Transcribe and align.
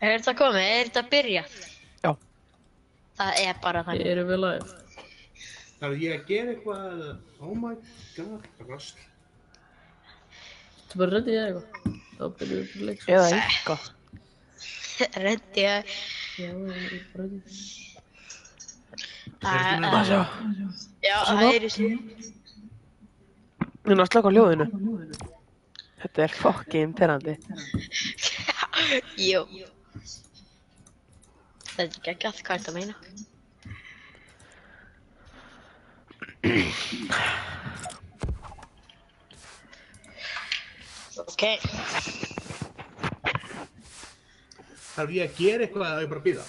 Er 0.00 0.12
þetta 0.18 0.34
komið? 0.38 0.66
Er 0.76 0.88
þetta 0.90 1.02
byrjað? 1.12 1.54
Já. 2.04 2.10
Það 3.16 3.40
er 3.46 3.60
bara 3.64 3.80
Ég 3.80 3.86
þannig. 3.88 4.06
eru 4.12 4.24
við 4.28 4.40
live. 4.44 4.66
Það 5.76 5.86
er 5.92 5.96
ég 6.02 6.14
að 6.16 6.26
gera 6.30 6.52
eitthvað, 6.54 7.02
oh 7.44 7.54
my 7.60 7.74
god, 8.16 8.42
rast. 8.70 8.96
Þú 10.90 11.00
bara 11.02 11.16
reddið 11.16 11.34
ég 11.36 11.42
eitthvað. 11.50 11.96
Þá 12.16 12.24
byrjum 12.40 12.60
við 12.60 12.68
bara 12.74 12.86
leik. 12.90 13.00
sko. 13.02 13.12
Eða 13.12 13.26
eitthvað. 13.40 13.82
Reddi 15.26 15.60
ég. 15.66 15.96
Já, 16.36 16.46
ég 16.46 16.52
er 16.86 17.04
bara 17.12 17.26
reddið. 17.26 17.56
Það 19.46 19.52
Heyrðu 19.56 19.86
er... 19.86 20.04
Sjá, 20.06 20.20
Já, 21.04 21.16
það 21.28 21.42
er 21.50 21.66
þessi. 21.66 21.88
núna 23.86 24.06
slaka 24.08 24.28
á 24.28 24.34
hljóðinu. 24.34 24.66
Þetta 26.02 26.24
er 26.24 26.32
fucking 26.40 26.94
perandi. 26.98 27.34
Jú. 29.28 29.44
Þetta 30.02 31.82
er 31.82 31.88
ekki 32.00 32.12
ekki 32.14 32.28
að 32.30 32.42
hvað 32.46 32.58
þetta 32.60 32.76
meina. 32.76 32.94
Ok, 41.16 41.42
Það 44.96 45.02
er 45.04 45.10
ég 45.12 45.26
að 45.26 45.40
gera 45.40 45.66
eitthvað 45.66 45.90
eða 45.90 46.04
ég 46.04 46.08
bara 46.10 46.20
að 46.22 46.26
býða. 46.26 46.44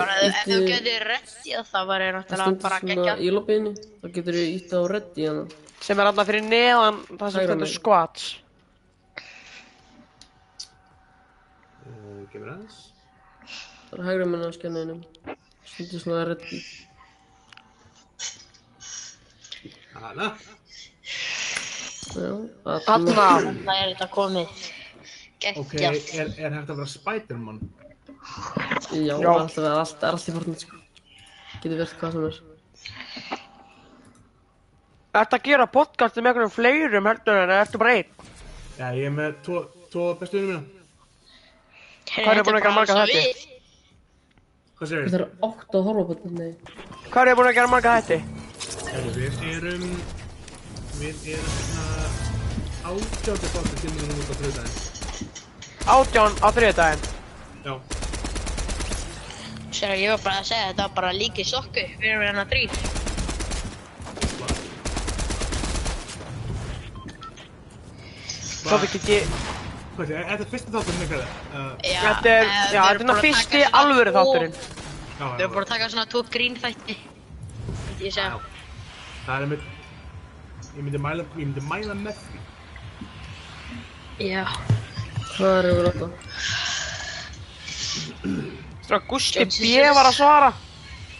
Bara 0.00 0.14
ef 0.24 0.38
þú 0.44 0.56
getur 0.68 1.04
reddið 1.10 1.66
það 1.70 1.88
var 1.90 2.04
ég 2.04 2.14
Það 2.14 2.16
náttúrulega 2.16 2.44
stendur 2.44 2.62
bara 2.64 2.78
svona 2.80 2.94
geggjað. 2.94 3.20
í 3.20 3.32
lobbyinu. 3.34 3.72
Þá 4.00 4.06
getur 4.16 4.38
þú 4.38 4.44
ítt 4.54 4.72
á 4.72 4.80
reddi 4.92 5.26
hérna. 5.26 5.44
Sem 5.84 6.00
er 6.00 6.08
alltaf 6.10 6.28
fyrir 6.30 6.46
neðan 6.48 7.00
það 7.20 7.34
sem 7.36 7.46
stendur 7.48 7.72
squats. 7.74 8.24
Gemur 12.44 12.58
aðeins. 12.58 12.80
Það 13.88 13.98
er 13.98 14.04
hægra 14.04 14.24
minna 14.28 14.48
á 14.48 14.52
skenninum. 14.52 14.98
Stendur 15.64 16.02
svona 16.02 16.24
reddi. 16.28 16.58
Hanna. 19.94 20.26
Já, 22.12 22.28
Hanna. 22.88 23.14
Það 23.14 23.72
er 23.78 23.94
þetta 23.94 24.08
komið. 24.12 24.60
Ok, 25.54 25.72
Geggjað. 25.72 25.96
er, 26.20 26.34
er 26.36 26.58
hægt 26.58 26.74
að 26.74 26.82
vera 26.82 26.90
Spiderman? 26.92 27.62
Já, 28.92 29.16
Já. 29.16 29.30
alltaf, 29.32 29.56
það 29.56 29.70
er 29.70 29.78
allt, 29.80 30.06
allt 30.10 30.28
í 30.28 30.36
fornit, 30.36 30.66
sko. 30.66 30.82
Getur 31.62 31.76
verið 31.78 31.96
hvað 32.02 32.14
sem 32.18 32.28
er. 32.28 32.38
Ertu 35.14 35.38
að 35.40 35.44
gera 35.48 35.70
podcast 35.70 36.16
með 36.20 36.30
einhverjum 36.32 36.54
fleirum 36.60 37.08
heldur 37.08 37.42
en 37.46 37.56
ertu 37.56 37.80
bara 37.80 37.98
einn? 37.98 38.30
Já, 38.76 38.88
ég 38.92 39.08
er 39.08 39.14
með 39.14 39.36
tvo, 39.46 39.66
tvo 39.92 40.08
bestu 40.20 40.40
vinnum 40.42 40.64
mína. 40.64 40.83
Hvað 42.14 42.38
er 42.40 42.46
búin 42.46 42.56
að 42.58 42.62
gera 42.64 42.74
marga 42.76 42.94
þætti? 43.00 43.22
Hvað 44.78 44.90
segir 44.90 45.04
Það 45.04 45.14
þið? 45.14 45.20
er 45.20 45.24
átt 45.48 45.76
að 45.78 45.86
horfa 45.88 46.04
på 46.08 46.14
þetta, 46.14 46.30
nei. 46.38 46.52
Hvað 47.14 47.30
er 47.32 47.38
búin 47.40 47.48
að 47.50 47.56
gera 47.58 47.72
marga 47.72 47.94
þætti? 47.98 48.18
Við 49.16 49.38
erum, 49.54 49.86
við 51.00 51.28
erum 51.34 51.54
svona 51.58 51.86
átjándu 52.92 53.50
þáttu 53.54 53.80
sem 53.82 53.96
við 53.96 54.04
erum 54.06 54.22
út 54.22 54.30
á 54.30 54.34
þrjóðdæðin. 54.40 54.74
Átján 55.94 56.38
á 56.40 56.48
þriðdægin. 56.58 57.06
Já, 57.64 57.74
Sér 59.74 59.90
að 59.96 60.02
ég 60.04 60.12
var 60.14 60.20
bara 60.22 60.38
að 60.38 60.46
segja 60.52 60.66
þetta 60.70 60.84
var 60.86 60.92
bara 61.00 61.14
líkið 61.18 61.48
sokku. 61.50 61.82
Við 61.98 62.12
erum 62.12 62.22
hérna 62.28 62.44
þrýr. 62.46 62.70
Svo 68.28 68.78
við 68.80 68.94
get 69.06 69.53
ég... 69.94 69.98
hvað 69.98 70.06
segir, 70.10 70.20
er 70.24 70.30
þetta 70.34 70.50
fyrsta 70.52 70.72
þáttur 70.74 70.96
með 71.00 71.08
hvað? 71.12 71.24
Uh, 71.54 71.72
Já, 71.84 72.00
Þetta 72.04 72.30
er, 72.34 72.44
eh, 72.44 72.72
já, 72.74 72.80
þetta 72.82 72.94
er 72.94 73.06
ná 73.08 73.14
að 73.14 73.20
fyrsti 73.24 73.60
alvöru 73.80 74.14
þátturinn. 74.16 74.54
já, 74.54 75.24
Við 75.24 75.44
erum 75.44 75.52
búin 75.54 75.64
að 75.64 75.70
taka 75.74 75.88
svona 75.92 76.06
tvo 76.10 76.22
grín 76.34 76.56
þætti. 76.60 76.96
Ég 78.00 78.10
já. 78.10 78.14
segja. 78.16 78.40
Það 79.26 79.36
er 79.44 79.46
með, 79.54 79.60
ég 80.74 80.82
myndi 80.84 81.00
mæla, 81.00 81.24
ég 81.38 81.46
myndi 81.46 81.62
mæla 81.70 81.94
með 82.02 82.14
því. 82.24 82.42
Já. 84.28 84.44
Hvað 85.34 85.56
er 85.58 85.70
yfir 85.70 85.86
þetta? 85.90 86.08
Svo 88.84 88.98
Gusti 89.08 89.44
B 89.48 89.72
var 89.96 90.06
að 90.10 90.16
svara. 90.18 90.50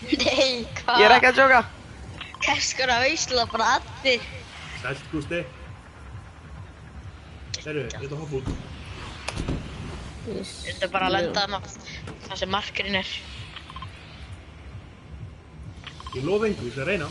Nei, 0.05 0.67
hvað? 0.83 0.99
Ég 1.01 1.07
er 1.09 1.15
ekki 1.17 1.31
að 1.31 1.39
djóka. 1.39 1.61
Kaskur 2.45 2.91
að 2.93 3.07
veisla 3.07 3.47
bara 3.49 3.71
allir. 3.79 4.21
Sælt, 4.83 5.05
Gústi. 5.13 5.39
Herru, 7.65 7.81
ég 7.81 7.95
ætla 7.97 8.17
að 8.17 8.21
hoppa 8.21 8.37
út. 8.41 8.49
Þetta 10.25 10.85
er 10.85 10.91
bara 10.93 11.07
að 11.09 11.15
lenda 11.15 11.45
þarna. 11.45 11.61
Það 12.27 12.41
sem 12.41 12.51
markurinn 12.53 12.99
er. 12.99 13.13
Ég 16.15 16.27
lofa 16.29 16.51
engu, 16.51 16.69
ég 16.69 16.75
skal 16.75 16.89
reyna. 16.91 17.09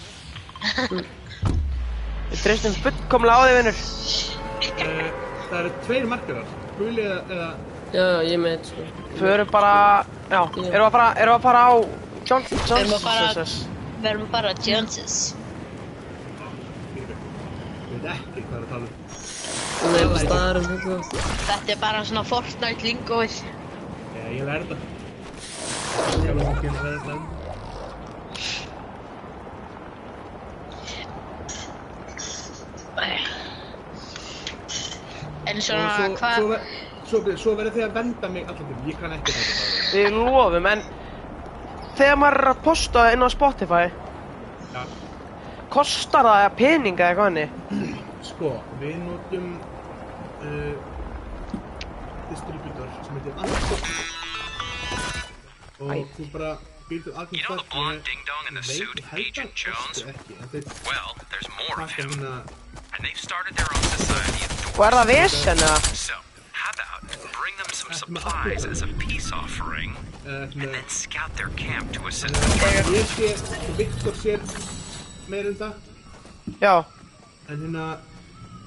Við 2.33 2.43
treystum 2.43 2.77
fullkomlega 2.85 3.33
á 3.33 3.41
þig, 3.47 3.55
vinnur. 3.57 3.81
Uh, 4.63 5.09
það 5.49 5.57
eru 5.59 5.71
tveir 5.87 6.05
markarar, 6.13 6.53
guli 6.77 7.03
eða, 7.03 7.19
eða 7.33 7.49
Já, 7.93 8.05
ég 8.25 8.39
með 8.41 8.53
þetta, 8.53 8.69
sko. 8.71 9.09
Förum 9.19 9.49
bara, 9.53 9.73
já, 10.31 10.39
erum 10.39 10.69
við 10.69 10.85
að 10.85 10.93
fara, 10.95 11.09
erum 11.21 11.33
við 11.33 11.37
að 11.37 11.43
fara 11.43 11.65
á 11.65 11.71
John, 12.29 12.47
John, 12.53 12.77
Erum 12.79 12.89
við 12.89 12.95
að 12.95 13.03
fara-? 13.03 13.45
Við 13.99 14.09
erum 14.13 14.31
bara 14.33 14.53
Joneses. 14.65 15.17
ég 16.93 17.05
veit 17.09 18.09
ekki 18.15 18.47
hvað 18.47 18.57
er 18.57 18.63
að 18.63 18.71
tala 18.71 18.85
um. 18.87 19.22
Við 19.83 19.99
erum 20.01 20.17
staðarum, 20.23 20.67
þetta. 20.71 21.23
Þetta 21.49 21.73
er 21.75 21.79
bara 21.83 22.03
svona 22.07 22.23
Fortnite 22.29 22.85
lingóið. 22.87 23.37
Já, 24.15 24.25
ég 24.37 24.43
lærði 24.47 24.69
þetta. 24.71 24.91
Ég 26.23 26.37
lærði 26.39 26.49
þetta. 26.49 26.67
Ég 26.67 26.77
lærði 26.77 26.99
þetta. 26.99 27.21
En 35.47 35.57
Og 35.57 35.63
svona, 35.63 35.89
svo, 35.95 36.05
svo, 36.05 36.17
hvað? 36.19 36.67
svo, 37.09 37.19
svo 37.41 37.53
verður 37.59 37.73
þið 37.75 37.85
að 37.87 37.95
venda 37.97 38.29
mig 38.31 38.45
allan 38.47 38.67
tíma. 38.69 38.85
Ég 38.87 38.99
kann 39.01 39.15
ekki 39.17 39.33
þetta 39.35 39.55
bara. 39.59 39.89
Við 39.93 40.15
lofum, 40.15 40.67
en 40.71 40.83
þegar 41.97 42.19
maður 42.21 42.39
er 42.39 42.49
að 42.53 42.61
posta 42.67 43.03
inn 43.13 43.25
á 43.25 43.29
Spotify, 43.33 43.83
Já, 44.73 44.81
kostar 45.75 46.29
það 46.29 46.47
peninga 46.61 47.09
eða 47.11 47.17
hvað 47.19 47.29
henni? 47.29 47.91
sko, 48.23 48.53
við 48.79 48.95
notum 49.03 49.49
distributor 52.29 52.87
sem 53.05 53.17
heitir 53.17 53.33
Anchor. 53.37 53.79
Og 55.83 56.13
þú 56.15 56.27
bara 56.33 56.51
býrðu 56.89 57.13
aðgjönd 57.13 57.37
You 57.37 57.43
know 57.47 57.57
the 57.59 57.67
blonde 57.73 58.03
ding-dong 58.07 58.49
in 58.49 58.55
the 58.55 58.63
suit, 58.63 59.01
Agent 59.13 59.55
Jones? 59.55 60.03
Ekki, 60.07 60.37
en 60.39 60.51
þeir 60.53 60.67
Well, 60.87 61.15
there's 61.31 61.49
more 61.59 61.83
of 61.83 61.89
taka 61.89 62.03
him, 62.03 62.11
hérna 62.11 62.35
and 62.93 63.05
they've 63.05 63.19
started 63.19 63.55
their 63.57 63.71
own 63.73 63.83
society 63.95 64.45
of 64.45 64.79
Og 64.79 64.85
er 64.87 64.97
það 64.99 65.11
vesen 65.11 65.63
eða? 65.67 65.79
So, 66.03 66.19
how 66.51 66.71
about 66.75 67.01
bring 67.39 67.55
them 67.61 67.73
some 67.73 67.93
supplies 67.93 68.65
as 68.65 68.81
a 68.81 68.89
peace 69.01 69.31
offering, 69.31 69.97
uh, 70.25 70.29
and 70.29 70.53
hérna, 70.53 70.71
then 70.77 70.89
scout 70.89 71.35
their 71.35 71.51
camp 71.59 71.91
to 71.93 72.07
assist 72.07 72.35
Ég 72.93 73.11
sé, 73.17 73.33
Viktor 73.77 74.15
sér 74.23 74.39
meir 75.27 75.51
um 75.51 75.59
það 75.59 75.73
Já, 76.61 76.75
En 77.49 77.59
hérna, 77.59 77.85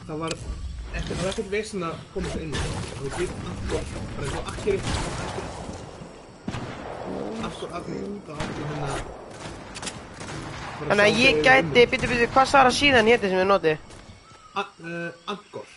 það 0.06 0.24
var 0.26 0.38
ekkert, 1.00 1.16
það 1.16 1.24
var 1.24 1.32
ekkert 1.32 1.50
vesen 1.52 1.86
að 1.86 1.94
koma 2.14 2.32
sér 2.32 2.42
inn 2.46 2.52
í 2.52 2.62
það. 2.62 2.72
Og 2.96 3.00
við 3.04 3.12
getum 3.20 3.46
akkord, 3.52 3.86
bara 4.16 4.26
eins 4.26 4.36
og 4.36 4.42
akkeri, 4.52 4.78
akkord, 4.86 5.36
akkord, 7.46 7.70
það 8.26 8.40
áttu 8.42 8.60
hérna... 8.66 8.88
bara 10.76 10.88
þannig 10.90 11.06
að 11.06 11.20
ég 11.22 11.42
gæti, 11.44 11.86
býtu, 11.92 12.06
býtu, 12.12 12.26
hvað 12.34 12.52
það 12.52 12.72
síðan 12.80 13.10
héti 13.12 13.32
sem 13.32 13.40
við 13.40 13.48
notið? 13.52 13.76
unnum. 13.76 13.92
A- 14.56 14.72
uh, 14.80 15.32
Angkor. 15.34 15.72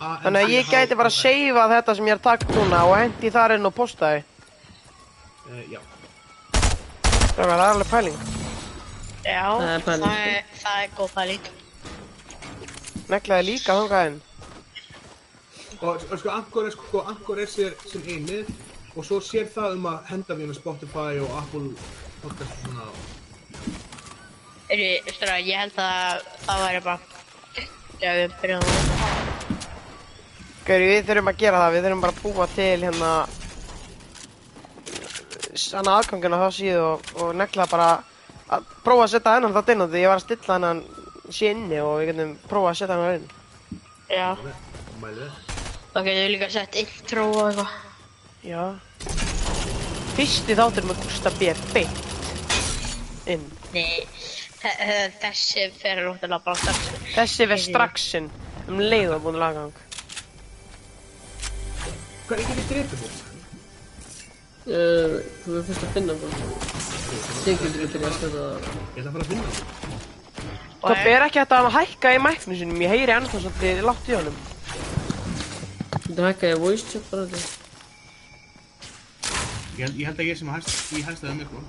Þannig 0.00 0.46
að 0.46 0.52
ég 0.54 0.68
gæti 0.72 0.96
bara 0.96 1.10
að 1.12 1.16
seifa 1.18 1.64
þetta 1.74 1.94
sem 1.96 2.06
ég 2.08 2.16
er 2.16 2.20
takt 2.24 2.52
núna 2.56 2.84
og 2.88 2.94
hendi 2.96 3.30
þar 3.34 3.56
inn 3.58 3.68
og 3.68 3.74
posta 3.76 4.14
því. 4.14 4.22
Uh, 5.50 5.64
já. 5.74 5.80
Það 7.36 7.50
var 7.50 7.64
alveg 7.66 7.90
pæling. 7.90 8.16
Já, 9.20 9.44
Það 9.60 9.90
er 9.92 10.06
er, 10.08 10.44
er 10.72 10.94
góð 10.96 11.12
pæling. 11.18 11.50
Neklaði 13.10 13.46
líka 13.50 13.76
þangað 13.76 14.08
inn. 14.08 14.18
Og, 15.80 15.96
og 16.12 16.18
sko, 16.18 16.28
Angkor 16.28 16.66
er, 16.68 16.74
sko, 16.74 17.00
Angkor 17.08 17.38
er 17.40 17.48
sér 17.48 17.72
sem 17.88 18.02
einið 18.04 18.50
og 18.98 19.04
svo 19.06 19.20
sér 19.24 19.46
það 19.48 19.78
um 19.78 19.86
að 19.88 20.10
henda 20.10 20.36
við 20.36 20.50
með 20.50 20.58
Spotify 20.58 21.20
og 21.24 21.32
Apple 21.38 21.70
podcast 22.20 22.52
og 22.52 22.58
svona. 22.66 22.88
Er 24.70 24.82
ég, 24.82 25.06
veistu 25.06 25.24
það, 25.24 25.48
ég 25.48 25.62
held 25.62 25.80
að 25.80 26.26
það 26.44 26.64
væri 26.66 26.82
bara... 26.84 26.98
Já, 28.00 28.10
við 28.18 28.36
byrjum 28.42 28.66
að... 28.66 28.68
Gauður, 30.68 30.84
við 30.84 31.08
þurfum 31.08 31.32
að 31.32 31.40
gera 31.40 31.62
það, 31.64 31.74
við 31.74 31.86
þurfum 31.86 32.04
bara 32.04 32.16
að 32.16 32.22
búa 32.26 32.48
til 32.54 32.76
hérna 32.84 33.12
Sanna 35.60 35.96
aðgangin 35.98 36.36
á 36.36 36.42
þá 36.44 36.48
síðu 36.54 36.82
og, 36.86 37.12
og 37.24 37.30
nekla 37.40 37.66
bara 37.70 37.90
að 38.52 38.68
prófa 38.84 39.06
að 39.06 39.14
setja 39.14 39.38
hennan 39.38 39.56
þátt 39.56 39.72
inn 39.72 39.82
á 39.82 39.86
því 39.88 40.04
ég 40.04 40.12
var 40.12 40.20
að 40.20 40.26
stilla 40.28 40.58
hennan 40.58 40.82
sé 41.32 41.54
inni 41.54 41.80
og 41.82 41.96
við 42.02 42.12
getum 42.12 42.34
prófa 42.50 42.74
að 42.74 42.82
setja 42.82 42.98
hennan 42.98 43.16
inn. 43.16 43.30
Já, 44.10 44.28
Mælið 45.00 45.49
það. 45.94 46.04
við 46.08 46.20
líka 46.34 46.50
sett 46.54 46.76
intro 46.80 47.26
og 47.30 47.40
eitthvað. 47.50 47.70
Já. 48.46 48.64
Fyrsti 50.16 50.56
þáttur 50.58 50.86
með 50.90 51.00
Gústa 51.04 51.30
B. 51.38 51.52
beint 51.74 51.98
inn. 53.30 53.44
Nei, 53.74 54.06
þe- 54.60 54.76
þe- 54.80 55.12
þessi 55.22 55.66
fer 55.80 56.00
náttúrulega 56.02 56.42
bara 56.44 56.56
strax. 56.56 56.78
Þessi 57.14 57.46
verð 57.50 57.64
strax 57.68 58.08
inn 58.18 58.30
um 58.68 58.78
leið 58.82 59.14
og 59.16 59.22
búin 59.24 59.38
að 59.38 59.44
laga 59.44 59.60
gang. 59.60 59.76
Hvað, 62.28 62.38
ég 62.40 62.46
geti 62.50 62.64
drepið 62.70 63.02
fólk? 63.02 63.26
Uh, 64.70 65.16
þú 65.42 65.54
verður 65.54 65.64
fyrst 65.70 65.84
að 65.86 65.94
finna 65.96 66.14
bara. 66.20 66.34
Þingum 67.40 67.72
til 67.74 68.02
að 68.04 68.18
þetta... 68.20 68.42
Ég 68.94 69.00
ætla 69.00 69.08
að 69.08 69.14
fara 69.14 69.24
að 69.24 69.30
finna 69.30 69.44
það. 69.50 69.64
Það 70.80 71.08
er 71.10 71.24
ekki 71.26 71.40
hægt 71.40 71.54
að 71.56 71.70
hækka 71.74 72.12
í 72.14 72.20
mæknu 72.24 72.56
sinum, 72.56 72.78
ég 72.84 72.92
heyri 72.94 73.12
ennþá 73.16 73.40
svolítið 73.42 73.82
látt 73.84 74.06
í 74.08 74.14
honum. 74.16 74.36
Þetta 76.10 76.24
hækka 76.26 76.48
ég 76.50 76.58
voice 76.58 76.86
chat 76.90 77.04
bara 77.10 77.26
þetta. 77.30 77.58
Ég, 79.78 79.84
held- 79.84 79.98
ég 80.00 80.08
að 80.10 80.24
ég 80.26 80.38
sem 80.40 80.48
að 80.50 80.56
hæst, 80.58 80.72
ég 80.96 81.04
hæst 81.06 81.22
það 81.22 81.30
um 81.30 81.40
sko. 81.46 81.60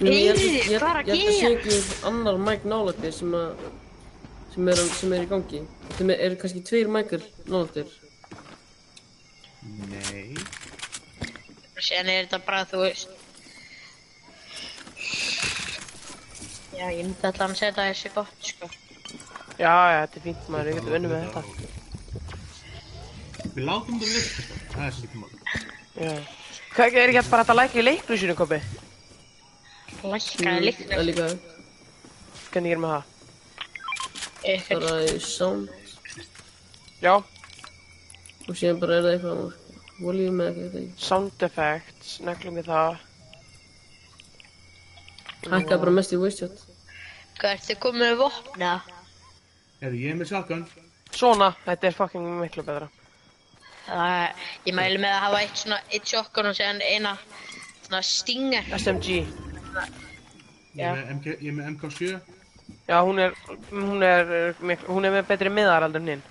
Nei, 0.00 0.14
ég 0.14 0.30
held- 0.30 0.40
ég 0.40 0.72
er 0.78 0.86
að 0.88 1.10
Ég 1.12 1.12
held 1.12 1.28
að 1.28 1.36
sé 1.36 1.50
ekki 1.58 1.76
annar 2.08 2.38
mic 2.40 2.64
nálægt 2.64 3.02
þér 3.04 3.12
sem 3.18 3.36
að 3.36 3.68
sem 4.54 4.68
er, 4.72 4.74
sem 4.96 5.12
er 5.12 5.22
í 5.26 5.28
gangi. 5.28 5.60
Þeim 5.98 6.10
er, 6.14 6.18
er 6.24 6.36
kannski 6.40 6.64
tveir 6.64 6.88
micur 6.88 7.22
nálægt 7.46 7.76
þér. 7.76 7.88
Nei. 9.92 10.34
Síðan 11.78 12.08
er 12.10 12.24
þetta 12.26 12.40
bara, 12.46 12.64
þú 12.64 12.80
veist. 12.86 13.08
Já, 16.78 16.88
ég 16.94 17.04
myndi 17.04 17.26
alltaf 17.26 17.50
að 17.50 17.56
setja 17.60 17.84
þessi 17.92 18.10
gott, 18.14 18.34
sko. 18.40 18.70
Já, 19.58 19.74
já, 19.90 20.00
þetta 20.06 20.18
er 20.18 20.22
fínt 20.22 20.50
maður, 20.54 20.68
við 20.68 20.76
getum 20.78 20.96
unnið 20.98 21.10
með 21.12 21.20
þetta. 21.26 21.42
Við 23.56 23.64
látum 23.66 23.96
það 23.98 24.10
virka, 24.14 24.42
sko. 24.44 24.58
Það 24.74 24.84
er 24.88 24.92
mál. 25.18 25.32
Já. 25.98 26.12
Hvað 26.76 26.98
er 27.02 27.12
ekki 27.12 27.30
bara 27.32 27.44
að 27.48 27.58
læka 27.58 27.80
í 27.80 27.82
leiklu 27.82 28.18
sinu, 28.20 28.36
Kobi? 28.38 28.58
Lækkaði 29.98 30.60
líkna. 30.62 30.92
Það 30.92 31.00
er 31.00 31.08
líka 31.08 31.26
Hvernig 32.52 32.72
er 32.72 32.80
með 32.82 32.92
það? 32.94 33.02
Eitthvað. 34.48 34.84
bara 34.84 34.92
í 35.02 35.18
sound 35.26 35.68
Já, 37.02 37.12
og 38.48 38.56
síðan 38.58 38.78
bara 38.82 38.96
er 38.98 39.04
það 39.04 39.12
eitthvað 39.16 39.40
voljum 40.02 40.40
eða 40.42 40.62
eitthvað 40.64 40.86
sound 41.08 41.44
effects, 41.46 42.14
neglum 42.26 42.58
við 42.58 42.70
það. 42.70 43.02
Hækka 45.48 45.78
bara 45.82 45.94
mest 45.98 46.14
í 46.14 46.18
voice 46.22 46.40
chat. 46.40 46.64
Hvað 47.38 47.54
ertu 47.56 47.78
komið 47.82 48.02
með 48.04 48.16
vopna? 48.22 48.72
Eða 49.78 49.94
ég 49.94 50.12
er 50.12 50.16
með 50.18 50.32
shotgun. 50.32 50.64
Svona, 51.14 51.52
þetta 51.64 51.88
er 51.88 51.96
fucking 51.96 52.30
miklu 52.40 52.64
betra. 52.66 52.88
Það, 53.88 54.40
ég 54.68 54.74
mæli 54.76 54.98
með 55.00 55.14
að 55.14 55.22
hafa 55.24 55.42
eitt 55.44 55.60
svona, 55.62 55.78
eitt 55.92 56.10
shotgun 56.10 56.50
og 56.50 56.56
síðan 56.58 56.82
eina 56.84 57.14
svona 57.86 58.02
stinger. 58.04 58.66
SMG. 58.76 59.20
Ég 60.78 60.82
er 60.84 60.98
með, 60.98 61.14
MK, 61.14 61.36
ég 61.38 61.46
er 61.52 61.56
með 61.56 61.70
MK7. 61.74 62.18
Já, 62.88 62.98
hún 63.04 63.22
er, 63.22 63.38
hún 63.70 64.02
er, 64.04 64.34
hún 64.88 65.08
er 65.08 65.14
með 65.14 65.30
betri 65.30 65.52
miðar 65.52 65.86
aldrei 65.86 66.02
en 66.02 66.12
hinn. 66.14 66.26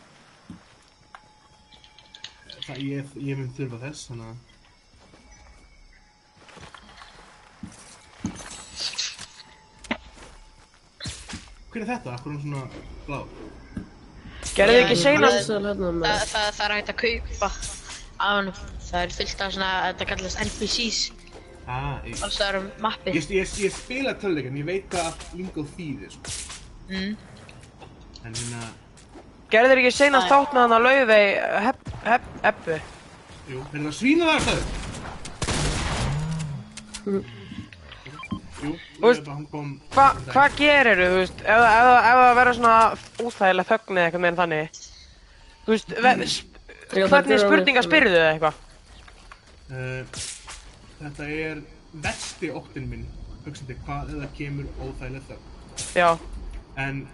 Það, 2.67 2.83
ég, 2.83 3.17
ég 3.23 3.39
mun 3.39 3.51
þurfa 3.55 3.81
þess, 3.87 4.09
þannig 4.11 4.31
að... 4.33 4.46
Hver 11.77 11.85
er 11.85 11.91
þetta? 11.93 12.13
Akkur 12.17 12.31
er 12.31 12.37
hún 12.37 12.41
svona 12.41 12.61
blá? 13.05 13.17
Gerðu 14.57 14.73
þið 14.73 14.79
ekki? 14.81 14.95
Sæl 14.97 15.11
hérna 15.13 15.29
Það, 15.29 15.91
með 15.99 16.23
það, 16.31 16.47
það 16.57 16.63
er 16.65 16.73
hægt 16.73 16.89
að 16.89 16.97
kaupa 17.03 17.49
á 18.17 18.27
hann. 18.31 18.49
Það 18.87 18.99
er 19.03 19.13
fyllt 19.13 19.43
af 19.45 19.51
svona, 19.53 19.69
þetta 19.85 20.07
kallast 20.09 20.41
NPCs. 20.41 20.99
Ah, 21.67 21.99
ég, 22.07 22.15
Alls 22.23 22.39
það 22.39 22.57
um 22.61 22.67
mappi. 22.81 23.13
ég, 23.13 23.29
ég, 23.35 23.53
ég 23.61 23.71
spila 23.75 24.15
töluleikin, 24.17 24.57
ég 24.57 24.65
veit 24.65 24.89
hvað 24.89 25.13
Lingo 25.37 25.61
þýðir, 25.75 26.11
sko. 26.15 26.29
Mm. 26.89 27.13
En 28.23 28.33
hérna, 28.33 28.61
Gerðu 29.51 29.69
þið 29.75 29.81
ekki 29.83 29.93
seinast 29.99 30.27
Æ. 30.27 30.33
þátt 30.33 30.51
með 30.55 30.61
hann 30.63 30.77
að 30.79 30.85
laufey 30.87 31.27
hepp, 31.67 31.81
hepp, 32.07 32.25
eppu? 32.49 32.75
jú, 33.51 33.61
er 33.69 33.79
það 33.85 33.97
svína 34.01 34.25
það 34.33 34.41
það? 37.05 37.35
Jú, 38.57 38.71
ég 38.73 39.01
veist- 39.03 39.21
veit 39.21 39.27
að 39.29 39.35
hún 39.37 39.47
kom... 39.51 39.71
Hva, 39.93 40.05
hvað 40.33 40.55
gerir 40.57 41.01
þú, 41.03 41.09
veist, 41.21 41.41
ef, 41.41 41.47
það- 41.47 41.67
ef, 41.71 41.87
það- 41.87 42.07
ef 42.11 42.21
það 42.21 42.37
verður 42.39 42.57
svona 42.57 42.77
úþægilega 43.27 43.69
þögn 43.71 43.97
eða 43.97 44.05
eitthvað 44.07 44.23
meðan 44.25 44.39
þannig? 44.41 44.79
Þú 45.65 45.73
veist, 45.75 45.93
ve, 46.07 46.13
sp, 46.31 46.63
Ég 46.87 47.03
ætla 47.03 47.19
að 47.19 47.27
hvernig 47.51 47.75
mig- 47.75 47.85
spyrðu 47.87 48.15
þið 48.15 48.27
eitthvað? 48.31 48.63
Uh, 49.67 50.03
þetta 51.01 51.27
er 51.47 51.61
versti 52.07 52.49
óttin 52.55 52.87
minn, 52.89 53.05
hugsandi, 53.45 53.75
hvað 53.85 54.13
ef 54.15 54.21
það 54.23 54.35
kemur 54.37 54.69
óþægilega 54.87 55.27
þögn. 55.27 55.53
Já, 55.99 56.09
En 56.77 57.07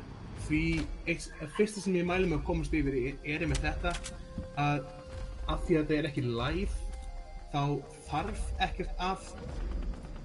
því, 0.48 0.62
eitt, 1.08 1.30
að 1.42 1.52
fyrsta 1.58 1.80
sem 1.82 1.94
ég 1.96 2.06
mæli 2.06 2.28
með 2.28 2.42
að 2.42 2.46
komast 2.50 2.74
yfir 2.76 2.96
er, 3.00 3.14
er 3.24 3.46
með 3.48 3.62
þetta 3.64 3.94
að 4.60 4.82
af 5.48 5.62
því 5.68 5.76
að 5.78 5.84
þetta 5.88 5.96
er 6.00 6.08
ekki 6.10 6.24
live 6.24 6.76
þá 7.54 7.62
þarf 8.10 8.42
ekkert 8.66 8.94
að 9.00 9.30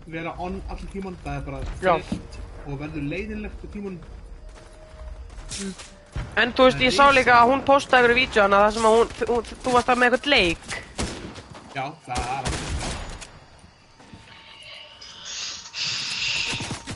vera 0.09 0.33
on 0.41 0.57
allir 0.73 0.89
tíman 0.93 1.17
það 1.25 1.37
er 1.37 1.43
bara 1.47 1.59
fyllt 1.83 2.39
og 2.67 2.79
verður 2.81 3.05
leiðinlegt 3.13 3.65
á 3.65 3.67
tíman 3.73 3.99
en 6.41 6.53
þú 6.57 6.69
veist, 6.69 6.81
ég 6.85 6.95
sá 6.97 7.05
líka 7.13 7.37
að 7.37 7.51
hún 7.53 7.65
postaði 7.67 8.07
ykkur 8.07 8.15
í 8.15 8.21
vídjóna 8.23 8.63
þar 8.65 8.75
sem 8.77 8.89
að 8.89 8.97
hún, 8.97 9.13
hún, 9.31 9.51
þú 9.65 9.75
varst 9.75 9.93
að 9.93 10.01
með 10.01 10.17
eitthvað 10.17 10.33
leik. 10.33 10.67
já, 11.75 11.85
það 12.07 12.17
er 12.17 12.31
alveg 12.39 12.67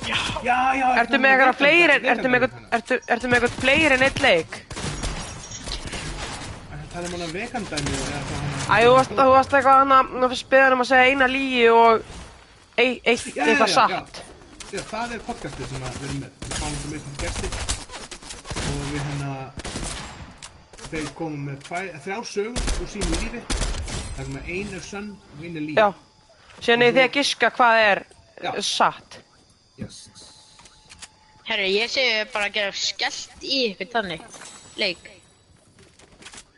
já, 0.08 0.18
já, 0.48 0.56
já 0.80 0.86
Ertu 1.02 1.22
með 1.22 1.34
eitthvað 1.34 1.60
fleiri, 1.60 1.98
ertu 2.14 2.32
með 2.32 2.46
eitthvað, 2.46 2.68
ertu, 2.78 3.00
ertu 3.16 3.32
með 3.32 3.38
eitthvað 3.38 3.60
fleiri 3.66 3.98
en 3.98 4.06
eitt 4.08 4.24
leik? 4.24 4.58
það 6.92 7.04
er 7.06 7.12
mánu 7.12 7.28
vegandæmi 7.32 8.00
hann 8.00 8.50
Æ, 8.62 8.74
þú 8.86 8.90
varst, 8.96 9.14
þú 9.16 9.28
varst 9.32 9.54
eitthvað 9.56 9.78
hann 9.82 10.26
að 10.26 10.34
spila 10.40 10.74
um 10.76 10.84
að 10.84 10.90
segja 10.92 11.12
eina 11.12 11.28
lígi 11.30 11.68
og 11.72 12.10
eitt, 12.76 13.26
eitthvað 13.36 13.70
satt. 13.72 14.22
Já, 14.22 14.78
já, 14.78 14.82
það 14.88 15.14
er 15.16 15.24
podcastið 15.26 15.72
sem 15.72 15.84
að 15.86 15.98
við 15.98 16.08
erum 16.08 16.22
með. 16.22 16.38
Við 16.44 16.54
fáum 16.60 16.76
þetta 16.76 16.92
með 16.92 17.00
sem 17.04 17.14
gesti 17.22 17.48
og 18.62 18.80
við 18.92 19.02
hérna 19.08 19.32
þeir 20.86 21.12
komum 21.18 21.46
með 21.48 21.60
tvæ, 21.66 21.78
þrjá 22.06 22.18
sögur 22.32 22.82
úr 22.82 22.90
sínu 22.94 23.20
lífi. 23.20 23.42
Það 24.12 24.24
er 24.24 24.32
með 24.36 24.50
ein 24.56 24.74
er 24.76 24.86
sönn 24.86 25.10
og 25.16 25.44
ein 25.44 25.56
er 25.56 25.66
líf. 25.66 25.80
Já, 25.80 25.88
síðan 26.58 26.86
er 26.86 26.96
þið 26.96 27.04
að 27.04 27.14
giska 27.18 27.52
hvað 27.58 27.82
er 27.86 28.02
Já. 28.42 28.52
satt. 28.68 29.18
Yes. 29.80 30.02
Herru, 31.48 31.68
ég 31.68 31.90
segi 31.90 32.26
bara 32.32 32.48
að 32.48 32.58
gera 32.58 32.74
skellt 32.76 33.44
í 33.44 33.62
ykkur 33.70 33.92
þannig. 33.96 34.26
Leik. 34.80 35.08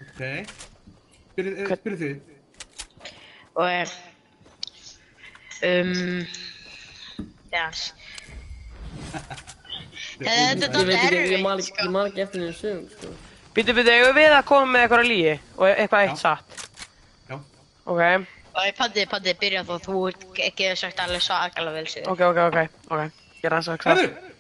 Ok. 0.05 0.25
Byrjuð 1.35 1.63
eh, 1.65 2.03
þið? 2.03 2.19
Og 3.55 3.71
er... 3.71 3.95
Um... 5.63 6.27
Já. 7.55 7.71
Þetta 10.19 10.69
er 10.81 10.91
Ég 10.91 10.99
ekki, 10.99 11.21
ég 11.35 11.43
man 11.43 11.59
erfitt, 11.59 11.71
ekki, 11.71 11.71
sko. 11.71 11.85
ég 11.85 11.91
man 11.95 12.07
ekki 12.11 12.23
eftir 12.25 12.41
henni 12.43 12.57
sögum, 12.59 12.85
sko. 12.95 13.13
Býtu, 13.55 13.75
býtu, 13.77 13.91
eigum 13.95 14.17
við 14.19 14.35
að 14.35 14.45
koma 14.49 14.67
með 14.75 14.85
eitthvað 14.85 15.09
lígi 15.11 15.35
og 15.57 15.67
eitthvað 15.71 16.05
eitt 16.09 16.23
satt. 16.23 16.49
Já. 17.31 17.37
Ok, 17.85 18.03
Og 18.55 18.69
paddi, 18.79 19.03
paddi, 19.11 19.33
byrja 19.41 19.65
þá, 19.67 19.73
þú 19.83 20.01
ert 20.13 20.21
ekki 20.47 20.69
sagt 20.79 21.01
alveg 21.03 21.23
svo 21.25 21.35
agalega 21.43 21.75
vel 21.75 21.89
sig. 21.91 22.05
ok, 22.07 22.21
ok, 22.29 22.39
ok, 22.45 22.59
ok. 22.95 23.01
Ég 23.41 23.49
er 23.49 23.57
aðeins 23.57 23.71
að 23.73 23.79
Hæðu! 23.83 24.05
hvað. 24.05 24.31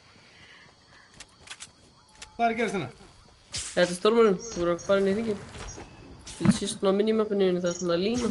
Hvað 2.36 2.44
er 2.46 2.52
að 2.52 2.58
gerast 2.60 2.76
hérna? 2.78 2.90
Þetta 3.54 3.90
er 3.90 3.98
stormurinn, 3.98 4.38
þú 4.42 4.62
voru 4.62 4.74
að 4.76 4.84
fara 4.86 5.02
inn 5.02 5.10
í 5.10 5.14
hringin. 5.16 5.42
Þú 6.34 6.52
sést 6.54 6.78
svona 6.78 6.94
á 6.94 6.98
minimappinu, 6.98 7.50
það 7.58 7.70
er 7.72 7.76
svona 7.80 7.98
lína. 7.98 8.30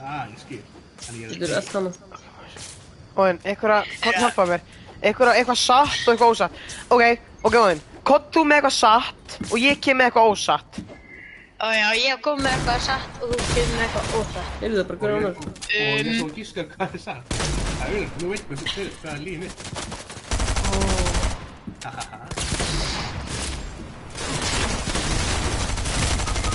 Ah, 0.00 0.22
ég 0.28 0.38
skil. 0.44 0.60
Ég 1.16 1.32
Þetta 1.32 1.48
er 1.48 1.56
allt 1.58 1.72
hana. 1.76 1.90
En, 3.16 3.38
eitthvað, 3.44 3.90
hvað 4.02 4.14
hjálpa 4.22 4.46
mér? 4.48 4.60
Eitthvað, 5.02 5.34
eitthvað 5.36 5.58
satt 5.60 6.00
og 6.06 6.12
eitthvað 6.14 6.32
ósatt. 6.32 6.52
Ok, 6.88 7.02
ok, 7.42 7.54
Óðinn. 7.62 7.80
Kott 8.02 8.30
þú 8.34 8.44
með 8.48 8.56
eitthvað 8.56 8.76
satt 8.78 9.36
og 9.50 9.56
ég 9.62 9.80
kem 9.84 9.96
með 10.00 10.04
eitthvað 10.10 10.30
ósatt. 10.32 10.80
Ó 11.62 11.66
já, 11.70 11.88
ég 11.94 12.20
kom 12.24 12.40
með 12.42 12.52
eitthvað 12.56 12.80
satt 12.88 13.20
og 13.22 13.26
þú 13.30 13.36
kemur 13.54 13.76
með 13.76 13.82
eitthvað 13.86 14.14
óþætt. 14.18 14.48
Heyrðu 14.62 14.76
það 14.80 14.86
bara 14.88 14.96
og 14.96 15.02
hver 15.02 15.10
ég, 15.12 15.16
annar. 15.18 15.36
og 15.38 15.94
ég 16.02 16.18
svo 16.18 16.28
gískar 16.38 16.66
hvað 16.72 16.88
þið 16.96 17.02
sagt. 17.04 17.26
Það 17.32 17.86
er 17.86 17.92
auðvitað, 17.92 18.22
nú 18.22 18.26
veit 18.32 18.42
hvað 18.48 18.58
þið 18.58 18.68
fyrir, 18.76 18.94
hvað 19.02 19.12
er 19.12 19.20
lífið 19.26 19.40
mitt. 19.46 19.58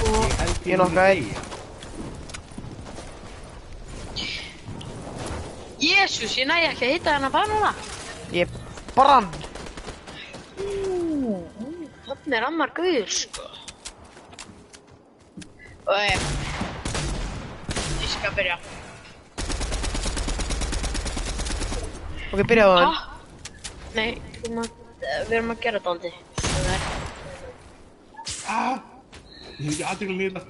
Ég 0.08 0.34
held 0.40 0.68
Ég 0.68 0.78
nokkaði. 0.82 1.22
deyja. 1.22 1.57
Jésús, 5.78 6.34
ég 6.38 6.46
næ 6.50 6.56
ekki 6.72 6.86
að 6.88 6.92
hitta 6.96 7.12
hennar 7.14 7.32
banana. 7.32 7.74
Ég 8.34 8.48
brann. 8.96 9.28
Þannig 12.08 12.38
er 12.40 12.44
ammar 12.48 12.72
guður, 12.76 13.10
sko. 13.14 13.44
Og 15.88 15.98
ég, 16.02 16.20
skal 18.16 18.32
byrja. 18.40 18.58
Ok, 22.34 22.40
byrjaðu 22.42 22.74
á 22.74 22.76
hann. 22.82 22.90
Ah. 22.90 22.98
Nei, 23.96 24.10
við 24.42 24.48
erum 24.50 24.62
að, 24.64 24.70
við 25.30 25.36
erum 25.38 25.54
að 25.54 25.62
gera 25.64 25.78
þetta 25.80 25.92
aldrei. 25.94 26.14
Það 26.42 26.66
er! 26.74 26.82
Ég 29.58 29.62
hef 29.62 29.72
ekki 29.72 29.84
aðtökulega 29.92 30.24
nýta. 30.24 30.42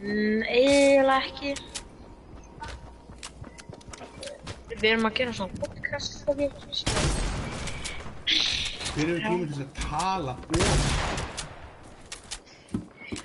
mm, 0.00 0.40
eiginlega 0.48 1.20
ekki. 1.20 1.50
Við 4.80 4.94
erum 4.94 5.06
að 5.10 5.16
gera 5.18 5.32
svona 5.36 5.52
podcast 5.60 6.28
og 6.30 6.38
við. 6.40 6.50
Hver 8.90 9.10
hefur 9.10 9.20
tíma 9.20 9.44
til 9.44 9.48
þess 9.50 9.62
að 9.64 9.70
tala 9.84 10.32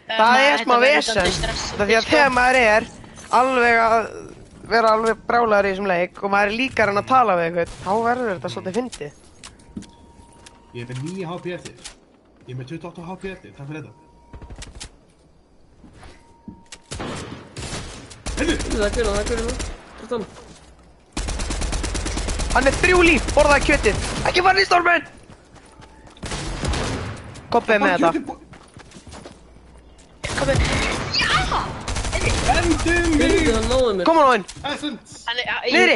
Það 0.06 0.36
er 0.42 0.58
smá 0.62 0.76
vesen. 0.84 1.30
Það 1.80 1.86
því 1.86 1.96
að 1.98 2.10
þegar 2.12 2.32
maður 2.36 2.60
er 2.62 2.88
alveg 3.40 3.76
að 3.86 4.00
vera 4.70 4.92
alveg 4.98 5.22
brálaður 5.30 5.68
í 5.70 5.72
þessum 5.74 5.90
leik 5.90 6.14
og 6.22 6.34
maður 6.34 6.52
er 6.52 6.58
líka 6.60 6.84
að 6.84 6.90
reyna 6.90 7.04
að 7.06 7.12
tala 7.14 7.38
við 7.40 7.46
eitthvað, 7.48 7.76
þá 7.86 7.94
verður 8.06 8.32
þetta 8.34 8.52
svolítið 8.54 8.78
fyndið. 8.80 9.14
Ég 10.76 10.82
er 10.82 10.88
með 10.92 10.98
9 11.08 11.30
HP 11.32 11.46
eftir. 11.56 11.76
Ég 12.46 12.52
er 12.52 12.60
með 12.60 12.68
28 12.76 13.08
HP 13.10 13.24
eftir, 13.32 13.50
takk 13.56 13.68
fyrir 13.70 13.82
þetta. 13.86 13.94
Heyrðu, 18.36 18.56
Það 18.66 18.84
er 18.84 18.92
hvernig, 18.92 19.06
það 19.06 19.20
er 19.22 19.28
hvernig. 19.30 19.56
Þetta 20.02 20.16
hann. 20.20 20.45
Hann 22.56 22.70
er 22.70 22.76
þrjú 22.80 23.02
líf, 23.04 23.26
borðaði 23.36 23.66
kjötið. 23.68 23.98
Ekki 24.30 24.42
fara 24.46 24.62
í 24.62 24.66
stormin! 24.68 25.04
Koppið 27.52 27.82
með 27.84 27.90
þetta. 28.06 28.10
Komið. 30.38 30.58
Já! 31.20 31.36
Endum 32.56 33.12
mig! 33.20 33.20
Hvernig 33.20 33.52
hann 33.58 33.68
náði 33.74 33.92
mér? 34.00 34.06
Koma 34.08 34.22
nú 34.24 34.32
inn. 34.38 34.48
Essence! 34.72 35.20
Hann 35.28 35.44
er, 35.44 35.48
Niðri. 35.76 35.96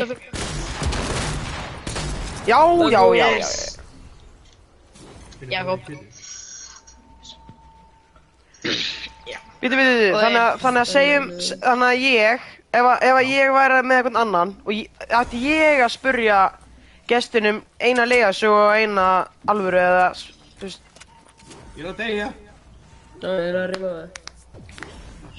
Já, 2.50 2.60
já, 2.92 3.04
já, 3.16 3.28
já. 3.40 3.48
Jakob. 5.56 5.80
Vítu, 5.88 6.04
vítu, 9.62 9.76
vítu, 9.76 10.14
Og 10.14 10.22
þannig 10.24 10.42
að, 10.44 10.60
þannig 10.64 10.82
að 10.86 10.90
segjum, 10.94 11.28
þannig 11.66 11.88
að 11.90 12.04
ég, 12.06 12.48
ef 12.80 12.90
að, 12.94 12.98
ef 13.10 13.20
að 13.20 13.32
ég 13.34 13.54
væri 13.58 13.80
með 13.84 13.98
einhvern 14.02 14.20
annan 14.24 14.54
og 14.66 14.72
ég, 14.76 14.90
ætti 15.10 15.42
ég 15.46 15.84
að 15.86 15.94
spurja 15.96 16.40
gestinum 17.10 17.62
eina 17.82 18.06
legasögu 18.06 18.54
og 18.68 18.76
eina 18.78 19.06
alvöru 19.50 19.80
eða, 19.82 20.08
þú 20.60 20.68
veist, 20.68 20.86
Ég 21.80 21.86
er 21.86 21.92
að 21.94 22.00
deyja. 22.02 22.26
Já, 23.24 23.28
ég 23.30 23.46
er 23.50 23.56
að 23.56 23.70
reyna 23.72 23.90
það. 23.96 24.26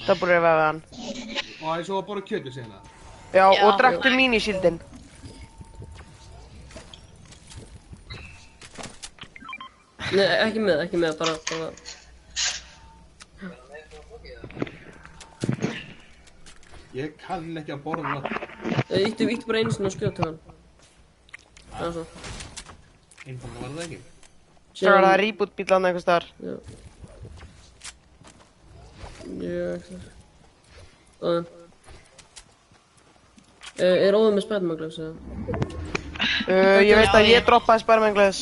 það 0.05 0.21
búið 0.21 0.31
að 0.37 0.45
vefa 0.45 0.63
hann. 0.65 0.79
Og 0.91 1.67
það 1.67 1.75
er 1.75 1.83
svo 1.85 1.99
að 1.99 2.07
bora 2.07 2.23
kjötu 2.25 2.53
segna. 2.55 2.79
Já, 3.31 3.43
Já. 3.45 3.61
og 3.67 3.75
draktu 3.77 4.09
mínisíldin. 4.15 4.79
Nei, 10.11 10.25
ekki 10.43 10.59
með, 10.65 10.81
ekki 10.85 10.99
með, 10.99 11.13
bara, 11.21 11.35
bara. 11.51 11.67
Ég 16.97 17.13
kann 17.21 17.45
ekki 17.61 17.71
að 17.75 17.83
borða 17.85 18.17
það. 18.17 18.25
Eh, 18.91 19.05
Íttu, 19.07 19.27
bara 19.47 19.61
einu 19.61 19.71
sinni 19.71 19.87
og 19.87 19.93
skjóta 19.95 20.25
hann. 20.25 20.39
Það 21.71 21.85
er 21.87 21.93
svo. 21.95 22.05
Einfalda 23.31 23.61
var 23.61 23.69
það 23.77 23.83
ekki. 23.85 23.99
Það 24.81 24.95
var 24.97 25.07
það 25.07 25.17
reboot 25.21 25.53
bílan 25.59 25.87
eitthvað 25.87 26.05
staðar. 26.05 26.27
Já. 26.41 26.55
Já, 29.41 29.65
ekki 29.77 29.99
það. 31.21 31.49
Eh, 33.81 33.97
Er 34.07 34.13
óðinn 34.17 34.35
með 34.37 34.45
spætumaglas 34.45 34.99
eða? 34.99 35.13
Uh, 36.51 36.81
ég 36.83 36.97
veit 36.99 37.15
að 37.15 37.29
ég 37.31 37.45
droppaði 37.47 37.81
Spiderman-gleðis. 37.85 38.41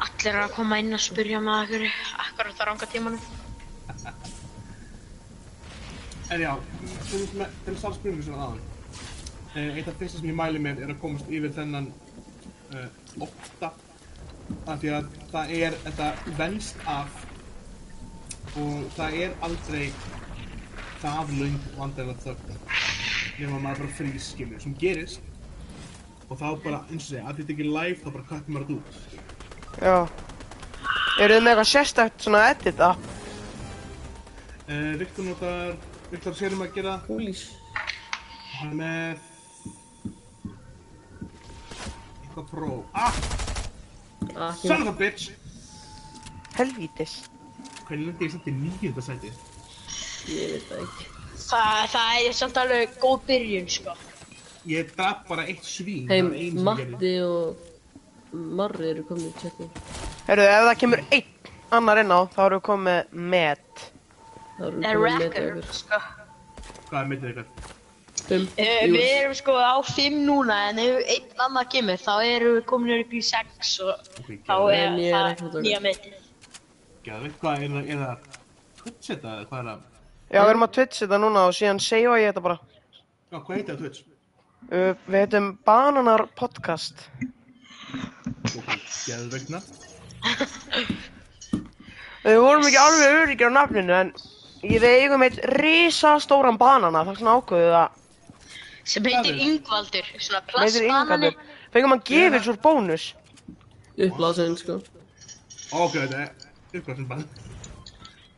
Allir 0.00 0.34
er 0.34 0.42
að 0.44 0.54
koma 0.54 0.78
inn 0.82 0.92
að 0.94 1.02
spyrja 1.06 1.40
með 1.42 1.64
okkur 1.64 1.86
akkurat 2.26 2.60
á 2.60 2.64
ranga 2.68 2.88
tímanum. 2.92 3.39
En 6.30 6.40
já, 6.40 6.52
til 8.02 8.14
mig 8.14 8.24
svona 8.24 8.44
aðan. 8.46 8.60
Eh, 9.56 9.76
Eitt 9.76 9.88
af 9.88 9.96
fyrsta 9.98 10.20
sem 10.20 10.30
ég 10.30 10.36
mæli 10.38 10.62
með 10.62 10.84
er 10.84 10.92
að 10.92 11.00
komast 11.02 11.30
yfir 11.30 11.50
þennan 11.56 11.88
uh, 12.70 12.86
ótta. 13.26 13.72
Af 14.66 14.78
því 14.82 14.92
að 14.94 15.10
það 15.32 15.52
er, 15.56 15.78
þetta 15.84 16.12
venst 16.38 16.86
af 16.90 17.18
og 18.58 18.86
það 18.96 19.18
er 19.24 19.34
aldrei 19.46 19.90
það 21.00 21.34
löng 21.38 21.58
vandarlega 21.78 22.24
þögn 22.24 22.56
nema 23.40 23.60
maður 23.62 23.84
bara 23.84 23.96
frýs, 23.98 24.30
skilur, 24.34 24.60
sem 24.62 24.74
gerist 24.78 25.22
og 26.30 26.38
þá 26.38 26.48
bara, 26.62 26.80
eins 26.90 27.06
og 27.06 27.08
segja, 27.08 27.22
að 27.26 27.40
þetta 27.40 27.54
ekki 27.54 27.64
er 27.64 27.70
live, 27.74 28.00
þá 28.02 28.10
bara 28.14 28.26
kvættum 28.28 28.54
maður 28.54 28.68
þetta 28.68 28.76
út. 28.78 28.98
Já. 29.82 29.96
Eru 31.20 31.36
þið 31.36 31.42
með 31.42 31.52
eitthvað 31.52 31.70
sérstakt 31.72 32.26
svona 32.26 32.42
edit 32.52 32.82
app? 32.86 33.08
Uh, 34.68 34.92
Viktor 35.00 35.26
notar, 35.26 35.72
Viktor 36.10 36.34
sér 36.34 36.52
um 36.56 36.62
að 36.64 36.72
gera, 36.74 36.94
Húlís. 37.06 37.42
hann 38.58 38.72
er 38.72 38.76
með 38.80 39.18
eitthvað 42.24 42.50
pró. 42.50 42.72
Ah, 42.94 43.20
Ah, 44.36 44.52
son 44.54 44.82
of 44.82 44.88
a 44.88 44.92
bitch! 44.98 45.30
Helvítis. 46.54 47.14
Hvernig 47.88 48.06
lendi 48.10 48.26
ég 48.26 48.32
samt 48.34 48.46
í 48.46 48.52
nýjönda 48.54 49.02
sæti? 49.02 49.30
Ég 50.30 50.52
veit 50.52 50.66
það 50.68 50.82
ekki. 50.84 51.06
Það, 51.40 51.78
það 51.94 52.26
er 52.28 52.36
samt 52.38 52.60
alveg 52.60 52.92
góð 53.02 53.22
byrjun, 53.26 53.68
sko. 53.72 53.94
Ég 54.70 54.92
draf 54.94 55.24
bara 55.28 55.46
eitt 55.48 55.64
svín, 55.66 56.06
Hei. 56.12 56.50
Matti 56.52 57.14
og 57.24 57.56
Marri 58.60 58.90
eru 58.92 59.06
komin 59.08 59.30
í 59.30 59.34
chatið. 59.40 59.72
Herru, 60.28 60.44
ef 60.46 60.66
það 60.68 60.76
kemur 60.84 61.02
einn 61.10 61.50
annar 61.80 62.02
inn 62.04 62.12
á, 62.14 62.20
þá 62.30 62.40
erum 62.44 62.60
við 62.60 62.66
komið 62.68 63.00
með 63.16 63.30
met. 63.34 63.86
Það 64.60 64.88
er 64.90 64.98
record, 65.00 65.36
ykkur. 65.40 65.76
sko. 65.80 66.00
Hvað 66.90 66.98
er 67.00 67.12
myndið 67.12 67.28
eitthvað? 67.30 67.76
Fimm. 68.30 68.44
Uh, 68.60 68.82
við 68.92 69.06
erum 69.10 69.36
sko 69.38 69.54
á 69.56 69.74
5 69.86 70.18
núna, 70.26 70.56
en 70.70 70.78
ef 70.82 70.98
einn 71.14 71.44
annar 71.46 71.68
kemur, 71.72 71.98
þá 71.98 72.12
erum 72.26 72.58
við 72.58 72.66
komin 72.68 72.92
upp 73.00 73.14
í 73.16 73.22
6 73.26 73.70
og 73.86 73.92
Ok, 74.20 74.28
þá 74.46 74.56
er 74.76 74.98
það 75.00 75.56
nýja 75.64 75.80
metið. 75.82 76.18
Geðveikt, 77.06 77.38
hvað 77.40 77.64
er 77.64 77.72
það, 77.74 77.88
er 77.94 78.02
það 78.04 78.28
Twitch 78.82 79.08
þetta, 79.08 79.32
eða 79.32 79.48
hvað 79.48 79.58
er 79.62 79.68
það? 79.70 79.80
Já, 80.30 80.38
við 80.44 80.52
erum 80.52 80.66
að 80.66 80.74
Twitch 80.76 81.02
þetta 81.02 81.20
núna 81.24 81.44
og 81.48 81.56
síðan 81.56 81.82
segja 81.82 82.18
ég 82.20 82.30
þetta 82.30 82.44
bara. 82.44 82.58
Já, 83.30 83.38
hvað 83.38 83.54
heitir 83.56 83.72
það 83.72 83.80
Twitch? 83.82 84.04
Uh, 84.70 84.92
við 85.08 85.18
heitum 85.24 85.48
Bananar 85.66 86.26
Podcast. 86.38 87.06
Ok, 88.52 88.74
geðveikna. 89.08 89.62
Við 92.20 92.36
vorum 92.44 92.66
ekki 92.68 92.78
alveg 92.84 93.16
öryggir 93.24 93.48
á 93.48 93.56
nafninu, 93.56 93.96
en 93.96 94.12
við 94.62 94.84
eigum 94.86 95.22
eitt 95.24 95.38
risastóran 95.56 96.58
banana, 96.60 97.04
það 97.04 97.12
er 97.14 97.20
svona 97.20 97.36
ákveðið 97.40 97.74
að 97.80 97.98
Sem 98.90 99.04
heitir 99.04 99.20
Hvað 99.20 99.30
er? 99.30 99.40
Ingvaldur, 99.46 100.06
svona 100.18 100.40
plastbanani. 100.48 101.30
Fengum 101.70 101.92
hann 101.94 102.04
gefið 102.08 102.46
svo 102.46 102.54
bónus. 102.64 103.04
Upplásin, 104.00 104.56
sko. 104.58 104.80
Ok, 105.76 105.94
þetta 105.94 106.22
er 106.24 106.30
uppgráð 106.80 106.96
sem 106.96 107.08
bara. 107.10 107.26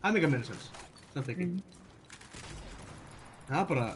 Það 0.03 0.09
er 0.11 0.17
mega 0.19 0.31
meira 0.33 0.49
sens. 0.49 0.67
Samt 1.15 1.31
ekki. 1.33 1.47
Það 3.49 3.61
er 3.61 3.67
bara, 3.71 3.87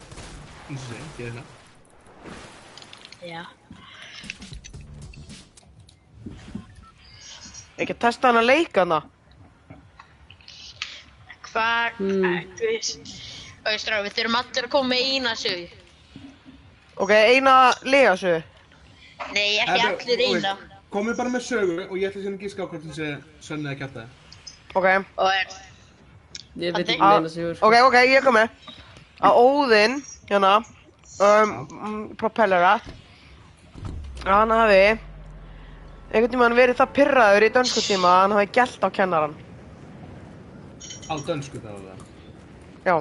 eins 0.71 0.81
og 0.81 0.89
segja, 0.89 1.07
geðveikna. 1.19 1.45
Já. 3.27 3.43
Ekki 7.77 7.93
að 7.93 8.03
testa 8.07 8.31
hann 8.31 8.41
að 8.41 8.51
leika 8.53 8.87
hana. 8.87 9.03
Hvað, 9.03 9.16
Hmm. 11.99 12.23
mm. 12.23 12.55
þú 12.59 12.71
veist, 12.71 13.13
ég 13.67 13.81
strá, 13.83 14.01
við 14.05 14.17
þurfum 14.17 14.39
allir 14.41 14.69
að 14.69 14.73
koma 14.75 14.95
með 14.95 15.11
eina 15.13 15.35
sögu. 15.35 15.67
Ok, 16.97 17.11
eina 17.13 17.55
legasögu. 17.85 18.43
Nei, 19.33 19.59
ekki 19.61 19.81
Þetta- 19.81 19.93
allir 19.93 20.25
eina. 20.29 20.57
Komið 20.93 21.17
bara 21.17 21.31
með 21.31 21.43
sögu 21.45 21.79
og 21.91 21.97
ég 21.99 22.11
ætla 22.11 22.31
að 22.31 22.41
gíska 22.41 22.63
á 22.63 22.69
hvort 22.71 22.85
það 22.85 22.95
sé 22.95 23.09
sönn 23.43 23.67
eða 23.67 23.79
kjátt 23.81 24.07
Ok, 24.77 24.87
Og 25.17 25.31
er, 25.33 25.47
Ég 26.57 26.73
veit 26.73 26.89
ekki 26.89 27.01
Að- 27.01 27.21
meina 27.21 27.29
sigur, 27.29 27.55
sko. 27.57 27.67
ok, 27.67 27.75
ok, 27.87 27.95
ég 28.09 28.23
kom 28.25 28.35
með. 28.35 28.49
Að 29.21 29.37
Óðinn, 29.41 30.03
hérna, 30.29 30.65
um, 31.21 31.69
mm, 31.69 32.17
propellera, 32.17 32.81
að 34.25 34.33
hann 34.33 34.51
hafi 34.51 34.99
einhvern 36.13 36.31
tímann 36.33 36.57
verið 36.57 36.77
það 36.77 36.93
pirraður 36.97 37.47
í 37.47 37.51
dönsku 37.53 37.81
tíma 37.85 38.09
að 38.09 38.21
hann 38.23 38.33
hafi 38.33 38.47
gælt 38.53 38.81
á 38.85 38.89
kennaran. 38.91 39.35
Á 41.07 41.15
dönsku 41.27 41.61
þá 41.63 41.71
það. 41.71 42.01
Já. 42.87 42.95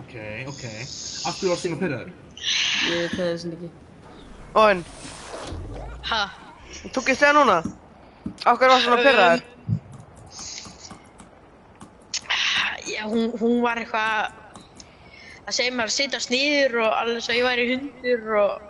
Ok, 0.00 0.14
ok. 0.50 0.64
Aftur 1.30 1.52
var 1.52 1.60
síðan 1.60 1.76
að 1.76 1.82
pyrraður. 1.84 2.10
Ég 2.90 3.04
veit 3.04 3.14
það 3.14 3.28
eins 3.28 3.44
og 3.46 3.52
ekki. 3.54 3.70
Óðinn, 4.50 4.82
ha, 6.10 6.20
tók 6.90 7.10
ég 7.12 7.18
stega 7.18 7.36
núna? 7.36 7.60
Af 8.42 8.58
hverju 8.58 8.72
var 8.72 8.82
svona 8.82 9.04
pirraður? 9.04 9.44
Já, 12.90 13.04
hún, 13.06 13.30
hún 13.38 13.60
var 13.62 13.78
eitthvað 13.78 14.32
að 15.46 15.54
segja 15.54 15.76
mér 15.76 15.86
að 15.92 15.94
sitja 15.94 16.20
sniður 16.24 16.80
og 16.86 16.98
alveg 16.98 17.22
svo 17.24 17.36
ég 17.36 17.46
væri 17.46 17.68
hundur 17.74 18.34
og 18.40 18.66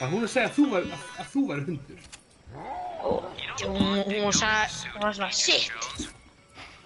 Var 0.00 0.10
hún 0.10 0.24
að 0.24 0.32
segja 0.32 0.48
að 0.48 0.56
þú 0.56 0.64
var, 0.72 0.88
að, 0.88 1.04
að 1.22 1.30
þú 1.34 1.42
væri 1.50 1.66
hundur? 1.68 2.11
Hún, 3.02 4.04
hún, 4.04 4.24
var 4.24 5.12
svona 5.14 5.30
sitt. 5.32 5.72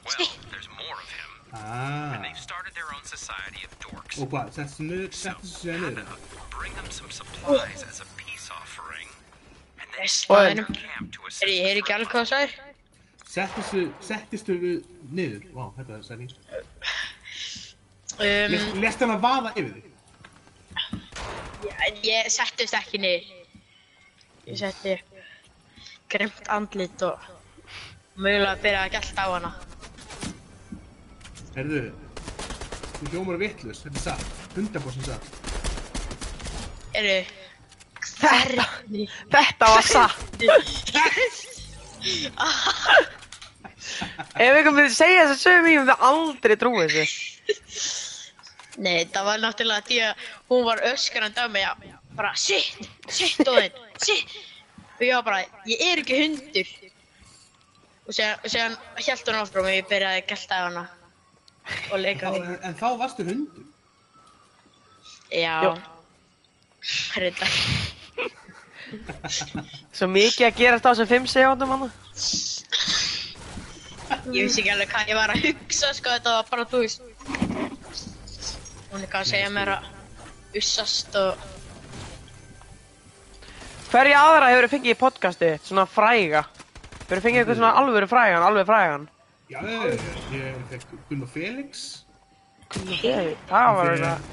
Well, 0.05 0.29
there's 0.51 0.69
more 0.71 0.99
of 1.03 1.09
him. 1.11 1.31
Ah. 1.53 2.21
They've 2.23 2.39
started 2.39 2.75
their 2.75 2.91
own 2.95 3.05
society 3.05 3.65
of 3.67 3.73
dorks. 3.81 4.19
Og 4.19 4.29
hvað, 4.33 4.53
settu 4.55 4.75
sig 4.77 4.87
niður, 4.91 5.11
settu 5.13 5.47
sig 5.47 5.57
sér 5.65 5.81
niður. 5.83 6.21
Bring 6.59 6.75
them 6.75 6.91
some 6.91 7.11
supplies 7.11 7.83
as 7.89 8.01
a 8.01 8.07
peace 8.21 8.51
offering. 8.51 9.09
And 9.81 9.89
then 9.97 10.07
Staðinum. 10.07 10.71
camp 10.75 11.13
to 11.13 11.21
Er 11.43 11.51
ég 11.53 11.67
heyri 11.67 11.83
ekki 11.83 11.97
alveg 11.97 12.13
hvað 12.13 12.23
það 12.23 12.31
sagðir? 12.33 12.53
Settistu, 13.37 13.83
settistu 14.01 14.55
við 14.63 14.79
niður. 15.13 15.43
Vá, 15.57 15.65
þetta 15.81 15.99
er 15.99 16.07
særing. 16.07 16.31
Um, 18.17 18.53
Lest, 18.55 18.77
lest 18.81 19.03
hann 19.05 19.13
að 19.13 19.25
vaða 19.27 19.51
yfir 19.61 19.75
þig? 19.75 19.93
ég, 21.67 21.99
ég 22.07 22.31
settist 22.33 22.77
ekki 22.79 23.01
niður. 23.03 23.27
Ég 24.47 24.57
setti 24.63 24.95
grimt 26.13 26.51
andlit 26.53 27.03
og 27.07 27.17
mögulega 28.17 28.57
byrjaði 28.63 28.87
að 28.87 28.95
gælta 28.97 29.27
á 29.27 29.29
hana. 29.35 29.55
Herðu, 31.57 31.83
þú 32.99 33.11
hljómar 33.15 33.41
vittlust, 33.41 33.87
þetta 33.87 33.99
er 33.99 34.07
satt. 34.11 34.27
100% 34.57 35.11
satt. 35.11 35.25
Eru, 36.97 37.19
Þetta, 38.17 38.65
þetta 39.33 39.69
var 39.73 39.85
satt. 39.85 40.43
Ef 44.37 44.59
ykkur 44.61 44.75
myndi 44.75 44.93
segja 44.95 45.27
þess 45.27 45.35
að 45.35 45.43
sögum 45.43 45.69
ég 45.71 45.79
myndi 45.81 45.97
aldrei 46.09 46.57
trúi 46.61 46.87
þessu. 46.91 47.05
Nei, 48.85 49.07
það 49.13 49.29
var 49.31 49.41
náttúrulega 49.43 49.87
því 49.89 49.99
að 50.05 50.27
hún 50.53 50.63
var 50.67 50.83
öskrandi 50.91 51.41
á 51.41 51.49
mig, 51.49 51.65
já, 51.65 51.73
bara 52.17 52.33
sitt, 52.37 52.89
sitt 53.09 53.49
Óðinn, 53.49 53.77
sitt. 54.05 54.35
Og 54.97 55.03
ég 55.05 55.15
var 55.15 55.25
bara, 55.27 55.41
ég 55.69 55.83
er 55.91 56.01
ekki 56.01 56.21
hundur. 56.23 56.71
Og 58.07 58.15
séðan, 58.17 58.47
séðan 58.49 58.77
held 59.03 59.29
hún 59.29 59.41
áfram 59.43 59.67
og 59.69 59.75
ég 59.75 59.89
byrjaði 59.91 60.23
að 60.23 60.29
gælta 60.31 60.57
á 60.57 60.63
hana. 60.69 60.85
Og 61.91 61.99
leika 62.01 62.31
Þá, 62.31 62.37
við. 62.37 62.47
en, 62.47 62.59
en 62.71 62.77
þá 62.79 62.87
varstu 63.01 63.27
hundur. 63.27 63.67
Já, 65.35 65.57
reynda. 67.19 67.49
Svo 69.97 70.07
mikið 70.13 70.47
að 70.47 70.61
gerast 70.61 70.87
á 70.87 70.91
þessum 70.93 71.11
fimm 71.11 71.27
segjóndum 71.31 71.73
hann. 71.75 71.89
Ég 74.31 74.47
vissi 74.47 74.63
ekki 74.63 74.71
alveg 74.73 74.93
hvað 74.93 75.11
ég 75.11 75.19
var 75.19 75.33
að 75.35 75.43
hugsa, 75.49 75.91
sko, 75.99 76.15
þetta 76.15 76.37
var 76.39 76.49
bara, 76.53 76.67
þú 76.71 76.83
veist. 76.85 77.03
Hún 78.93 79.03
er 79.03 79.11
hvað 79.11 79.21
að 79.21 79.31
segja 79.35 79.51
mér 79.53 79.75
að 79.77 79.93
ussast 80.63 81.19
og... 81.21 81.45
Hverja 83.91 84.21
aðra 84.27 84.49
hefur 84.53 84.69
fengið 84.73 84.93
í 84.93 84.99
podcasti, 84.99 85.51
svona 85.65 85.85
fræga? 85.89 86.43
Hefur 87.07 87.21
fengið 87.25 87.43
eitthvað 87.43 87.59
svona 87.61 87.75
alvöru 87.81 88.09
frægan, 88.11 88.43
alveg 88.47 88.67
frægan? 88.69 89.05
Já, 89.53 89.61
ég, 89.63 90.01
ég 90.35 90.57
fekk 90.73 90.87
Gunnar 91.11 91.31
Felix. 91.31 91.85
Ég, 93.05 93.37
það 93.51 93.77
var 93.79 93.93
fekk- 93.93 94.33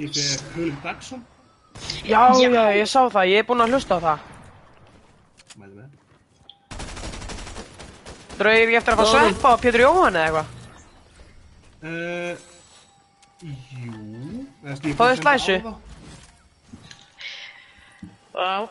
Ég 0.00 0.12
fekk 0.14 0.52
Hulum 0.56 0.76
Dagsson. 0.84 1.22
Já, 2.04 2.20
já, 2.36 2.64
ég 2.76 2.86
sá 2.90 3.00
það, 3.10 3.30
ég 3.32 3.38
er 3.40 3.46
búinn 3.48 3.64
að 3.64 3.72
hlusta 3.74 3.96
á 3.96 4.00
það. 4.04 4.18
Mæli 5.56 5.74
með. 5.74 5.88
Draugur 8.40 8.70
ég 8.72 8.78
eftir 8.80 8.92
að 8.94 9.00
fá 9.00 9.04
Já. 9.04 9.10
sveppa 9.14 9.48
á 9.52 9.56
Pétur 9.64 9.80
Jóhann 9.86 10.16
eða 10.16 10.26
eitthvað? 10.26 10.48
Uh, 11.80 12.34
jú. 13.40 14.94
Fáðu 14.94 15.12
að 15.14 15.20
slæsu. 15.22 15.56
Vá, 18.36 18.68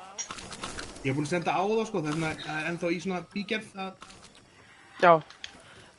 Ég 0.99 1.11
er 1.11 1.15
búinn 1.15 1.27
að 1.27 1.31
senda 1.31 1.55
á 1.55 1.63
það, 1.63 1.85
sko, 1.87 2.01
þess 2.03 2.17
vegna 2.17 2.29
er 2.59 2.65
ennþá 2.69 2.89
í 2.91 2.97
svona 2.99 3.19
bígerð 3.31 3.77
að... 3.79 4.07
Já. 4.99 5.11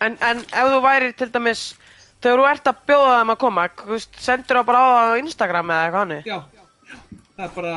En, 0.04 0.16
en 0.20 0.42
ef 0.44 0.72
þú 0.74 0.80
væri 0.84 1.08
til 1.16 1.28
dæmis, 1.32 1.62
þegar 2.20 2.42
þú 2.42 2.48
ert 2.50 2.68
að 2.68 2.82
bjóða 2.90 3.14
þeim 3.14 3.32
að 3.32 3.38
koma, 3.44 3.64
veist, 3.88 4.18
sendur 4.20 4.60
það 4.60 4.66
bara 4.68 4.82
á 4.84 4.88
það 4.90 5.12
á 5.16 5.20
Instagram 5.22 5.72
eða 5.72 5.86
eitthvað 5.86 6.04
hannig? 6.04 6.28
Já, 6.28 6.38
já, 6.52 6.92
það 7.38 7.46
er 7.46 7.54
bara... 7.56 7.74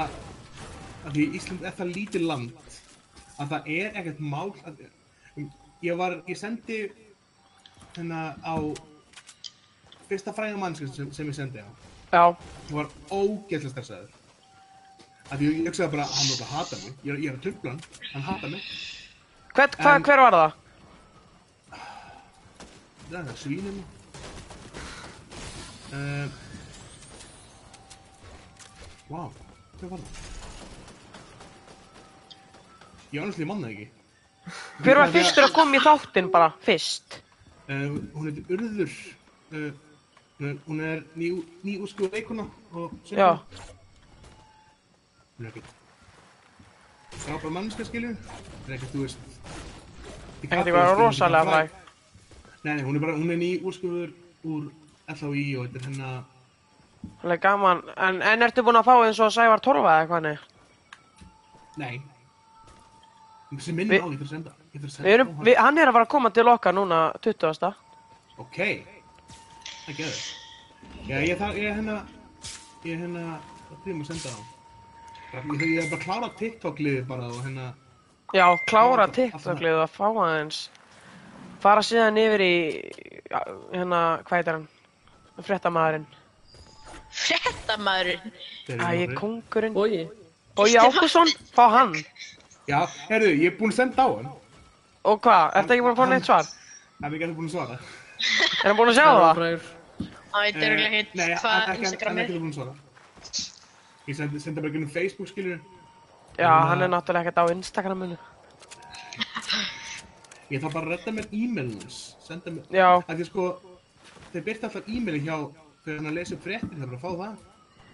Að 1.04 1.18
því 1.18 1.24
Ísland 1.36 1.66
er 1.68 1.74
það 1.76 1.94
lítið 1.98 2.26
land 2.30 2.76
að 3.44 3.54
það 3.56 3.72
er 3.78 4.02
ekkert 4.02 4.20
mál 4.24 4.52
að... 4.68 4.84
Ég 5.84 6.00
var, 6.00 6.18
ég 6.32 6.40
sendi 6.40 6.82
hérna 7.96 8.26
á 8.40 8.56
fyrsta 10.10 10.36
fræga 10.36 10.60
mannskið 10.60 10.92
sem, 10.96 11.10
sem 11.16 11.32
ég 11.32 11.40
sendi 11.40 11.64
á. 11.64 11.68
Já. 12.14 12.24
Ég 12.70 12.76
var 12.78 12.92
ógeðslega 13.12 13.74
stressaður. 13.74 14.12
Því 15.32 15.48
ég 15.50 15.68
hugsaði 15.68 15.92
bara, 15.96 16.06
hann 16.06 16.28
var 16.30 16.38
bara 16.40 16.50
að 16.50 16.58
hata 16.58 16.80
mig. 16.84 16.98
Ég 17.08 17.22
ég 17.24 17.30
er 17.32 17.38
að 17.38 17.44
trubla 17.46 17.72
hann, 17.74 17.82
hann 18.14 18.26
hata 18.28 18.50
mig. 18.52 18.66
Hvern, 19.54 19.76
hva, 19.80 19.96
En- 19.96 20.04
hver 20.08 20.22
var 20.24 20.38
það? 20.38 20.54
Það 23.14 23.30
er 23.32 23.38
svínum. 23.38 23.80
Uh, 25.94 26.28
wow, 29.10 29.28
hvað 29.80 29.90
var 29.94 30.00
það? 30.04 30.22
Ég 33.14 33.22
honestly 33.22 33.46
manna 33.46 33.70
ekki. 33.70 33.88
Hver 34.84 34.98
var 35.00 35.12
fyrstur 35.14 35.46
að 35.48 35.54
koma 35.56 35.78
í 35.78 35.84
þáttinn 35.86 36.32
bara, 36.34 36.50
fyrst? 36.66 37.20
Uh, 37.70 37.94
hún 38.16 38.28
heitir 38.28 38.58
Urður. 38.58 38.96
Uh, 39.54 39.70
hún 40.68 40.82
er- 40.82 40.98
er 40.98 41.04
ný, 41.16 41.30
leikuna 42.12 42.48
og 42.74 42.92
Já. 43.06 43.38
Hún 45.38 45.46
er 45.48 45.54
ekkert 45.54 45.80
frábær 47.24 47.54
mannska 47.54 47.86
skilju. 47.88 48.14
Það 48.66 48.70
er 48.70 48.76
ekkert, 48.78 48.94
þú 48.94 49.04
veist. 49.04 49.18
Ekkert 50.44 50.60
eitthvað 50.68 50.94
rosalega 51.00 51.50
fræg. 51.50 51.74
Nei, 52.64 52.74
nei, 52.74 52.84
hún 52.86 52.98
er 52.98 53.04
bara, 53.04 53.18
hún 53.20 53.34
er 53.34 53.40
ný 53.40 53.50
úrskuður 53.64 54.14
úr 54.48 54.70
LHI 55.12 55.46
og 55.60 55.68
þetta 55.68 55.82
er 55.82 55.88
hennar 55.90 56.22
Það 57.20 57.34
er 57.36 57.40
gaman. 57.44 57.82
En, 58.00 58.22
en 58.24 58.46
ertu 58.46 58.64
búinn 58.64 58.80
að 58.80 58.88
fá 58.88 58.94
eins 59.04 59.20
og 59.20 59.34
Sævar 59.36 59.64
Torfa 59.64 59.92
eða 59.92 60.04
eitthvað 60.04 60.20
hannig? 60.22 60.46
Nei 61.82 61.96
Sem 63.60 63.76
minnum 63.78 64.00
á, 64.00 64.08
ég 64.08 64.16
þarf 64.16 64.24
að 64.24 64.32
senda 64.32 64.56
Ég 64.72 64.80
þarf 64.80 64.88
að 64.88 64.96
senda 64.96 65.08
Við 65.08 65.18
erum, 65.18 65.36
við, 65.44 65.60
hann 65.60 65.78
er 65.78 65.92
að 65.92 65.98
fara 65.98 66.08
að 66.08 66.14
koma 66.16 66.32
til 66.34 66.48
okkar 66.54 66.78
núna 66.78 67.02
20. 67.28 67.70
Ok 68.46 68.60
Það 69.84 70.00
geður 70.00 70.24
Já, 71.04 71.18
ég 71.20 71.40
þarf, 71.42 71.60
ég 71.60 71.70
er 71.70 71.80
hérna 71.82 72.00
Ég 72.88 72.96
er 72.96 73.04
hérna 73.04 73.26
Það 73.68 73.92
er 73.92 74.00
að 74.00 74.12
senda 74.14 74.36
á 74.40 74.63
Ég 75.34 75.80
er 75.82 75.90
bara 75.90 75.98
að 75.98 76.04
klára 76.06 76.28
TikTok-liði 76.38 77.06
bara 77.10 77.28
og 77.32 77.40
hérna 77.46 77.72
Já, 78.34 78.46
klára 78.70 79.06
Alltaf- 79.08 79.16
TikTok-lið 79.18 79.80
og 79.84 79.90
fá 79.94 80.06
aðeins. 80.10 80.60
Fara 81.64 81.82
síðan 81.86 82.18
yfir 82.22 82.42
í, 82.44 82.56
hérna, 83.74 84.00
hvað 84.26 84.38
heitir 84.38 84.54
hann? 84.58 84.68
Þeir 88.68 88.82
eru 88.82 89.14
Æ, 89.14 89.16
kongurinn. 89.18 89.74
Bogi. 89.74 90.04
Bogi 90.58 90.78
Ákusson, 90.82 91.30
fá 91.56 91.66
hann. 91.74 91.94
Já, 92.70 92.86
herðu, 93.10 93.32
ég 93.42 93.52
er 93.52 93.58
búinn 93.60 93.74
að 93.74 93.80
senda 93.82 94.06
á 94.06 94.10
hann 94.16 94.30
Og 95.04 95.20
hvað, 95.20 95.50
ertu 95.60 95.74
ekki 95.76 95.84
búinn 95.84 95.96
að 95.98 96.00
fá 96.00 96.06
neitt 96.14 96.26
svar? 96.30 96.46
Það 96.48 97.08
er 97.10 97.16
ekki 97.18 97.26
alveg 97.28 97.38
búinn 97.38 97.50
að 97.50 97.56
svara 97.58 97.76
Er 97.76 98.68
hann 98.70 98.78
búinn 98.80 98.92
að 98.94 98.98
sjá 99.00 99.08
það? 99.10 99.34
frægur. 99.40 99.66
Það 100.34 100.46
Eh, 100.48 101.06
Nei, 101.14 101.26
hann 101.28 101.42
hvað 101.44 101.54
er 101.54 101.74
ekki, 101.74 101.84
Instagram 101.84 102.10
hann 102.10 102.18
er 102.18 102.24
er. 102.24 102.30
ekki 102.30 102.40
búinn 102.40 102.54
að 102.54 102.58
svara 102.60 102.74
Ég 104.08 104.18
sendi, 104.18 104.40
sendi 104.44 104.60
bara 104.60 104.72
ekki 104.72 104.84
um 104.84 104.90
Facebook, 104.92 105.30
skiljur 105.32 105.60
Já, 106.36 106.50
hann 106.68 106.82
er 106.82 106.90
náttúrulega 106.90 107.30
ekkert 107.30 107.44
á 107.46 107.54
Instagraminu. 107.54 108.18
Ég 110.50 110.62
þarf 110.64 110.74
bara 110.74 110.88
að 110.88 110.92
redda 110.96 111.14
mér 111.14 111.28
e-mailin 111.32 111.80
hans. 111.84 112.00
Senda 112.26 112.52
mér 112.52 112.74
Já. 112.74 112.90
Af 113.00 113.14
því 113.14 113.28
sko 113.30 113.48
Þeir 114.34 114.46
byrta 114.48 114.70
alltaf 114.70 114.90
e-maili 114.90 115.22
hjá 115.24 115.38
Þegar 115.84 116.00
hann 116.00 116.10
að 116.10 116.18
lesa 116.18 116.36
upp 116.36 116.48
fréttir 116.48 116.74
Það 116.74 116.84
er 116.84 116.92
bara 116.92 117.00
að 117.00 117.06
fá 117.06 117.12
það. 117.22 117.36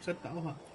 Senda 0.05 0.31
á 0.31 0.37
það. 0.47 0.67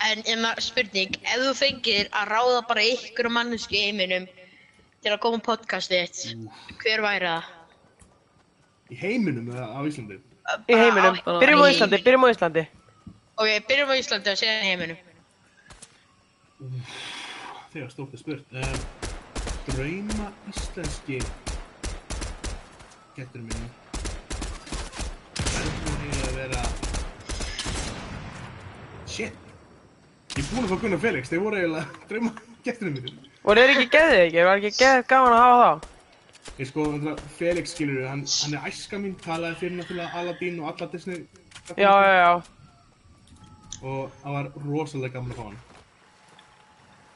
En 0.00 0.22
einna 0.24 0.54
spurning, 0.64 1.16
ef 1.28 1.42
þú 1.44 1.52
fengir 1.58 2.08
að 2.16 2.30
ráða 2.30 2.60
bara 2.68 2.84
ykkur 2.88 3.28
mannesku 3.32 3.76
í 3.76 3.82
heiminum 3.88 4.28
til 5.00 5.12
að 5.12 5.20
koma 5.24 5.40
á 5.40 5.46
podcastið 5.48 6.06
þitt, 6.08 6.48
hver 6.80 7.02
væri 7.04 7.28
það? 7.28 7.50
Í 8.90 8.98
heiminum 9.00 9.50
eða 9.52 9.66
á 9.76 9.80
Íslandi 9.88 10.20
Í 10.66 10.80
heiminum. 10.80 11.20
Byrjum 11.26 11.62
á 11.62 11.66
Íslandi, 11.70 12.02
byrjum 12.04 12.26
á 12.26 12.28
Íslandi. 12.34 12.66
Ok, 13.36 13.54
byrjum 13.68 13.92
á 13.92 13.96
Íslandi 14.00 14.32
og 14.32 14.40
séðan 14.40 14.66
í 14.66 14.72
heiminum. 14.72 15.06
Þegar 17.70 17.88
stórt 17.88 18.12
er 18.12 18.20
spurt 18.20 18.50
uh, 18.52 18.72
Drauma 19.70 20.26
íslenski 20.50 21.20
Getur 23.16 23.40
minni 23.40 23.68
Það 25.38 25.60
er 25.60 25.70
búin 25.78 26.02
eiginlega 26.02 26.26
að 26.26 26.34
vera 26.36 26.64
Shit 29.08 29.38
Ég 30.36 30.42
er 30.42 30.50
búin 30.50 30.66
að 30.66 30.74
fá 30.74 30.82
Gunnar 30.82 31.02
Felix 31.06 31.32
Þeir 31.32 31.44
voru 31.46 31.62
eiginlega 31.62 32.10
drauma 32.10 32.34
gesturinn 32.66 32.98
mínir 32.98 33.16
Voru 33.46 33.64
þeir 33.64 33.72
ekki 33.76 33.88
geðið 33.96 34.24
ekki? 34.26 34.44
Var 34.50 34.60
ekki 34.60 34.74
geðið 34.82 35.08
gaman 35.14 35.36
að 35.38 35.44
hafa 35.46 35.64
þá? 35.64 35.89
Ég 36.60 36.68
sko, 36.68 36.82
þetta 36.92 37.14
Felix 37.38 37.70
skilur 37.72 38.02
hann, 38.04 38.22
hann 38.28 38.54
er 38.58 38.66
æska 38.68 38.98
mín, 39.00 39.14
talaði 39.24 39.56
fyrir 39.62 39.78
náttúrulega 39.78 40.18
Aladdin 40.20 40.58
og 40.60 40.66
alla 40.68 40.88
Disney 40.92 41.22
Já, 41.78 41.92
já, 42.04 42.12
já. 42.20 42.32
og 43.80 44.10
það 44.20 44.34
var 44.34 44.50
rosalega 44.66 45.14
gaman 45.14 45.32
að 45.32 45.38
fá 45.38 45.46
hann. 45.46 45.60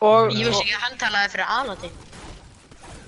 Og, 0.04 0.32
Ég 0.32 0.48
vissi 0.48 0.62
ekki 0.62 0.78
að 0.78 0.84
hann 0.86 0.96
talaði 1.02 1.32
fyrir 1.34 1.52
Aladdin. 1.58 2.00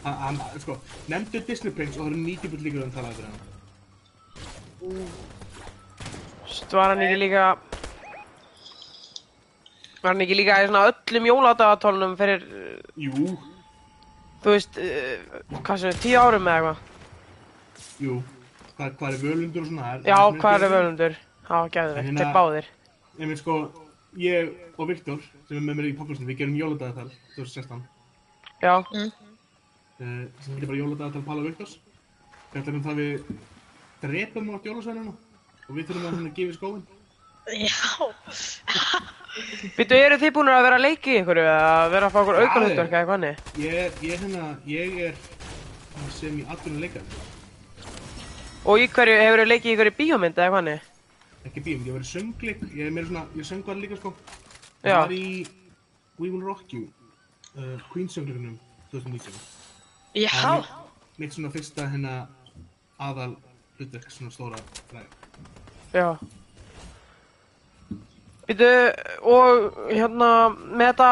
Hann, 0.05 0.21
hann 0.27 0.61
sko, 0.61 0.77
nefndu 1.09 1.43
Disney 1.49 1.73
Prince 1.73 1.97
og 1.97 2.05
það 2.05 2.13
eru 2.13 2.21
90 2.27 2.67
líkur 2.67 2.83
að 2.83 2.85
hann 2.85 2.97
talaði 2.99 3.17
fyrir 3.23 3.33
hann. 3.33 3.41
og 6.53 6.77
var 6.77 6.93
hann 6.93 7.05
ekki 7.09 7.19
líka... 7.25 7.49
Var 10.03 10.13
hann 10.13 10.25
ekki 10.27 10.37
líka 10.43 10.61
í 10.61 10.69
svona 10.69 10.89
öllum 10.93 11.33
jóladagatónum 11.33 12.17
fyrir, 12.21 12.45
Jú, 13.01 13.39
þú 14.47 14.55
veist, 14.55 14.77
uh, 14.79 15.41
hvað 15.67 15.81
sem, 15.83 15.97
tíu 16.05 16.21
árum 16.23 16.47
eða 16.47 16.59
eitthvað? 16.61 16.79
jú, 18.07 18.17
hvað, 18.77 18.95
hvað 19.01 19.09
er 19.17 19.21
völundur 19.25 19.65
og 19.65 19.69
svona? 19.73 19.93
Já, 20.07 20.19
hvað 20.39 20.67
er 20.69 20.75
völundur? 20.77 21.17
Já, 21.47 21.57
gæðu 21.75 21.97
Hérna- 21.99 22.21
þeir 22.23 22.33
báðir. 22.37 22.71
Ég 23.19 23.27
minn 23.31 23.41
sko, 23.41 23.57
ég 24.21 24.53
og 24.77 24.89
Viktor, 24.91 25.21
sem 25.49 25.57
er 25.57 25.65
með 25.67 25.79
mér 25.81 25.89
í 25.91 25.97
podcastinu, 25.99 26.29
við 26.31 26.39
gerum 26.43 26.59
jóladagatal 26.61 27.11
2016. 27.37 27.83
Já, 28.63 28.83
Uh, 29.97 30.27
sem 30.45 30.53
heitir 30.53 30.69
bara 30.69 30.77
jóladagatal 30.77 31.23
Palla 31.25 31.41
Viktors. 31.41 31.79
Þetta 32.53 32.69
er 32.69 32.75
um 32.77 32.83
það 32.85 32.99
við 33.01 33.29
drepum 34.03 34.51
átt 34.53 34.67
jólasveinuna 34.69 35.15
og 35.17 35.71
við 35.73 35.87
þurfum 35.89 36.03
að 36.05 36.17
hann 36.19 36.27
að 36.29 36.35
gefa 36.37 36.53
í 36.53 36.57
skóin. 36.59 36.83
Já. 37.47 38.11
Býtu, 39.77 39.95
eru 39.95 40.17
þið 40.19 40.33
búin 40.35 40.49
að 40.51 40.65
vera 40.65 40.79
að 40.79 40.85
leiki 40.87 41.13
í 41.13 41.17
einhverju 41.21 41.43
eða 41.45 41.67
að 41.71 41.91
vera 41.93 42.09
að 42.09 42.15
fá 42.15 42.19
okkur 42.23 42.39
aukarhundverk 42.41 42.89
eða 42.91 43.01
eitthvað 43.01 43.15
hannig? 43.15 43.43
Ég, 43.61 43.99
ég 44.03 44.23
hérna, 44.23 44.47
ég 44.71 44.97
er 45.07 45.19
sem 46.17 46.39
í 46.41 46.45
atvinnum 46.51 46.83
leikari. 46.83 47.21
Og 48.67 48.83
í 48.83 48.89
hverju, 48.91 49.19
hefur 49.21 49.43
þið 49.43 49.51
leikið 49.53 49.69
í 49.69 49.75
einhverju 49.75 49.95
bíómynd 50.01 50.41
eða 50.41 50.47
eitthvað 50.47 50.59
hannig? 50.63 50.89
Ekki 51.47 51.63
bíum, 51.69 51.85
ég 51.87 51.95
var 51.95 52.07
í 52.07 52.09
söngleik, 52.11 52.65
ég 52.75 52.89
er 52.89 52.97
meira 52.97 53.11
svona, 53.11 53.27
ég 53.39 53.47
söng 53.47 53.63
var 53.69 53.79
líka 53.79 53.99
sko. 54.01 54.15
Já. 54.83 54.89
Ég 54.89 54.97
var 54.97 55.15
í 55.15 55.29
We 56.17 56.31
Will 56.33 56.43
Rock 56.43 56.73
You, 56.75 56.89
uh, 57.55 57.77
Queen 57.93 58.09
söngleikunum 58.11 58.57
2019. 58.91 59.37
Já. 60.17 60.33
Það 60.33 60.65
er 60.65 60.73
mitt 61.21 61.37
svona 61.37 61.53
fyrsta 61.55 61.87
hérna 61.93 62.17
aðal 62.99 63.37
hlutverk 63.77 64.11
svona 64.11 64.35
stóra 64.35 64.59
fræði. 64.89 65.07
Já. 65.93 66.09
Býtu, 68.47 68.67
og 69.27 69.89
hérna, 69.91 70.27
með 70.55 70.93
þetta, 70.93 71.07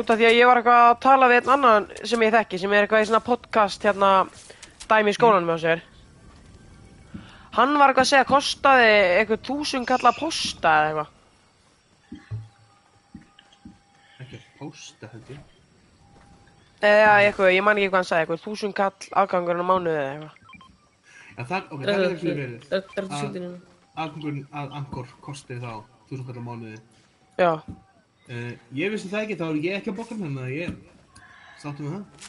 út 0.00 0.08
af 0.10 0.16
því 0.18 0.26
að 0.26 0.34
ég 0.40 0.48
var 0.50 0.58
eitthvað 0.58 0.86
að 0.88 0.96
tala 1.04 1.28
við 1.30 1.36
einn 1.44 1.52
annan 1.54 1.84
sem 2.10 2.24
ég 2.26 2.32
þekki, 2.34 2.58
sem 2.58 2.72
er 2.74 2.86
eitthvað 2.86 3.04
í 3.04 3.06
svona 3.10 3.20
podcast, 3.28 3.84
hérna, 3.86 4.08
dæmi 4.90 5.12
í 5.12 5.14
skólanum 5.14 5.52
hjá 5.52 5.60
sér. 5.62 5.84
Hann 7.54 7.76
var 7.78 7.92
eitthvað 7.92 8.02
að 8.06 8.10
segja 8.10 8.24
að 8.26 8.32
kostaði 8.32 8.90
eitthvað 9.20 9.44
þúsund 9.46 9.86
kalla 9.90 10.12
posta 10.18 10.74
eða 10.80 10.88
eitthvað. 10.90 11.16
Ekki 14.24 14.36
að 14.40 14.44
pósta 14.58 15.10
held 15.14 15.32
ég. 15.36 15.40
Eða 16.90 17.14
eitthvað, 17.22 17.52
ég 17.54 17.64
man 17.66 17.78
ekki 17.80 17.90
hvað 17.92 18.00
hann 18.00 18.10
sagði, 18.10 18.26
eitthvað 18.26 18.44
þúsund 18.48 18.76
kall 18.78 19.10
afgangurinn 19.22 19.62
á 19.62 19.70
mánuði 19.70 19.96
eða 20.02 20.10
eitthvað. 20.10 20.36
Já, 21.30 21.42
það, 21.54 21.70
ok, 21.70 21.80
það 21.80 21.94
er 21.94 22.04
er 22.04 22.20
verið. 22.26 22.52
er 22.70 22.82
þetta 22.82 23.06
Ah. 23.06 23.20
sýttin 23.22 23.42
hérna? 23.46 23.60
Aðgangurinn 24.00 24.46
að 24.54 24.76
Angkor 24.80 25.06
kosti 25.22 25.54
þá 25.62 25.72
1000 26.10 26.26
kallar 26.26 26.44
mánuði. 26.44 26.80
Já. 27.40 27.52
Uh, 28.30 28.52
ég 28.76 28.92
vissi 28.92 29.08
það 29.10 29.24
ekki, 29.24 29.38
þá 29.40 29.46
er 29.48 29.62
ég 29.64 29.78
ekki 29.78 29.90
að 29.90 29.98
bóka 30.02 30.18
þannig 30.18 30.44
að 30.44 30.52
ég 30.54 30.76
sáttu 31.62 31.86
með 31.86 31.96
það. 31.96 32.28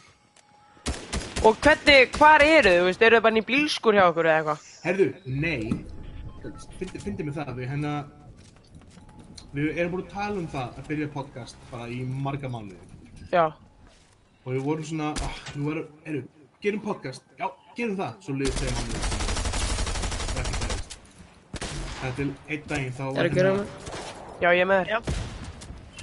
Og 1.42 1.56
hvernig, 1.58 2.12
hvar 2.20 2.44
eru 2.46 2.72
þú 2.76 2.86
veist, 2.86 3.02
eru 3.02 3.18
þið 3.18 3.24
bara 3.26 3.40
í 3.40 3.44
bílskur 3.48 3.96
hjá 3.98 4.04
okkur 4.12 4.28
eða 4.30 4.40
eitthvað? 4.42 4.66
Herðu, 4.86 5.08
nei, 5.26 5.64
fyndi, 7.02 7.26
mig 7.26 7.34
það, 7.34 7.50
við 7.58 7.72
hérna, 7.72 7.94
við 9.56 9.80
erum 9.82 9.96
búin 9.96 10.04
að 10.06 10.12
tala 10.14 10.38
um 10.38 10.46
það 10.54 10.78
að 10.78 10.92
byrja 10.92 11.08
podcast 11.16 11.66
bara 11.72 11.88
í 11.90 11.98
marga 12.28 12.52
mánuði. 12.54 12.78
Já. 13.32 13.48
Og 14.46 14.54
við 14.54 14.62
vorum 14.68 14.86
svona, 14.92 15.10
ah, 15.26 15.42
nú 15.58 15.74
erum, 15.74 15.90
erum, 16.06 16.30
gerum 16.62 16.86
podcast, 16.86 17.26
já, 17.42 17.48
gerum 17.78 17.98
það, 17.98 18.14
svo 18.28 18.38
liðið 18.38 18.62
þegar 18.62 18.78
mánuði. 18.78 19.04
Það 20.22 20.38
er 20.38 20.46
ekki 20.46 20.62
gerist. 20.62 20.98
Það 22.02 22.08
er 22.10 22.14
til 22.18 22.30
einn 22.50 22.64
daginn 22.72 22.94
þá 22.98 23.04
Er 23.12 23.28
að 23.30 23.36
gera 23.38 23.52
með? 23.58 23.68
Já, 24.42 24.50
ég 24.58 24.62
er 24.64 24.70
með 24.72 24.80
þér. 24.82 24.88
Já. 24.92 25.00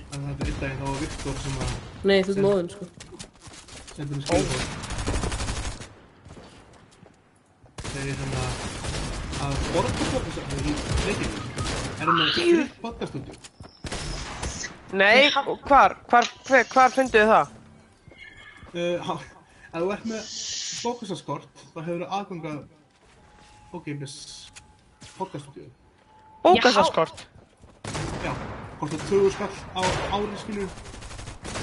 Það 0.08 0.28
er 0.30 0.36
til 0.38 0.48
einn 0.48 0.60
daginn 0.62 0.78
þá 0.78 0.84
var 0.88 0.98
Viktor 1.02 1.34
sem 1.44 1.54
að 1.64 1.70
Nei, 2.08 2.18
þú 2.22 2.30
ert 2.34 2.42
móðin, 2.44 2.68
sko. 2.74 2.84
senda 3.96 4.12
mér 4.14 4.22
skilabóð. 4.28 4.62
Þegar 7.88 8.06
ég 8.12 8.20
þannig 8.20 8.38
að 9.48 9.54
borgarfólksafnir 9.74 10.68
í 10.70 10.74
Reykjavík 11.08 12.02
erum 12.04 12.20
með 12.20 12.28
fritt 12.36 12.76
podcaststudio. 12.84 13.34
Nei, 14.98 15.18
hvar, 15.34 15.96
hvar, 16.08 16.28
hvar, 16.48 16.64
hvar 16.72 16.94
funduðu 16.94 17.26
það? 17.32 17.46
Uh, 18.68 18.96
ha- 19.08 19.18
ef 19.72 19.82
þú 19.82 19.90
ert 19.96 20.06
með 20.08 20.22
bókastaskort, 20.84 21.50
þá 21.74 21.78
hefur 21.82 22.00
þú 22.04 22.08
aðganga 22.20 22.54
ógeipis 23.74 24.14
podcaststudio. 25.18 25.66
Bókasaskort. 26.42 27.26
Já, 28.24 28.32
kostar 28.80 29.00
20 29.08 29.30
skall 29.34 29.54
á 29.74 29.80
ári 30.14 30.36
skilur. 30.42 30.68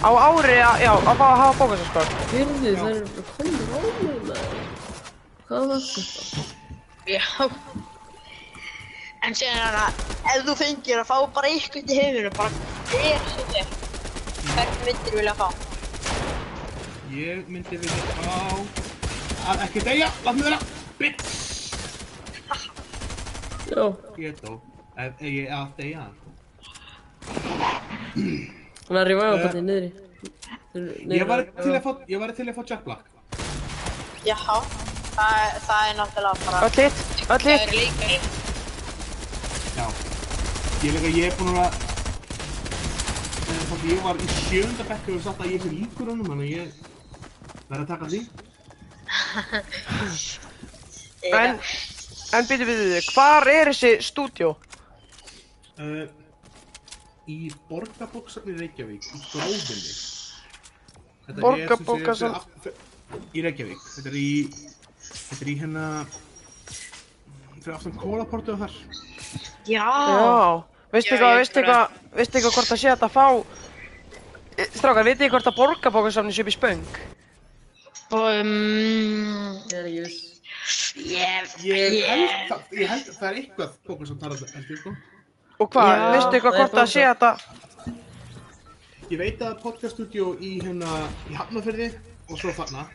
Á 0.03 0.09
ári, 0.27 0.57
að- 0.69 0.81
já, 0.83 0.91
að 0.93 1.15
fá 1.19 1.25
að 1.31 1.37
hafa 1.41 1.53
bókasaskort. 1.61 2.11
Hyrðu, 2.33 2.75
það 2.75 2.89
er 2.95 3.03
bara 3.15 3.23
komið 3.37 3.65
á 3.65 3.79
mig, 4.03 4.21
maður. 4.27 4.39
Hvað 5.47 5.67
var 5.69 5.79
þetta? 5.85 6.43
Já. 7.05 7.23
En 9.25 9.33
síðan 9.33 9.57
er 9.57 9.73
það, 9.79 9.91
ef 10.35 10.43
þú 10.45 10.55
fengir 10.59 10.99
að 11.01 11.07
fá 11.09 11.17
bara 11.33 11.47
eitthvað 11.49 11.89
í 11.89 11.95
hefinu, 11.97 12.31
bara 12.37 12.49
hver 12.91 13.19
sem 13.31 13.47
þér, 13.53 13.67
hvern 14.51 14.75
myndir 14.85 15.15
vilja 15.17 15.33
fá? 15.39 15.47
Ég 17.15 17.47
myndi 17.49 17.77
vilja 17.77 18.17
fá... 18.19 18.37
Að 19.49 19.63
ekki 19.67 19.81
deyja, 19.85 20.11
látt 20.25 20.35
mig 20.35 20.45
vera! 20.45 20.59
Bitch! 20.99 21.54
Já, 23.71 23.85
Ég 24.21 24.33
dó. 24.41 24.51
Ef 24.95 25.11
ef 25.19 25.21
ég 25.21 25.45
er 25.47 25.51
að 25.57 25.67
deyja. 25.79 26.03
hann 28.87 28.97
er 29.01 29.07
í 29.11 29.13
vægaballið 29.17 29.63
niðri. 29.65 29.89
Niðri- 30.75 31.15
Ég 31.19 31.25
var 31.27 31.39
til 31.61 31.73
að 31.73 31.81
fá, 31.83 31.91
ég 32.13 32.19
var 32.21 32.29
til 32.37 32.47
að 32.47 32.55
fá 32.55 32.63
Jack 32.69 32.83
Black. 32.85 33.03
Já, 34.25 34.35
það, 35.15 35.35
það 35.67 35.81
er 35.89 35.95
náttúrulega 35.99 36.35
bara... 36.45 36.57
Öll 36.65 36.75
hitt, 36.79 36.97
öll 37.25 37.27
Það 37.27 37.39
hitt. 37.49 37.61
er 37.61 37.67
leikari. 37.79 38.17
Já. 39.75 39.85
Ég 40.85 40.89
er 40.89 40.93
líka, 40.95 41.09
ég 41.17 41.25
er 41.25 41.33
búinn 41.39 41.57
að... 41.61 41.71
Þegar 43.45 43.65
þátt 43.71 43.85
ég 43.91 43.99
var 44.05 44.15
í 44.15 44.17
sjönda 44.39 44.83
bekku 44.89 45.09
og 45.17 45.21
satt 45.25 45.39
að 45.45 45.51
ég 45.53 45.59
sé 45.65 45.69
líkur 45.73 46.05
honum, 46.13 46.27
þannig 46.29 46.45
að 46.45 46.53
ég 46.55 46.67
verði 47.69 47.83
að 47.83 47.91
taka 47.93 48.05
því. 48.13 48.21
En, 51.25 51.53
en 52.33 52.47
byrju, 52.49 52.65
byrju, 52.65 52.85
byrju, 52.89 53.01
hvar 53.13 53.47
er 53.51 53.71
þessi 53.71 53.91
stúdjó? 54.05 54.53
Uh, 55.79 56.05
í 57.29 57.49
Borgarbóksafni 57.69 58.55
Reykjavík, 58.59 59.05
í 59.11 59.21
Grófinni. 59.31 59.95
Þetta 61.25 61.39
er 61.41 62.35
aft- 62.35 62.69
í 63.35 63.43
Reykjavík. 63.45 63.81
Þetta 63.95 64.11
er 64.11 64.17
í, 64.19 64.29
þetta 65.09 65.41
er 65.41 65.51
í 65.51 65.57
hérna, 65.61 65.85
fyrir 67.59 67.75
aftan 67.75 67.97
kólaportu 67.99 68.55
og 68.55 68.63
þar. 68.65 68.77
Já. 69.65 69.85
Já, 69.85 70.63
veistu 70.93 71.15
eitthvað, 71.15 71.37
veistu 71.41 71.61
eitthvað, 71.61 71.95
veistu 72.19 72.37
eitthvað 72.39 72.57
hvort 72.59 72.71
það 72.73 72.81
sé 72.83 72.91
hægt 72.93 73.07
að 73.09 73.15
fá... 73.15 73.27
Eh, 74.55 74.69
Strákar, 74.77 75.03
vitið 75.03 75.25
þið 75.25 75.33
hvort 75.33 75.49
að 75.51 75.57
borgarbókasafni 75.59 76.31
sé 76.35 76.45
upp 76.45 76.51
í 76.53 76.55
spöng? 76.55 76.85
Um, 78.15 79.57
Ég 79.71 79.79
er 79.81 79.89
ekki 79.89 80.03
viss. 80.05 80.24
Ég, 80.95 81.51
Ég 81.65 82.07
held, 82.07 82.33
það, 82.49 82.63
ég 82.79 82.89
held 82.89 83.09
að 83.11 83.19
það 83.19 83.27
er 83.29 83.39
eitthvað 83.41 83.75
bókar 83.87 84.09
sem 84.09 84.19
þar 84.21 84.35
að 84.35 84.55
held 84.55 84.71
ég 84.71 84.81
sko. 84.81 84.95
Og 85.55 85.69
hvað, 85.71 86.05
veistu 86.15 86.37
eitthvað 86.37 86.57
hvort 86.59 86.77
það 86.79 86.89
sé 86.93 87.05
að... 87.11 87.25
Ég 89.05 89.21
veit 89.21 89.43
að 89.45 89.59
podcaststudio 89.61 90.31
í 90.41 90.55
hérna, 90.63 91.03
í 91.29 91.37
Hafnarfirði 91.37 91.91
og 92.31 92.39
svo 92.41 92.55
þarna. 92.57 92.87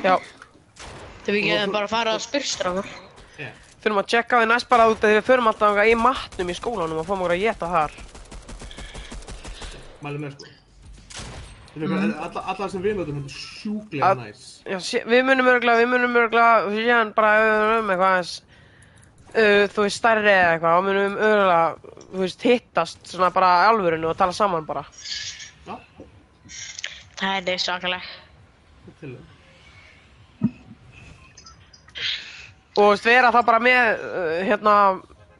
Já, 0.00 0.14
þau 1.26 1.32
við 1.34 1.42
getum 1.50 1.74
bara 1.74 1.88
að 1.88 1.92
fara 1.92 2.14
að 2.16 2.24
spyrstrákur. 2.24 2.88
Yeah. 3.34 3.52
þurfum 3.82 4.00
að 4.00 4.10
tjekka 4.14 4.38
á 4.38 4.40
því 4.40 4.48
næst 4.48 4.70
bara 4.70 4.88
út 4.88 5.02
því 5.02 5.12
við 5.18 5.26
förum 5.26 5.50
alltaf 5.50 5.80
í 5.84 5.94
matnum 5.98 6.52
í 6.52 6.56
skólanum 6.56 7.02
og 7.02 7.08
fáum 7.08 7.24
okkur 7.24 7.36
að 7.36 7.44
geta 7.44 7.70
þar. 7.74 7.96
Mæli 10.06 10.22
með 10.22 10.36
sko. 10.38 10.53
Þetta 11.74 11.86
er 11.90 12.04
mm. 12.06 12.10
alla, 12.22 12.42
alla 12.52 12.66
sem 12.70 12.82
við 12.84 12.98
notum, 13.00 13.16
þetta 13.24 13.34
er 13.34 13.38
sjúklega 13.58 14.08
Að- 14.12 14.20
næs. 14.22 14.42
Já, 14.70 14.76
við 15.10 15.24
munum 15.26 15.48
örgulega, 15.50 15.80
við 15.82 15.88
munum 15.90 16.18
örgulega, 16.20 16.68
síðan 16.76 17.10
bara 17.16 17.30
um 17.80 17.90
eitthvað 17.90 18.12
aðeins, 18.12 18.34
uh, 19.34 19.64
þú 19.74 19.86
veist, 19.86 19.98
stærri 19.98 20.30
eða 20.30 20.52
eitthvað, 20.52 20.76
og 20.78 20.86
munum 20.86 21.16
örgulega, 21.18 21.98
þú 22.12 22.22
veist, 22.22 22.46
hittast 22.46 23.10
svona 23.10 23.32
bara 23.34 23.50
alvörinu 23.72 24.12
og 24.12 24.16
tala 24.20 24.36
saman 24.38 24.68
bara. 24.68 24.84
Já, 25.66 25.74
Það 27.18 27.34
er 27.40 27.44
þið 27.50 27.60
svakaleg. 27.66 28.08
þetta 28.84 29.00
til 29.00 29.12
það. 29.16 29.30
Og 32.74 32.82
þú 32.82 32.88
veist, 32.94 33.10
vera 33.10 33.34
þá 33.34 33.42
bara 33.50 33.62
með, 33.66 34.06
uh, 34.06 34.32
hérna, 34.46 34.78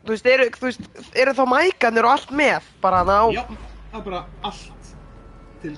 þú 0.05 0.17
veist, 0.17 0.27
eru, 0.35 0.51
þú 0.59 0.67
veist, 0.73 0.93
eru 1.15 1.39
þá 1.39 1.45
mækarnir 1.55 2.07
og 2.11 2.17
allt 2.19 2.35
með, 2.43 2.71
bara 2.83 3.03
hana 3.07 3.23
á, 3.23 3.27
Já, 3.39 3.45
það 3.93 4.01
er 4.03 4.09
bara 4.11 4.27
allt 4.51 4.95
til 5.63 5.77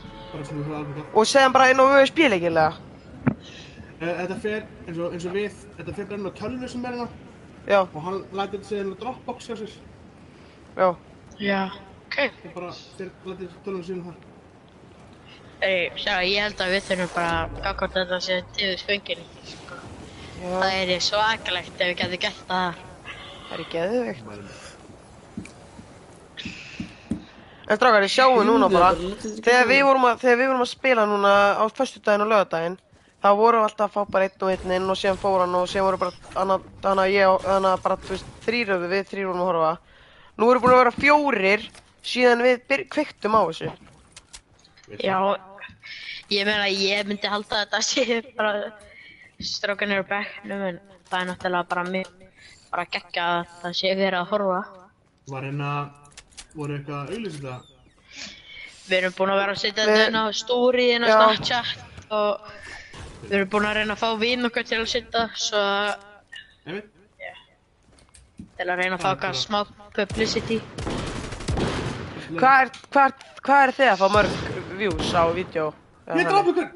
og 1.14 1.26
segja 1.26 1.48
bara 1.54 1.70
inn 1.72 1.80
á 1.80 1.84
USB 1.86 2.26
leikilega. 2.28 2.72
Uh, 3.96 4.12
þetta 4.20 4.36
fer 4.42 4.64
eins 4.86 4.98
og, 4.98 5.12
eins 5.16 5.24
og 5.24 5.36
við, 5.36 5.60
þetta 5.78 5.96
fer 5.96 6.08
bara 6.10 6.20
inn 6.20 6.28
á 6.28 6.32
tölvu 6.36 6.68
sem 6.68 6.84
er 6.84 6.96
hérna 6.98 7.08
Já, 7.66 7.80
og 7.82 8.02
hann 8.04 8.18
lætur 8.36 8.60
þetta 8.60 8.68
segja 8.68 8.84
inn 8.84 8.94
á 8.94 9.00
Dropbox 9.00 9.48
hjá 9.48 9.56
sér. 9.58 9.76
já. 10.76 10.88
Já, 11.40 11.62
ok. 12.06 12.18
Og 12.44 12.52
bara 12.54 12.72
þeir 12.98 13.10
lætur 13.26 13.56
tölvuna 13.64 13.86
síðan 13.88 14.04
þar. 14.06 14.20
Ey, 15.66 15.88
sjá, 15.96 16.14
ég 16.20 16.44
held 16.44 16.60
að 16.60 16.74
við 16.76 16.86
þurfum 16.90 17.12
bara 17.16 17.32
að 17.40 17.58
gá 17.64 17.70
hvort 17.80 17.96
þetta 17.96 18.20
sé 18.20 18.38
til 18.58 18.70
spöngin. 18.82 19.26
Sko. 19.50 19.80
Það 20.44 20.78
er 20.82 21.00
svakalegt 21.00 21.80
ef 21.80 21.90
við 21.90 21.98
getum 22.02 22.24
gert 22.26 22.46
það. 22.50 22.80
það 23.48 23.58
er 23.58 23.68
geðveikt. 23.72 24.65
En 27.66 27.76
strákar, 27.76 28.04
ég 28.06 28.12
sjáum 28.14 28.44
núna 28.46 28.68
bara, 28.70 28.92
þegar 29.42 29.64
við 29.66 29.80
vorum 29.88 30.04
að, 30.06 30.20
þegar 30.22 30.36
við 30.38 30.50
vorum 30.52 30.62
að 30.62 30.68
spila 30.70 31.06
núna 31.10 31.30
á 31.58 31.64
föstudaginn 31.74 32.22
og 32.22 32.28
lögadaginn, 32.30 32.76
þá 33.24 33.28
vorum 33.40 33.64
við 33.64 33.66
alltaf 33.66 33.88
að 33.88 33.94
fá 33.96 34.12
bara 34.14 34.28
einn 34.28 34.44
og 34.46 34.52
einn 34.52 34.74
inn 34.76 34.92
og 34.92 34.98
síðan 35.00 35.18
fór 35.18 35.42
hann 35.42 35.56
og 35.58 35.66
síðan 35.72 35.86
voru 35.88 35.98
bara, 36.04 36.12
þannig 36.36 37.02
að 37.02 37.10
ég, 37.16 37.40
þannig 37.48 37.70
að 37.72 37.82
bara, 37.88 37.96
þú 38.04 38.12
veist, 38.14 38.28
þrýröðu, 38.46 38.90
við 38.92 39.10
þrýr 39.10 39.26
vorum 39.32 39.42
að 39.42 39.50
horfa. 39.50 39.72
Nú 40.36 40.50
eru 40.52 40.62
búin 40.62 40.76
að 40.76 40.80
vera 40.84 40.94
fjórir 41.00 41.66
síðan 42.06 42.44
við 42.46 42.62
byr- 42.70 42.86
kveiktum 42.94 43.34
á 43.34 43.40
þessu. 43.50 43.72
Já, 45.02 45.18
ég 46.30 46.46
meina 46.46 46.70
ég 46.70 47.10
myndi 47.10 47.26
halda 47.34 47.64
að 47.64 47.66
þetta 47.66 47.82
sé 47.82 48.20
bara 48.38 48.52
strákanir 49.42 50.06
á 50.06 50.10
bekknum 50.14 50.62
en 50.70 50.80
það 51.10 51.18
er 51.18 51.28
náttúrulega 51.32 51.68
bara 51.74 51.84
mér 51.90 52.10
bara 52.70 52.86
geggja 52.94 53.24
að 53.40 53.54
það 53.64 53.74
sé 53.80 53.94
verið 53.98 54.20
að 54.22 54.30
horfa. 54.36 54.60
Var 55.34 55.48
hérna, 55.50 55.70
voru 56.56 56.76
eitthvað 56.78 57.12
auðlýsið 57.14 57.46
það? 57.46 57.72
Við 58.86 58.96
erum 59.00 59.14
búin 59.18 59.32
að 59.34 59.40
vera 59.42 59.54
að 59.56 59.62
setja 59.62 59.86
þetta 59.86 60.06
inn 60.08 60.18
á 60.20 60.24
story 60.40 60.86
inn 60.94 61.04
á 61.04 61.08
Já. 61.10 61.16
Snapchat 61.16 62.12
og 62.16 62.50
við 63.26 63.36
erum 63.40 63.50
búin 63.54 63.68
að 63.70 63.78
reyna 63.80 63.96
að 63.96 64.02
fá 64.04 64.10
vín 64.20 64.48
okkar 64.48 64.68
til 64.68 64.78
að 64.80 64.90
setja 64.92 65.24
svo 65.34 65.62
Einmitt? 66.66 66.92
til 68.56 68.66
að 68.72 68.78
reyna 68.80 68.96
að 68.96 69.02
fá 69.04 69.10
okkar 69.12 69.36
smá 69.36 69.58
publicity. 69.96 70.60
Hvað 72.36 72.60
er, 72.62 72.70
hvað 72.94 73.10
er, 73.10 73.26
hvað 73.46 73.62
er 73.66 73.72
þið 73.76 73.90
að 73.92 74.00
fá 74.00 74.06
mörg 74.16 74.38
views 74.80 75.10
á 75.14 75.22
vídeo? 75.36 75.66
Ég 76.16 76.30
draf 76.30 76.50
ég. 76.56 76.74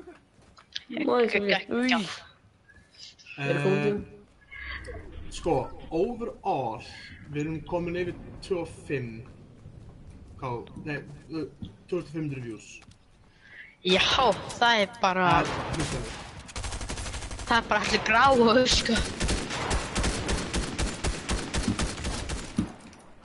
Új, 1.07 1.95
Er 3.41 3.55
það 3.55 3.63
komið 3.65 3.85
tím? 3.87 4.01
Sko, 5.33 5.55
overall, 5.95 6.83
við 7.31 7.41
erum 7.45 7.61
komin 7.71 7.97
yfir 8.03 8.17
25 8.45 9.30
Hvað, 10.41 10.71
nei, 10.89 10.99
uh, 11.37 11.47
2500 11.91 12.41
views 12.47 12.69
Já, 13.85 14.01
það 14.57 14.83
er 14.85 14.95
bara, 15.01 15.29
Það 17.49 17.57
er 17.57 17.63
er 17.63 17.69
bara 17.69 17.81
allir 17.81 18.03
gráu, 18.07 18.67
sko. 18.69 18.97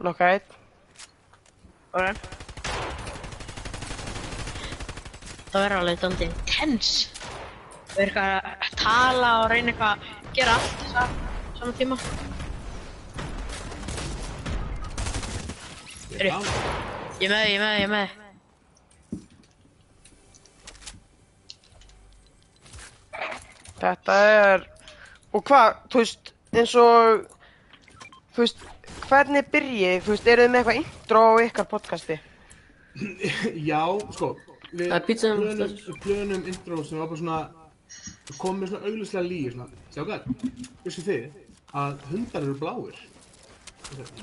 nokka 0.06 0.28
eitt. 0.36 0.56
Ok. 1.96 2.24
Það 5.50 5.64
verður 5.64 5.78
alveg 5.80 6.02
daldið 6.04 6.26
intense. 6.28 7.10
Það 7.90 8.00
verður 8.00 8.06
eitthvað 8.06 8.50
að 8.52 8.74
tala 8.82 9.32
og 9.42 9.48
reyna 9.54 9.74
eitthvað 9.74 9.92
að 9.94 10.34
gera 10.38 10.58
allt 10.60 10.76
þess 10.82 10.98
að 11.02 11.10
saman 11.60 11.78
tíma. 11.80 12.00
Ég 16.16 16.20
er 16.20 16.85
á 17.16 17.22
Ég 17.24 17.30
með, 17.32 17.46
ég 17.48 17.60
með, 17.62 17.74
ég 17.80 17.86
er 17.86 17.92
með. 17.92 18.10
Þetta 23.80 24.14
er, 24.32 24.66
og 25.36 25.44
hvað, 25.46 25.78
þú 25.92 26.02
veist, 26.02 26.32
eins 26.56 26.74
og, 26.80 27.26
þú 28.36 28.44
veist, 28.44 28.60
hvernig 29.06 29.48
byrjið, 29.54 29.98
þú 30.04 30.16
veist, 30.16 30.28
eru 30.32 30.46
þið 30.46 30.52
með 30.52 30.60
eitthvað 30.62 30.82
intro 30.82 31.24
á 31.24 31.34
ykkar 31.46 31.68
podcasti? 31.72 32.20
Já, 33.70 33.84
sko 34.16 34.36
Við 34.76 34.90
Það 34.90 34.96
er 34.98 35.04
pizza 35.08 35.32
um 35.32 35.40
plönum, 35.40 35.74
við 35.86 36.00
plönum 36.04 36.48
intro 36.52 36.84
sem 36.84 37.00
var 37.00 37.08
bara 37.12 37.20
svona 37.22 37.40
með 38.60 38.72
svona 38.72 38.88
auglýslega 38.90 39.28
líi 39.28 39.52
svona, 39.54 39.68
sjá 39.94 40.02
hvað, 40.04 40.22
vissu 40.84 41.04
þið 41.06 41.24
að 41.80 42.08
hundar 42.10 42.44
eru 42.44 42.56
bláir 42.60 42.98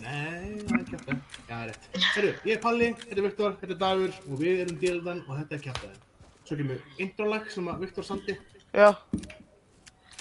Nei, 0.02 0.62
það 0.66 0.78
er 0.78 0.86
kjæftæði 0.88 1.16
Já, 1.16 1.42
það 1.48 1.60
er 1.62 1.68
rétt. 1.70 1.84
Herru, 2.12 2.30
ég 2.48 2.56
er 2.56 2.62
Palli, 2.62 2.88
þetta 3.02 3.18
er 3.20 3.26
Viktor, 3.28 3.54
þetta 3.60 3.74
er 3.76 3.80
Dagur 3.82 4.16
og 4.26 4.40
við 4.40 4.62
erum 4.64 4.80
Dildan 4.82 5.20
og 5.28 5.36
þetta 5.38 5.56
er 5.58 5.62
kjæftæði 5.66 6.00
Svo 6.48 6.58
kemur 6.58 6.80
intro-lag 7.06 7.50
sem 7.54 7.68
að 7.70 7.84
Viktor 7.86 8.06
samti 8.08 8.36
Já, 8.72 8.88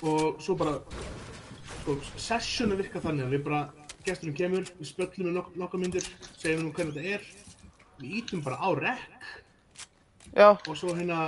og 0.03 0.41
svo 0.43 0.55
bara 0.59 0.75
sko, 1.81 1.95
sessionu 2.19 2.75
virka 2.79 3.01
þannig 3.03 3.25
að 3.27 3.35
við 3.37 3.43
bara 3.45 3.61
gesturinn 4.05 4.35
kemur, 4.37 4.65
við 4.79 4.89
spöllum 4.89 5.29
með 5.29 5.37
nok 5.37 5.51
nokkar 5.61 5.81
myndir 5.81 6.07
segjum 6.41 6.67
um 6.67 6.73
hvernig 6.75 6.97
þetta 6.97 7.15
er. 7.15 7.27
Við 8.01 8.15
ítum 8.21 8.41
bara 8.45 8.57
á 8.57 8.69
rek. 8.77 9.29
Já, 10.33 10.47
og 10.51 10.73
svo 10.77 10.95
hérna 10.97 11.19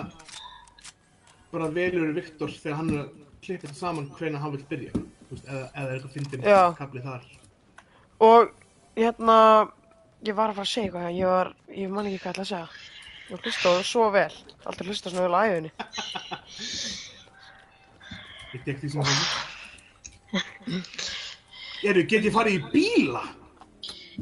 bara 1.54 1.70
velur 1.74 2.14
Viktor 2.18 2.52
þegar 2.52 2.80
hann 2.82 2.92
er 2.94 3.02
að 3.06 3.12
klippa 3.46 3.68
þetta 3.70 3.80
saman 3.80 4.10
hvenær 4.18 4.44
hann 4.44 4.56
vil 4.58 4.66
byrja. 4.72 4.92
Þú 4.98 5.38
veist, 5.38 5.48
eða, 5.48 5.64
eða 5.70 5.86
er 5.88 5.96
eitthvað 5.96 6.16
fyndin 6.18 6.48
Já. 6.50 6.62
kapli 6.82 7.04
þar 7.06 7.30
og, 8.24 8.52
hérna, 8.98 9.38
ég 10.28 10.36
var 10.38 10.52
að 10.52 10.58
fara 10.60 10.68
að 10.68 10.72
segja 10.72 10.88
eitthvað, 10.88 11.16
ég 11.18 11.28
var, 11.32 11.50
ég 11.76 11.94
man 11.94 12.10
ekki 12.10 12.20
hvað 12.24 12.30
ég 12.30 12.34
ætla 12.34 12.46
að 12.46 12.52
segja. 12.52 12.68
Ég 13.30 13.38
hlusta 13.40 13.66
á 13.66 13.72
það 13.74 13.86
svo 13.90 14.06
vel, 14.14 14.34
aldrei 14.70 14.88
hlusta 14.90 15.12
svona 15.14 15.26
vel 15.28 15.38
á 15.38 15.42
æfinni. 15.44 15.72
ég 18.54 18.62
tek 18.68 18.78
því 18.82 18.88
sem 18.94 19.02
það 19.08 19.18
Eru, 21.84 22.02
get 22.08 22.24
ég 22.24 22.34
farið 22.34 22.54
í 22.58 22.62
bíla? 22.74 23.24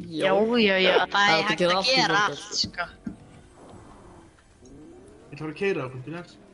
Já, 0.08 0.32
já, 0.58 0.76
já, 0.80 0.94
það 1.12 1.26
er 1.32 1.42
hægt 1.48 1.66
að 1.68 1.90
gera 1.92 2.22
allt, 2.26 2.46
sko. 2.58 2.84
Ég 5.32 5.36
ætla 5.36 5.36
að 5.36 5.42
fara 5.42 5.52
að 5.52 5.60
keira 5.60 5.84
á 5.86 5.92
punktu 5.92 6.10
næst 6.14 6.51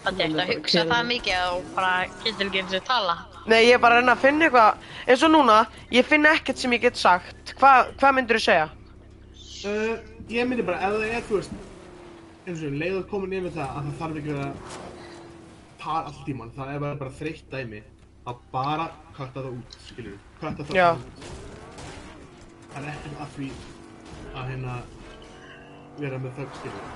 Það 0.00 0.20
er 0.24 0.36
að 0.40 0.52
hugsa 0.54 0.84
það 0.88 1.08
mikið 1.10 1.40
og 1.50 1.64
bara 1.76 1.92
getur 2.24 2.46
ekki 2.48 2.60
eins 2.62 2.76
og 2.78 2.84
tala. 2.88 3.16
Nei, 3.50 3.58
ég 3.66 3.74
er 3.76 3.80
bara 3.82 3.98
að 3.98 4.02
reyna 4.02 4.14
að 4.16 4.22
finna 4.22 4.46
eitthvað, 4.46 4.86
eins 5.06 5.24
og 5.26 5.32
núna, 5.32 5.56
ég 5.92 6.06
finn 6.08 6.28
ekkert 6.28 6.60
sem 6.60 6.74
ég 6.76 6.84
get 6.84 7.00
sagt. 7.00 7.52
Hva, 7.60 7.72
hvað 8.00 8.14
myndir 8.16 8.38
þú 8.38 8.44
segja? 8.46 8.68
Uh, 9.60 9.94
ég 10.32 10.48
myndi 10.48 10.64
bara, 10.64 10.80
ef 10.86 10.96
það 10.96 11.04
er, 11.10 11.24
þú 11.28 11.40
veist, 11.40 11.54
eins 12.46 12.62
og 12.64 12.76
leiður 12.80 13.04
komin 13.10 13.36
yfir 13.40 13.52
það 13.56 13.68
að 13.76 13.88
það 13.88 13.98
þarf 14.00 14.20
ekki 14.20 14.32
að 14.32 14.40
vera 14.40 14.52
par 15.80 16.00
alltaf 16.04 16.24
tíman, 16.28 16.52
það 16.56 16.72
er 16.74 16.84
bara, 16.84 17.00
bara 17.00 17.16
þreytt 17.20 17.52
dæmi 17.52 17.80
að 18.30 18.44
bara 18.52 18.86
kvarta 19.16 19.38
það 19.40 19.50
út, 19.56 19.78
skilur 19.88 20.14
við, 20.14 20.22
kvarta 20.40 20.68
það 20.68 20.80
Já. 20.80 20.88
út. 20.92 21.04
Það 22.70 22.80
er 22.82 22.92
ekkert 22.94 23.24
að 23.24 23.34
því 23.36 23.50
að 24.30 24.52
hérna 24.52 24.78
vera 26.00 26.22
með 26.22 26.38
þögg, 26.40 26.52
skilur 26.60 26.80
við. 26.84 26.88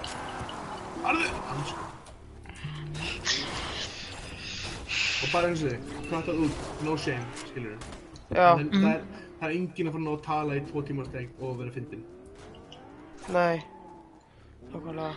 Og 5.24 5.28
bara 5.33 5.48
eins 5.50 5.62
og 5.64 5.70
þig, 5.72 5.80
það 6.11 6.33
út, 6.46 6.64
no 6.85 6.96
shame, 7.00 7.26
skilur. 7.44 7.76
Já, 8.35 8.48
En 8.59 8.68
það 8.72 8.90
er, 8.90 9.00
það 9.40 9.46
er 9.48 9.54
enginn 9.57 9.88
að 9.88 9.94
fara 9.94 10.02
að 10.02 10.07
ná 10.07 10.12
að 10.14 10.26
tala 10.26 10.59
í 10.59 10.62
tvo 10.68 10.83
tíma 10.88 11.07
steg 11.09 11.26
og 11.40 11.57
vera 11.61 11.74
fyndin. 11.74 12.04
nei. 13.33 13.57
Nákvæmlega. 14.74 15.14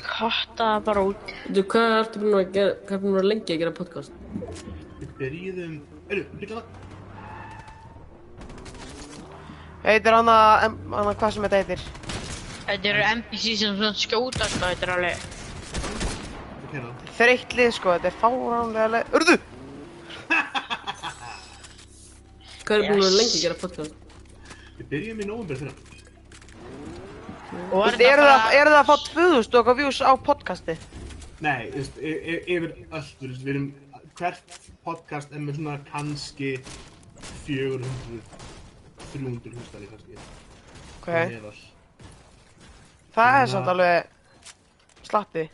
Katta 0.00 0.68
bara 0.84 1.02
út. 1.04 1.32
Þú, 1.50 1.62
hvað 1.72 1.96
ertu 2.00 2.20
búin 2.22 2.36
að 2.38 2.52
gera, 2.54 2.74
hvað 2.84 2.94
ertu 2.96 3.02
búin 3.04 3.12
að 3.12 3.18
vera 3.18 3.30
lengi 3.30 3.54
að 3.54 3.60
gera 3.62 3.74
podcast? 3.76 4.12
Við 5.00 5.10
byrjuðum... 5.20 5.74
Eru, 6.10 6.22
líka 6.40 6.58
það? 6.58 6.64
Heitir 9.84 10.12
hann 10.18 10.28
að 10.28 11.14
hvað 11.14 11.30
sem 11.34 11.46
þetta 11.46 11.60
heitir? 11.62 11.84
Þetta 12.70 12.86
eru 12.86 13.02
NPC 13.02 13.56
sem 13.58 13.72
svona 13.74 13.90
skjóta, 13.98 14.46
sko, 14.46 14.62
þetta 14.62 14.86
er 14.86 14.90
alveg... 14.94 15.18
Ok, 16.62 16.70
þá. 16.76 16.90
Þreytt 17.16 17.54
lið 17.58 17.70
sko, 17.74 17.90
þetta 17.96 18.06
er 18.12 18.18
fáránlega 18.20 18.84
leið. 18.92 19.08
Urðu! 19.18 19.34
Hvað 22.68 22.76
ertu 22.76 22.92
búin 22.92 23.08
að 23.08 23.16
lengi 23.16 23.34
að 23.34 23.42
gera 23.42 23.56
podcast? 23.58 23.94
Við 24.76 24.86
byrjum 24.92 25.22
í 25.24 25.26
nóvember 25.26 25.58
þeirra. 25.64 25.74
Og 27.56 27.72
Þú 27.72 27.82
veist, 27.82 28.04
eru 28.12 28.22
það, 28.28 28.36
bara... 28.36 28.54
eru 28.60 28.70
það 28.76 28.78
að 28.78 28.88
fá 28.92 28.96
2000 29.08 29.26
og 29.26 29.34
eitthvað 29.42 29.78
views 29.80 29.98
á 30.06 30.12
podcasti? 30.28 30.74
Nei, 31.42 31.66
þú 31.72 31.78
veist, 31.80 31.98
yfir 32.06 32.70
öll, 32.70 33.10
þú 33.16 33.24
veist, 33.32 33.42
við 33.48 33.52
erum, 33.56 33.66
hvert 34.20 34.46
podcast 34.86 35.34
er 35.34 35.42
með 35.42 35.58
svona 35.58 35.74
kannski 35.90 36.50
400, 37.48 38.22
300 39.10 39.58
hústari 39.58 39.90
kannski. 39.90 40.14
Ok. 41.00 41.10
Það 43.14 43.26
er 43.28 43.36
Þannig 43.40 43.52
samt 43.52 43.68
alveg, 43.72 43.96
slappi. 45.08 45.44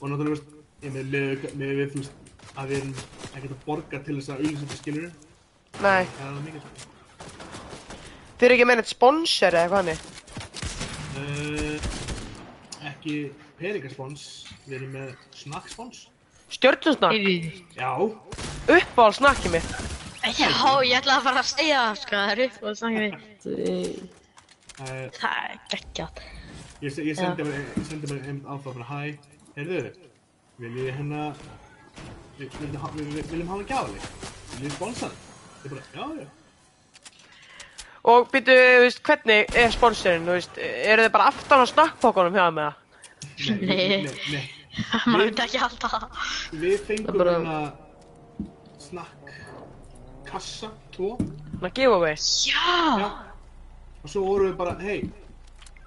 og 0.00 0.06
náttúrulega, 0.12 0.42
ég 0.84 0.92
með, 0.94 1.04
með, 1.14 1.46
með 1.60 1.72
við, 1.80 1.88
þú 1.94 1.98
veist, 2.02 2.14
að 2.56 2.70
við 2.70 2.76
erum 2.80 2.94
ekkert 3.34 3.52
að 3.56 3.64
borga 3.66 4.00
til 4.06 4.16
þess 4.20 4.30
að 4.30 4.38
auðvitað 4.40 4.62
þetta 4.62 4.78
skilur 4.80 5.10
Nei, 5.80 6.04
það 6.04 6.20
er 6.20 6.30
alveg 6.30 6.44
mikið 6.46 6.60
sko. 6.60 6.70
þið 8.40 8.46
eru 8.48 8.56
ekki 8.56 8.68
með 8.70 8.80
neitt 8.80 8.90
sponsor 8.94 9.56
eða 9.58 9.62
eitthvað 9.64 9.80
hannig. 9.80 10.00
uh, 11.20 11.76
ekki 12.90 13.14
peningaspons 13.60 14.24
við 14.66 14.76
erum 14.80 14.94
með 14.96 15.12
snakkspons 15.42 16.06
Stjörnusnakk, 16.50 17.14
Yfir. 17.14 17.60
já, 17.78 17.90
uppáhald 18.74 19.14
snakkið 19.20 19.52
mitt. 19.54 19.68
Já, 20.34 20.50
ég 20.82 20.96
ætla 20.98 21.20
að 21.20 21.26
fara 21.28 21.42
að 21.44 21.46
segja 21.46 21.82
það, 21.84 22.00
sko, 22.00 22.16
það 22.16 22.32
er 22.32 22.40
upp 22.46 22.56
og 22.66 22.74
snakka 22.80 23.04
við. 23.04 23.14
Þið- 23.44 24.00
uh, 24.80 25.04
Það 25.14 25.36
er 25.46 25.60
geggjað. 25.70 26.24
Ég, 26.82 26.98
ég 27.10 27.16
sendi 27.16 27.42
bara 27.44 28.18
ég 28.20 28.28
einn 28.28 28.42
áfram 28.46 28.74
bara 28.78 28.88
hæ, 28.90 29.00
heyrðu 29.56 29.80
viljið 30.60 30.84
þið 30.86 30.94
hérna 30.98 31.22
við- 32.38 32.52
við- 32.60 33.14
við 33.16 33.30
viljum 33.32 33.48
hafa 33.54 33.66
gjafali 33.70 34.00
viljið 34.00 34.68
þið 34.68 34.76
sponsa 34.76 35.08
það 35.10 35.64
ég 35.64 35.70
bara, 35.74 35.82
já, 35.94 36.04
já 36.24 36.28
Og 38.10 38.30
býtu, 38.32 38.54
þú 38.56 38.78
veist, 38.80 39.00
hvernig 39.04 39.50
er 39.60 39.72
sponsorinn, 39.74 40.22
þú 40.24 40.32
veist, 40.38 40.54
eru 40.64 41.02
þið 41.04 41.10
bara 41.12 41.26
aftan 41.28 41.60
á 41.60 41.66
snakkpokkunum 41.68 42.32
hjá 42.38 42.46
með 42.56 42.70
það? 42.70 42.76
nei, 43.60 43.88
Nei. 44.06 44.14
nei. 44.32 44.46
Maður 45.10 45.26
myndi 45.26 45.42
ekki 45.44 45.60
halda 45.60 45.90
það. 45.92 46.06
við 46.62 46.78
fengum 46.88 47.18
bara- 47.20 47.34
hérna 47.34 47.58
snakk 48.80 49.34
kassa, 50.30 50.70
tvo 50.96 51.10
Svona 51.20 51.70
giveaway. 51.76 52.14
Já. 52.16 52.72
Já. 53.02 53.10
Og 54.00 54.08
svo 54.14 54.24
vorum 54.24 54.48
við 54.48 54.56
bara, 54.56 54.74
hei, 54.80 55.10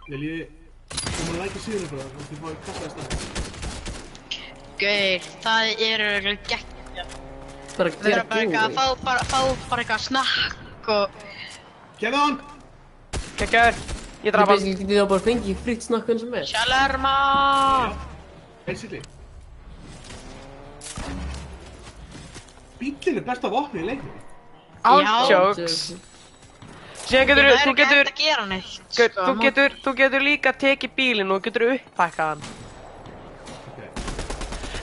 viljið 0.06 0.38
þið 0.38 0.63
koma 1.08 1.32
að 1.34 1.40
læka 1.42 1.64
síðan 1.64 1.84
eitthvað 1.84 2.06
og 2.06 2.24
þið 2.30 2.38
fáið 2.44 2.58
kassa 2.68 2.84
í 2.84 2.94
stað. 2.94 3.08
Gauir, 4.84 5.28
það 5.44 5.64
eru 5.88 6.08
örugglega 6.14 6.42
geggjað. 6.54 7.18
Bara 7.74 7.90
að 7.90 8.76
fá 8.78 8.86
bara, 9.02 9.26
fá 9.32 9.40
bara 9.70 9.84
eitthvað 9.84 10.04
snakk 10.08 10.90
og... 10.94 11.22
Hann! 12.04 12.38
Kekjaður, 13.40 13.78
ég 14.26 14.36
draf 14.36 14.50
hann. 14.52 14.58
basically 14.60 14.84
getið 14.84 15.00
þá 15.00 15.08
bara 15.14 15.26
fengið 15.28 15.62
fritt 15.66 15.86
snakk 15.88 16.10
hvern 16.10 16.22
sem 16.22 16.38
er. 16.38 16.48
Shalarma! 16.52 17.14
Basically. 18.68 19.02
Bíllinn 22.80 23.22
er 23.22 23.28
besta 23.28 23.52
vopni 23.52 23.82
í 23.84 23.88
leikni. 23.94 24.18
Ántjóks. 24.84 25.94
Síðan 27.04 27.28
getur, 27.28 27.44
Það 27.44 27.52
er 27.52 27.58
þú 27.60 27.72
ekki 27.72 27.80
getur, 27.82 27.98
hægt 28.08 28.12
að 28.14 28.24
gera 28.24 28.44
neitt. 28.48 28.76
Sko, 28.96 29.08
þú 29.18 29.34
getur, 29.44 29.74
þú 29.84 29.92
getur 30.00 30.22
líka 30.24 30.54
tekið 30.56 30.92
bílinn 30.98 31.32
og 31.36 31.42
getur 31.44 31.66
upphækkað 31.74 32.30
hann. 32.32 32.44
Ok. 33.68 33.80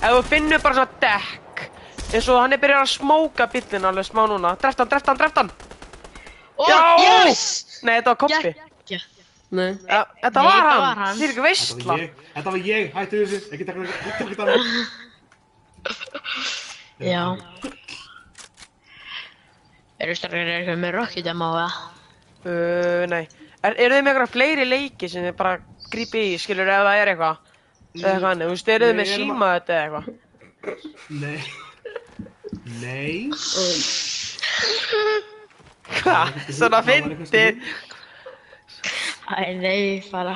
Ef 0.01 0.11
þú 0.15 0.21
finnur 0.29 0.61
bara 0.65 0.75
svona 0.81 1.01
dekk, 1.05 1.63
eins 2.13 2.29
og 2.29 2.41
hann 2.43 2.53
er 2.57 2.61
byrjað 2.63 2.83
að 2.85 2.91
smóka 2.93 3.47
bílinn 3.55 3.89
alveg 3.89 4.07
smá 4.11 4.23
núna. 4.31 4.53
Dreft 4.61 4.79
hann, 4.85 4.91
dreft 4.93 5.09
hann, 5.09 5.21
dreft 5.23 5.41
hann! 5.41 5.51
Ó, 6.61 6.63
Já! 6.69 6.79
yes! 7.07 7.43
Nei, 7.83 7.95
þetta 8.01 8.13
var 8.13 8.21
koppi. 8.27 8.53
Nei. 9.51 9.73
Ja, 9.91 10.05
þetta 10.23 10.43
Nei, 10.45 10.47
var 10.47 10.53
þetta 10.55 10.71
hann. 10.71 10.83
var 10.85 10.99
hann. 11.01 11.17
Þið 11.19 11.25
er 11.25 11.31
ekki 11.31 11.41
Þetta 11.41 11.47
veistla. 11.49 11.91
var 11.91 11.99
ég, 12.05 12.11
þetta 12.37 12.51
var 12.55 12.61
ég, 12.69 12.85
hættu 12.95 13.17
þessu, 13.25 13.39
ekki 13.41 13.55
ekki 13.57 13.65
taka 13.67 13.81
þetta 13.81 14.43
af 14.45 14.49
mér. 14.61 14.85
Já. 17.11 17.25
Eru 20.01 20.15
stærkir 20.17 20.53
eitthvað 20.55 20.79
með 20.85 20.95
Rocket 21.01 21.25
Demo 21.27 21.49
eða? 21.57 21.67
Uh, 22.41 23.05
nei. 23.11 23.25
Er, 23.61 23.75
eru 23.77 23.93
þið 23.93 24.05
með 24.05 24.11
eitthvað 24.15 24.33
fleiri 24.33 24.65
leiki 24.65 25.09
sem 25.13 25.27
þið 25.27 25.35
bara 25.37 25.59
grípi 25.93 26.21
í, 26.31 26.39
skilur, 26.41 26.71
ef 26.73 26.87
það 26.87 27.01
er 27.01 27.11
eitthvað? 27.13 27.37
Eða 27.91 28.11
eitthvað 28.13 28.31
annað, 28.31 28.47
þú 28.47 28.53
veist, 28.55 28.69
eru 28.75 28.89
þið 28.89 28.99
með 29.01 29.09
síma 29.11 29.47
þetta 29.57 29.73
eða 29.77 29.85
eitthvað? 29.85 30.07
Nei. 31.21 31.41
Nei. 32.81 33.19
Hvað? 36.01 36.27
Svona 36.57 36.81
fyndið. 36.87 37.65
Æ, 39.31 39.41
nei, 39.61 39.83
bara... 40.11 40.35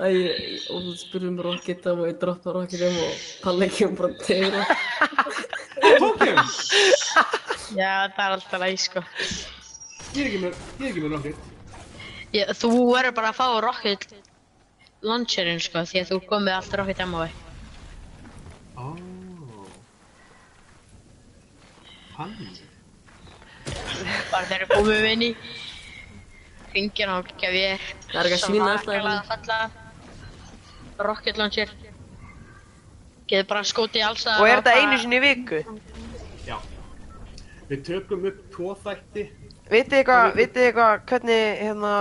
Æ, 0.00 0.08
og 0.72 0.78
þú 0.86 0.92
spurðum 0.96 1.40
Rocket 1.44 1.82
Demo, 1.84 2.06
ég 2.08 2.16
droppa 2.20 2.54
Rocket 2.54 2.80
Demo 2.80 3.02
og 3.10 3.16
Palli 3.42 3.68
kemur 3.74 3.96
bara 3.98 4.14
til 4.24 4.46
það. 4.54 4.66
Tók 6.00 6.22
ég 6.24 6.38
hann? 6.38 6.52
Já, 7.76 7.92
það 8.14 8.22
er 8.24 8.36
alltaf 8.36 8.62
læg, 8.62 8.78
sko. 8.80 9.02
Ég 10.12 10.20
er 10.20 10.28
ekki 10.28 10.40
með, 10.42 10.56
ég 10.78 10.82
er 10.84 10.90
ekki 10.90 11.02
með 11.02 11.14
rocket. 11.16 11.36
Ég, 12.32 12.50
þú 12.60 12.70
verður 12.90 13.14
bara 13.16 13.30
að 13.32 13.38
fá 13.38 13.46
Rocket 13.64 14.02
Launcherinn, 15.02 15.60
sko, 15.60 15.82
því 15.88 16.02
að 16.02 16.10
þú 16.12 16.18
komið 16.28 16.56
allt 16.56 16.76
Rocket 16.80 17.00
Demo-i. 17.00 17.30
Ó. 18.76 18.86
Hann? 22.18 22.34
Bara 24.32 24.44
þegar 24.50 24.66
komum 24.72 24.90
við 24.92 25.08
inn 25.14 25.24
í 25.28 25.30
Hringir 26.72 27.12
og 27.12 27.28
gef 27.40 27.54
ég 27.56 27.84
Það 28.08 28.18
er 28.18 28.28
ekki 28.28 28.36
að 28.36 28.42
svína 28.42 28.68
alltaf 28.72 28.84
Svakalega 28.84 29.22
falla 29.28 31.06
Rocket 31.08 31.40
Launcher 31.40 31.72
Getur 33.30 33.48
bara 33.52 33.64
skotið 33.68 34.06
alls 34.08 34.26
Og 34.34 34.48
er 34.48 34.60
þetta 34.60 34.74
einu 34.80 34.98
sinni 35.00 35.20
í 35.20 35.24
viku? 35.24 35.62
Já. 36.48 36.58
Við 37.70 37.84
tökum 37.86 38.26
upp 38.28 38.40
tvo 38.52 38.74
þætti. 38.82 39.28
Vitið 39.72 39.98
eitthvað, 40.02 40.34
vitið 40.36 40.66
eitthvað, 40.68 40.94
hvernig, 41.08 41.44
hérna, 41.62 41.92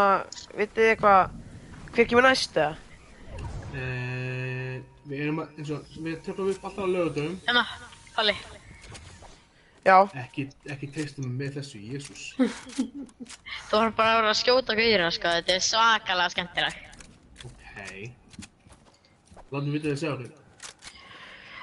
vitið 0.60 0.90
eitthvað, 0.92 1.36
hver 1.96 2.08
kemur 2.12 2.26
næst 2.28 2.58
eða? 2.60 2.74
Uh, 3.72 4.74
við 5.08 5.22
erum 5.24 5.40
að, 5.44 5.54
eins 5.62 5.72
og, 5.78 5.94
við 6.04 6.18
tökum 6.26 6.50
upp 6.52 6.66
alltaf 6.68 6.84
á 6.84 6.88
lögadöfum. 6.92 7.38
Hérna, 7.48 7.64
Palli 8.18 8.36
Já, 9.82 9.96
Ekki, 10.14 10.44
ekki 10.70 10.88
teistum 10.94 11.32
með 11.40 11.56
þessu, 11.58 11.80
Jésús. 11.82 12.26
Þú 13.72 13.80
var 13.80 13.96
bara 13.98 14.12
að 14.12 14.20
vera 14.20 14.34
að 14.36 14.38
skjóta 14.38 14.76
gauðina, 14.78 15.08
sko 15.16 15.32
Þetta 15.40 15.56
er 15.56 15.64
svakalega 15.66 16.34
skemmtilegt 16.36 17.48
Ok. 17.48 18.44
Látum 19.52 19.72
við 19.72 19.80
vita 19.80 19.90
þið 19.90 19.98
sjá 20.04 20.12
þetta. 20.20 20.38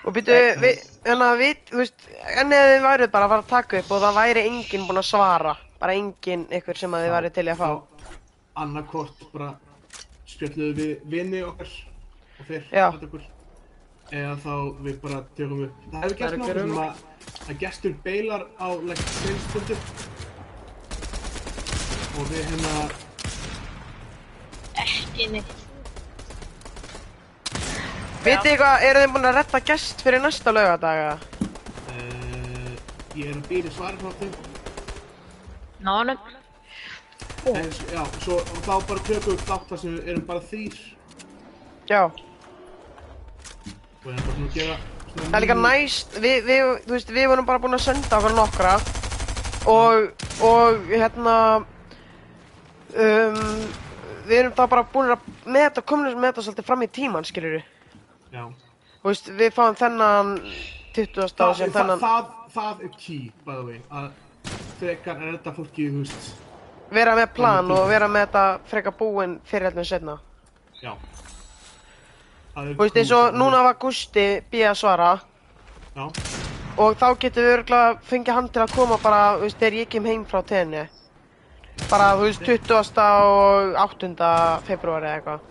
og 0.09 0.17
býtu, 0.17 0.35
við, 0.65 0.83
hérna, 1.07 1.29
við, 1.39 1.63
þú 1.71 1.79
veist, 1.85 2.09
en 2.41 2.53
ef 2.59 2.67
þið 2.73 2.85
væruð 2.89 3.13
bara 3.15 3.29
að 3.29 3.33
fara 3.37 3.45
að 3.45 3.53
taka 3.53 3.81
upp 3.85 3.95
og 3.95 4.03
það 4.07 4.19
væri 4.19 4.45
enginn 4.49 4.87
búinn 4.89 5.03
að 5.03 5.09
svara, 5.13 5.55
bara 5.81 5.95
enginn 5.95 6.47
ykkur 6.59 6.79
sem 6.81 6.95
að 6.95 7.07
þið 7.07 7.15
væri 7.17 7.33
til 7.39 7.47
að 7.49 7.61
fá. 7.63 7.71
annarkort 8.59 9.27
bara 9.33 9.51
spjalluðu 10.29 10.73
við 10.79 11.11
vini 11.13 11.43
okkar 11.47 11.75
og 12.39 12.49
þeir 12.49 12.65
eða 14.09 14.37
þá 14.41 14.55
við 14.85 15.01
bara 15.03 15.19
tökum 15.37 15.65
upp 15.67 15.83
það 15.93 16.05
hefur 16.05 16.17
gert 16.23 16.49
er 16.49 16.61
sem 16.63 16.79
að, 16.85 17.03
að 17.49 17.61
gestur 17.63 17.99
beilar 18.05 18.47
á 18.57 18.69
like 18.89 19.11
seinstundu 19.19 19.77
og 22.19 22.33
við 22.33 22.49
hérna 22.53 22.89
Ekki 24.79 25.27
neitt. 25.33 25.55
Vitið 28.23 28.53
eitthvað, 28.53 28.85
eru 28.87 29.01
þið 29.03 29.15
búin 29.15 29.29
að 29.31 29.37
retta 29.39 29.61
gest 29.71 30.05
fyrir 30.07 30.23
næsta 30.23 30.55
laugadaga? 30.55 31.17
uh, 31.91 32.71
ég 33.19 33.31
er 33.31 33.35
að 33.35 33.49
býra 33.51 33.75
svari 33.75 33.99
frá 34.03 34.48
þeim 35.79 35.87
Nánum 35.87 36.19
en 37.49 37.71
já, 37.95 38.03
svo 38.21 38.39
þá 38.67 38.75
bara 38.89 39.01
tökum 39.07 39.33
við 39.33 39.43
þátt 39.49 39.67
þar 39.71 39.79
sem 39.81 39.97
við 39.97 40.09
erum 40.13 40.25
bara 40.29 40.47
þrýr 40.51 40.79
Já, 41.89 42.03
og 42.05 42.13
við 44.05 44.13
erum 44.13 44.25
bara 44.27 44.37
svona 44.37 44.49
að 44.49 44.55
gera 44.59 44.77
svona 44.77 44.99
það 45.19 45.37
er 45.39 45.45
líka 45.45 45.57
næst, 45.59 46.17
við, 46.23 46.39
við, 46.47 46.71
þú 46.85 46.95
veist, 46.95 47.13
við 47.17 47.29
vorum 47.33 47.49
bara 47.49 47.63
búin 47.63 47.79
að 47.79 47.85
senda 47.87 48.19
okkur 48.19 48.37
nokkra. 48.37 48.75
Og, 49.69 50.25
og, 50.47 50.87
hérna, 50.93 51.35
um, 52.93 53.43
við 54.29 54.39
erum 54.39 54.55
þá 54.57 54.63
bara 54.71 54.87
búin 54.93 55.13
að 55.15 55.27
meta, 55.49 55.83
komin 55.83 56.13
að 56.13 56.23
meta 56.23 56.45
svolítið 56.45 56.69
fram 56.69 56.85
í 56.85 56.91
tíman, 56.93 57.27
skiljur 57.29 57.61
já. 58.33 58.45
Þú 58.99 59.11
veist, 59.11 59.31
við 59.39 59.55
fáum 59.57 59.77
þennan 59.79 60.35
20. 60.97 61.29
það, 61.33 61.45
og 61.49 61.59
sem 61.59 61.73
það, 61.73 61.77
þennan 61.79 62.03
það, 62.03 62.33
það 62.55 62.87
er 62.87 62.97
key 62.99 63.21
by 63.47 63.55
the 63.55 63.67
way 63.67 63.83
að 63.89 64.09
frekar 64.81 65.23
er 65.23 65.33
þetta 65.39 65.57
fólki 65.57 65.89
þú 65.93 66.05
veist 66.05 66.45
vera 66.95 67.15
með 67.19 67.33
plan 67.37 67.71
og 67.75 67.87
vera 67.91 68.09
með 68.11 68.27
þetta 68.27 68.45
frekar 68.69 68.97
búinn 68.99 69.39
fyrir 69.49 69.69
heldur 69.69 69.87
setna. 69.89 70.19
Já. 70.83 70.93
Það 72.55 72.71
er 72.71 72.77
Þú 72.77 72.85
veist, 72.85 73.01
eins 73.03 73.15
og 73.17 73.37
núna 73.39 73.65
var 73.67 73.77
Gusti 73.81 74.27
býð 74.51 74.69
að 74.71 74.79
svara 74.81 75.11
Já, 75.95 76.07
og 76.79 76.97
þá 76.99 77.07
getum 77.19 77.45
við 77.45 77.57
örgulega 77.57 77.99
fengið 78.09 78.39
hann 78.39 78.49
til 78.55 78.63
að 78.63 78.75
koma 78.77 78.99
bara, 79.03 79.21
þú 79.37 79.47
veist, 79.47 79.59
þegar 79.59 79.79
ég 79.81 79.91
kem 79.93 80.09
heim 80.09 80.25
frá 80.31 80.41
tenni. 80.47 80.87
Bara, 81.91 82.09
þú 82.19 82.27
veist, 82.29 82.43
20. 82.47 83.05
og 83.05 83.79
8. 83.85 84.33
februari 84.67 85.09
eða 85.11 85.19
eitthvað. 85.19 85.47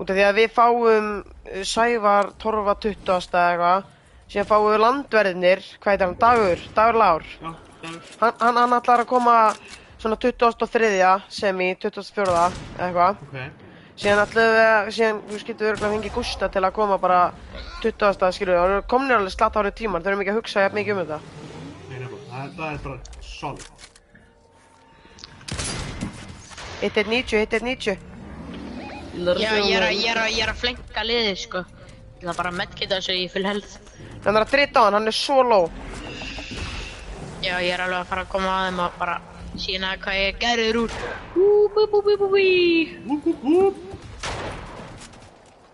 Út 0.00 0.10
af 0.10 0.16
því 0.16 0.24
að 0.24 0.38
við 0.40 0.52
fáum 0.56 0.84
uh, 0.88 1.64
Sævar, 1.68 2.30
Torfa 2.40 2.76
20. 2.80 3.16
eða 3.20 3.46
eitthvað. 3.50 3.90
Síðan 4.30 4.48
fáum 4.48 4.70
við 4.70 4.84
landverðinir, 4.86 5.66
hvað 5.82 5.92
heitir 5.92 6.06
hann, 6.08 6.20
Dagur, 6.24 6.70
Dagur 6.76 7.00
Lár. 7.04 7.26
já. 7.40 7.69
Hann, 7.82 8.34
hann, 8.40 8.56
hann 8.60 8.76
ætlar 8.76 9.04
að 9.04 9.10
koma 9.10 9.34
svona 10.00 10.16
23. 10.20 11.20
sem 11.32 11.60
í 11.64 11.68
24. 11.80 12.24
eða 12.30 12.86
eitthvað. 12.86 13.14
Ok. 13.26 13.66
Síðan 14.00 14.22
ætlum 14.24 14.46
við 14.54 14.62
að, 14.64 14.90
síðan, 14.96 15.18
þú 15.26 15.34
veist, 15.34 15.46
getum 15.46 15.60
við 15.66 15.70
örgulega 15.74 15.94
fengið 15.94 16.14
Gústa 16.14 16.46
til 16.48 16.62
að 16.64 16.76
koma 16.78 16.96
bara 17.00 17.20
20. 17.82 18.30
skilur 18.32 18.56
við, 18.56 18.60
og 18.78 18.86
komnir 18.88 19.18
alveg 19.18 19.34
slatt 19.34 19.58
árið 19.60 19.74
tímar, 19.76 20.04
þurfum 20.06 20.22
ekki 20.24 20.32
að 20.32 20.38
hugsa 20.40 20.64
jafn 20.64 20.78
mikið 20.78 20.94
um 20.94 21.00
þetta. 21.02 21.18
Nei, 21.90 21.98
nefnilega, 21.98 22.24
það, 22.30 22.46
það 22.56 22.70
er 22.70 22.78
bara 22.86 22.98
solid. 23.28 23.68
Hitt 26.80 26.96
er 26.96 27.12
90, 27.12 27.42
hitt 27.44 27.58
er 27.58 27.62
90. 27.68 28.08
Ég 29.10 29.26
þarf 29.26 29.42
Já, 29.42 29.50
sjá 29.50 29.60
ég 29.68 29.76
er 29.76 29.84
að, 29.84 29.94
ég 30.00 30.08
er 30.14 30.22
að, 30.22 30.32
ég 30.32 30.42
er 30.46 30.54
að 30.54 30.60
flenka 30.62 31.04
liðið, 31.04 31.36
sko. 31.44 31.64
Ég 32.20 32.24
ætla 32.24 32.36
bara 32.40 32.54
að 32.54 32.60
medkita 32.62 32.96
þessu 32.96 33.20
í 33.20 33.28
full 33.32 33.44
health. 33.44 33.76
Hann 34.24 34.36
er 34.36 34.46
að 34.46 34.52
drita 34.54 34.80
á 34.80 34.82
hann, 34.86 34.96
hann 34.96 35.12
er 35.12 35.16
svo 35.16 35.44
low. 35.44 35.68
Já, 37.40 37.56
ég 37.64 37.72
er 37.72 37.80
alveg 37.80 38.02
að 38.02 38.08
fara 38.10 38.22
að 38.26 38.32
koma 38.34 38.50
að 38.52 38.66
þeim 38.66 38.80
og 38.84 38.96
bara 39.00 39.14
sína 39.56 39.94
hvað 40.02 40.16
ég 40.18 40.40
gerður 40.42 40.78
úr. 40.82 40.96
Bú, 41.32 41.46
bú, 41.72 41.86
bú, 41.88 42.02
bú, 42.04 42.16
bú. 42.20 42.28
Whoop, 43.06 43.24
whoop, 43.24 43.40
whoop. 43.44 43.76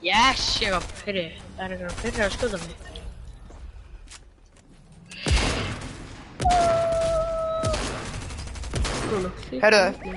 Yes, 0.06 0.44
ég 0.62 0.70
var 0.76 0.86
pyrri. 1.00 1.24
Það 1.56 1.64
er 1.66 1.74
eitthvað 1.74 1.98
pyrri 2.04 2.22
að 2.22 2.36
skjóta 2.36 2.60
mig. 2.62 2.76
Herruðu, 9.66 10.14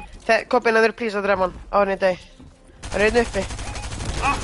Kobbi 0.54 0.74
neður 0.76 0.94
please 1.02 1.18
að 1.18 1.26
drefa 1.32 1.48
hann 1.48 1.60
á 1.74 1.78
henni 1.82 1.98
í 1.98 2.02
dag. 2.06 2.24
Það 2.92 3.02
er 3.02 3.06
einn 3.10 3.22
uppi. 3.26 3.44
Það 4.22 4.38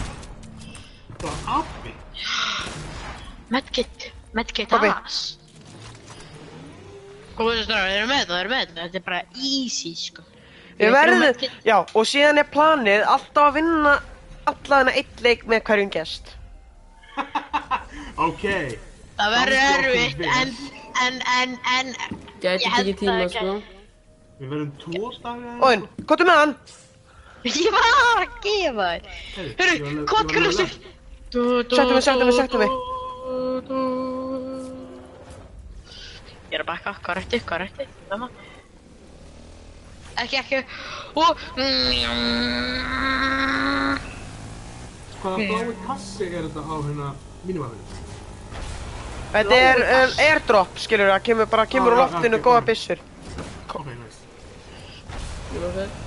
var 1.22 1.38
api. 1.62 1.98
Medkit, 3.54 4.12
medkit 4.34 4.74
Kobbi. 4.74 4.96
Ass. 7.36 7.42
Góðu 7.42 7.66
stráðar, 7.68 7.92
þeir 7.92 8.00
eru 8.00 8.10
með 8.10 8.22
þetta, 8.24 8.34
þeir 8.34 8.42
eru 8.46 8.54
með 8.54 8.64
þetta. 8.64 8.82
Þetta 8.82 9.00
er 9.02 9.06
bara 9.10 9.22
easy, 9.36 9.94
sko. 10.00 10.26
Við 10.76 10.92
verðum, 10.92 11.22
medkit. 11.24 11.52
já, 11.64 11.76
og 11.96 12.08
síðan 12.10 12.42
er 12.42 12.48
planið 12.52 13.06
alltaf 13.08 13.46
að 13.50 13.54
vinna 13.60 13.94
allavega 14.52 14.98
eitt 15.00 15.22
leik 15.24 15.46
með 15.48 15.64
hverjum 15.70 15.92
gest. 15.94 16.34
Ok. 18.16 18.44
Það 19.20 19.34
verður 19.34 19.60
erfitt, 19.60 20.22
en, 20.24 20.52
en, 21.04 21.18
en, 21.36 21.56
en, 21.76 21.90
Gæti 22.44 22.64
Ég 22.64 22.72
held 22.72 23.02
það 23.02 23.24
sko. 23.34 23.56
Við 24.40 24.52
verðum 24.52 24.72
tvo 24.80 25.12
daga. 25.24 25.54
Óin, 25.64 25.86
kottu 26.08 26.28
með 26.28 26.42
hann. 26.42 26.56
ég 27.52 27.76
var 27.76 28.24
að 28.24 28.38
gefa 28.46 28.90
þér. 28.90 29.02
Hörru, 29.60 29.76
alveg- 30.08 30.48
þessu? 30.48 30.68
Settu 31.36 31.92
mig, 31.92 32.04
settu 32.08 32.24
mig, 32.24 32.36
settu 32.40 32.64
mig. 32.64 34.55
Er 36.56 36.62
að 36.64 36.68
bakka, 36.70 36.94
hvað 37.04 37.18
er 37.18 37.22
eftir, 37.24 37.42
hvað 37.50 37.58
er 37.60 37.64
eftir? 37.68 37.88
Mamma. 38.12 38.28
Ekki, 40.24 40.38
ekki. 40.40 40.60
Og... 41.20 41.42
Hvaða 45.20 45.38
blái 45.42 45.76
kassi 45.88 46.28
er 46.30 46.46
þetta 46.48 46.64
á 46.64 46.76
hérna 46.86 47.10
mínumafinu? 47.44 47.84
Þetta 49.36 49.58
er 49.60 49.82
um, 49.84 50.14
airdrop, 50.30 50.78
skilur 50.80 51.10
það, 51.12 51.22
kemur 51.28 51.50
bara, 51.52 51.66
kemur 51.68 51.92
úr 51.98 52.00
Ah, 52.00 52.06
loftinu 52.06 52.38
ok, 52.40 52.46
góða 52.48 52.62
ok. 52.62 52.68
byssur. 52.72 53.00
Ok, 53.76 53.88
nice. 53.92 54.20
Ég 55.56 55.60
var 55.66 55.72
fætt. 55.76 56.04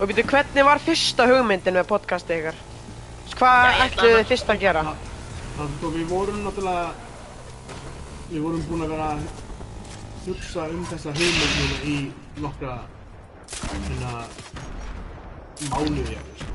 Og 0.00 0.10
býtu, 0.10 0.22
hvernig 0.28 0.64
var 0.66 0.82
fyrsta 0.82 1.28
hugmyndin 1.30 1.78
með 1.78 1.86
podcastið 1.94 2.40
ykkar? 2.42 2.58
Hvað 3.36 3.84
ætluðu 3.86 4.16
þið 4.18 4.32
fyrst 4.32 4.50
að 4.52 4.64
gera? 4.66 4.82
Það, 5.56 5.74
sko, 5.78 5.90
við 5.96 6.08
vorum 6.12 6.40
náttúrulega, 6.44 6.88
við 8.30 8.44
vorum 8.44 8.64
búin 8.68 8.86
að 8.86 8.94
vera 8.94 9.10
að 9.14 9.28
hugsa 10.26 10.66
um 10.72 10.82
þessa 10.90 11.14
núna 11.16 11.76
í 11.88 11.98
nokkra, 12.44 12.78
hérna, 13.60 14.16
mánuði, 15.70 16.08
jafnvel. 16.16 16.50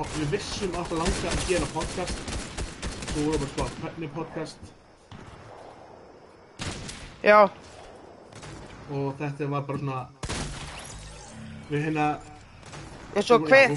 Og 0.00 0.12
við 0.18 0.36
vissum 0.36 0.76
alltaf 0.76 0.98
langa 1.00 1.32
að 1.32 1.48
gera 1.48 1.72
podcast. 1.74 2.36
Svo 3.10 3.24
vorum 3.26 3.42
við 3.42 3.56
bara 3.56 3.72
sko, 3.72 3.80
hvernig 3.86 4.14
podcast 4.14 4.76
Já, 7.20 7.50
og 8.88 9.08
þetta 9.18 9.46
var 9.52 9.64
bara 9.68 9.80
svona, 9.82 9.98
við 11.68 11.82
hérna, 11.84 12.06
eins 13.12 13.32
og 13.34 13.44
hver, 13.50 13.74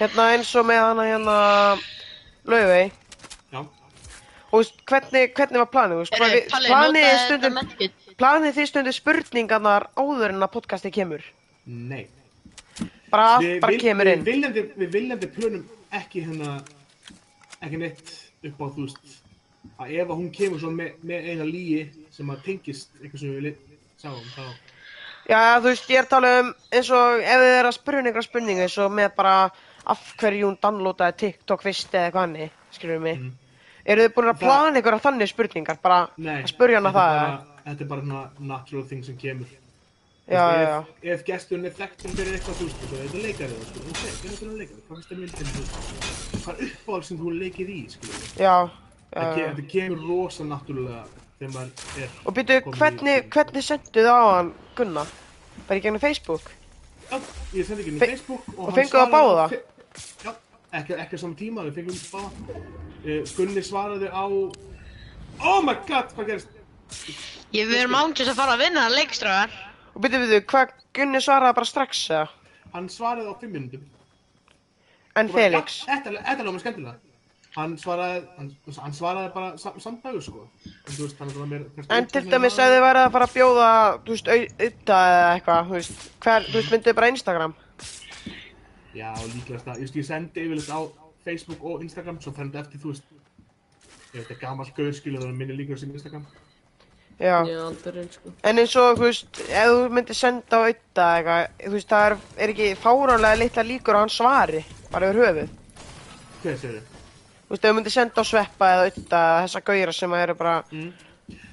hérna 0.00 0.26
eins 0.32 0.50
og 0.58 0.66
með 0.66 0.82
hana 0.82 1.04
hérna, 1.06 1.36
Laufey. 2.50 2.90
Já, 3.52 3.60
Og 4.50 4.58
veist, 4.64 4.80
hvernig, 4.90 5.34
hvernig 5.36 5.60
var 5.62 5.68
planið? 5.70 5.94
Þú 5.94 5.98
veist, 6.02 6.14
hvað 6.18 6.32
við- 6.34 6.48
Palli, 6.50 6.68
planið 6.72 6.94
notaðu 6.94 7.04
er 7.06 7.18
þetta 7.18 7.26
stundum, 7.26 7.54
medkit. 7.60 7.92
planið 8.18 8.56
þið 8.56 8.66
stundum 8.72 8.92
spurningarnar 8.96 9.86
áður 9.96 10.28
en 10.34 10.42
að 10.46 10.52
podcastið 10.56 10.92
kemur. 10.98 11.22
nei. 11.66 12.06
Bara 13.10 13.26
allt 13.36 13.60
bara 13.60 13.72
vil- 13.72 13.80
kemur 13.80 14.06
við 14.06 14.12
inn. 14.16 14.24
viljandi, 14.24 14.62
við 14.78 14.90
viljandi 14.94 15.26
plönum 15.34 15.64
ekki 15.92 16.24
hérna 16.26 16.62
ekki 17.62 17.76
neitt 17.78 18.10
upp 18.44 18.58
á 18.62 18.66
þú 18.70 18.84
veist 18.86 19.16
að 19.80 19.90
ef 20.00 20.08
að 20.08 20.16
hún 20.20 20.30
kemur 20.32 20.60
svo 20.60 20.70
með, 20.70 20.92
með 21.04 21.26
eina 21.30 21.44
líi 21.44 21.88
sem 22.10 22.26
að 22.30 22.42
tengist 22.44 22.88
eitthvað 23.02 23.18
sem 23.20 23.32
við 23.34 23.42
li- 23.42 23.56
sáum 24.00 24.22
þá 24.36 24.44
Já, 25.28 25.58
þú 25.60 25.66
veist, 25.68 25.88
ég 25.90 25.98
er 25.98 26.04
að 26.04 26.08
tala 26.08 26.40
um 26.40 26.54
eins 26.72 26.90
og 26.90 27.20
ef 27.20 27.40
þið 27.42 27.58
er 27.60 27.66
að 27.68 27.74
spyrja 27.76 28.00
um 28.00 28.06
einhverja 28.06 28.28
spurningu 28.30 28.62
eins 28.62 28.78
og 28.78 28.90
með 28.92 29.14
bara 29.16 29.50
af 29.86 30.14
hverju 30.20 30.46
hún 30.46 30.58
downloadaði 30.62 31.16
TikTok 31.16 31.62
fyrst 31.62 31.94
eða 31.94 32.10
eitthvað 32.10 32.20
hannig, 32.26 32.50
skilur 32.72 33.00
mig. 33.00 33.18
Mhm. 33.18 33.32
Eru 33.86 34.02
þið 34.02 34.14
búin 34.14 34.28
að 34.28 34.34
Það- 34.34 34.40
plana 34.40 34.76
einhverja 34.76 35.00
þannig 35.00 35.28
spurningar, 35.28 35.78
bara 35.82 36.08
nei, 36.18 36.42
að 36.42 36.48
spurja 36.52 36.76
hana 36.76 36.92
það? 36.92 37.16
bara, 37.16 37.44
þetta 37.66 37.80
er 37.80 37.86
bara 37.88 38.00
svona 38.02 38.30
natural 38.38 38.84
thing 38.84 39.02
sem 39.04 39.16
kemur 39.16 39.46
Já, 40.30 40.44
já, 40.54 40.62
já. 40.62 40.84
ef, 41.14 41.24
gesturinn 41.26 41.64
er 41.66 41.70
þekktum 41.74 42.10
fyrir 42.14 42.34
eitthvað 42.36 42.54
þú 42.60 42.64
veist, 42.68 42.76
þetta 42.92 43.22
leikarið 43.24 43.56
þú 43.56 43.60
veist, 43.60 43.76
ok, 43.80 44.02
hvernig 44.20 44.30
er 44.30 44.36
þetta 44.36 44.58
leikarið, 44.60 44.82
hvað 44.86 44.96
finnst 44.96 45.08
þér 45.10 45.18
myndin 45.18 45.48
þú 45.50 45.60
veist, 45.60 46.44
hvað 46.44 46.60
er 46.60 46.66
uppáhald 46.70 47.04
sem 47.04 47.18
þú 47.18 47.32
leikir 47.40 47.66
í 47.66 47.78
við, 47.88 47.96
Já, 48.38 48.70
já, 49.10 49.22
já. 49.22 49.48
þetta 49.50 49.68
kemur 49.72 49.98
rosa 50.06 50.44
náttúrulega 50.44 51.02
þegar 51.40 51.52
maður 51.56 52.04
er 52.04 52.08
Og 52.26 52.34
byrju, 52.34 52.60
í- 52.60 52.78
hvernig, 52.78 53.28
hvernig 53.30 53.62
sendu 53.64 54.00
það 54.06 54.20
á 54.22 54.26
hann 54.36 54.52
Gunna? 54.76 55.06
Bara 55.66 55.80
í 55.80 55.82
gegnum 55.82 56.00
Facebook? 56.00 56.42
Já, 57.10 57.18
ég 57.54 57.66
sendi 57.66 57.82
ekki 57.82 57.92
um 57.92 57.98
Fe- 57.98 58.06
Facebook 58.06 58.42
og 58.58 58.72
hann 58.76 59.50
það 59.96 60.24
Já, 60.24 60.32
ekki, 60.78 60.96
ekki 61.02 61.18
á 61.18 61.20
saman 61.22 61.36
tíma, 61.38 61.66
við 61.68 61.80
fengum 61.80 62.00
báða. 62.12 62.58
Uh, 63.00 63.20
Gunni 63.36 63.64
svaraði 63.64 64.10
á... 64.12 64.24
Oh 65.40 65.60
my 65.64 65.76
god, 65.88 66.12
hvað 66.16 66.32
gerist? 66.34 66.56
Ég 67.54 67.70
til 67.70 68.26
þess 68.26 68.34
að 68.34 68.40
fara 68.42 68.56
að 68.56 68.64
vinna 68.66 68.88
leikstráðar. 68.92 69.54
Og 69.94 70.02
byrju, 70.04 70.22
byrju, 70.26 70.42
hvað 70.52 70.74
Gunni 70.96 71.22
svaraði 71.24 71.58
bara 71.58 71.70
strax 71.70 72.02
eða? 72.10 72.26
Hann 72.74 72.90
svaraði 72.92 73.32
á 73.32 73.34
5 73.40 73.54
minútum. 73.54 73.86
En 75.18 75.30
Felix? 75.32 75.80
Þetta 75.88 76.12
þetta 76.18 76.36
er 76.36 76.46
lóma 76.46 76.62
skemmtilega. 76.62 76.98
Hann 77.56 77.72
svaraði, 77.82 78.20
hann, 78.36 78.50
hann 78.76 78.92
svaraði 78.94 79.30
bara 79.34 79.48
sam, 79.58 79.78
samdægur, 79.82 80.22
sko. 80.22 80.44
En 80.68 80.94
þú 80.94 81.08
veist, 81.08 81.24
mér... 81.50 81.64
En 81.96 82.06
til 82.06 82.22
dæmis 82.30 82.58
ef 82.62 82.70
þið 82.70 82.84
værið 82.84 83.06
að 83.08 83.16
fara 83.16 83.26
að 83.26 83.34
bjóða, 83.34 83.70
þú 84.04 84.14
veist, 84.14 84.30
auðvitað 84.36 85.14
eða 85.16 85.32
eitthvað, 85.32 85.64
þú 85.66 85.76
veist, 85.80 86.04
hver, 86.22 86.46
þú 86.46 86.60
veist, 86.60 86.70
myndið 86.76 86.96
bara 87.00 87.10
Instagram? 87.10 87.56
Já, 88.96 89.10
líklegast 89.34 89.66
það. 89.68 89.80
Just, 89.84 89.96
ég 89.98 90.06
sendi 90.06 90.44
yfirleitt 90.44 90.70
á 90.74 90.80
Facebook 91.24 91.64
og 91.64 91.82
Instagram, 91.84 92.20
svo 92.22 92.32
færði 92.36 92.62
eftir, 92.62 92.82
þú 92.82 92.94
veist... 92.94 93.10
Ef 94.10 94.14
þetta 94.16 94.34
er 94.34 94.40
gammal 94.40 94.70
gauð, 94.74 94.94
skilur 94.98 95.22
það 95.22 95.36
minni 95.38 95.58
líkur 95.58 95.78
á 95.78 95.80
sin 95.80 95.92
Instagram. 95.94 96.24
Já. 97.20 97.36
Ég 97.46 97.52
er 97.52 97.62
aldrei 97.68 98.06
sko. 98.10 98.32
En 98.48 98.62
eins 98.62 98.74
og, 98.80 98.96
þú 98.98 99.06
veist, 99.06 99.42
ef 99.46 99.70
þú 99.70 99.84
myndir 99.94 100.18
senda 100.18 100.58
á 100.58 100.60
auðvitað 100.64 101.12
eitthvað, 101.18 101.44
þú 101.66 101.74
veist, 101.76 101.90
það 101.92 102.06
er, 102.08 102.16
er 102.40 102.54
ekki 102.54 102.70
fáránlega 102.80 103.40
litla 103.44 103.66
líkur 103.68 103.98
á 103.98 104.02
hann 104.02 104.14
svari, 104.14 104.64
bara 104.90 105.12
yfir 105.12 105.22
höfuð. 105.26 105.54
Hvað 106.40 106.58
segir 106.64 106.80
þið? 106.80 106.98
Þú 107.44 107.54
veist, 107.54 107.62
ef 107.62 107.68
þú 107.68 107.76
myndir 107.78 107.94
senda 107.94 108.24
á 108.26 108.30
sveppa 108.32 108.72
eða 108.72 108.88
auðvitað 108.88 109.36
þessa 109.44 109.64
gauðra 109.70 109.96
sem 110.00 110.18
eru 110.18 110.36
bara, 110.40 110.56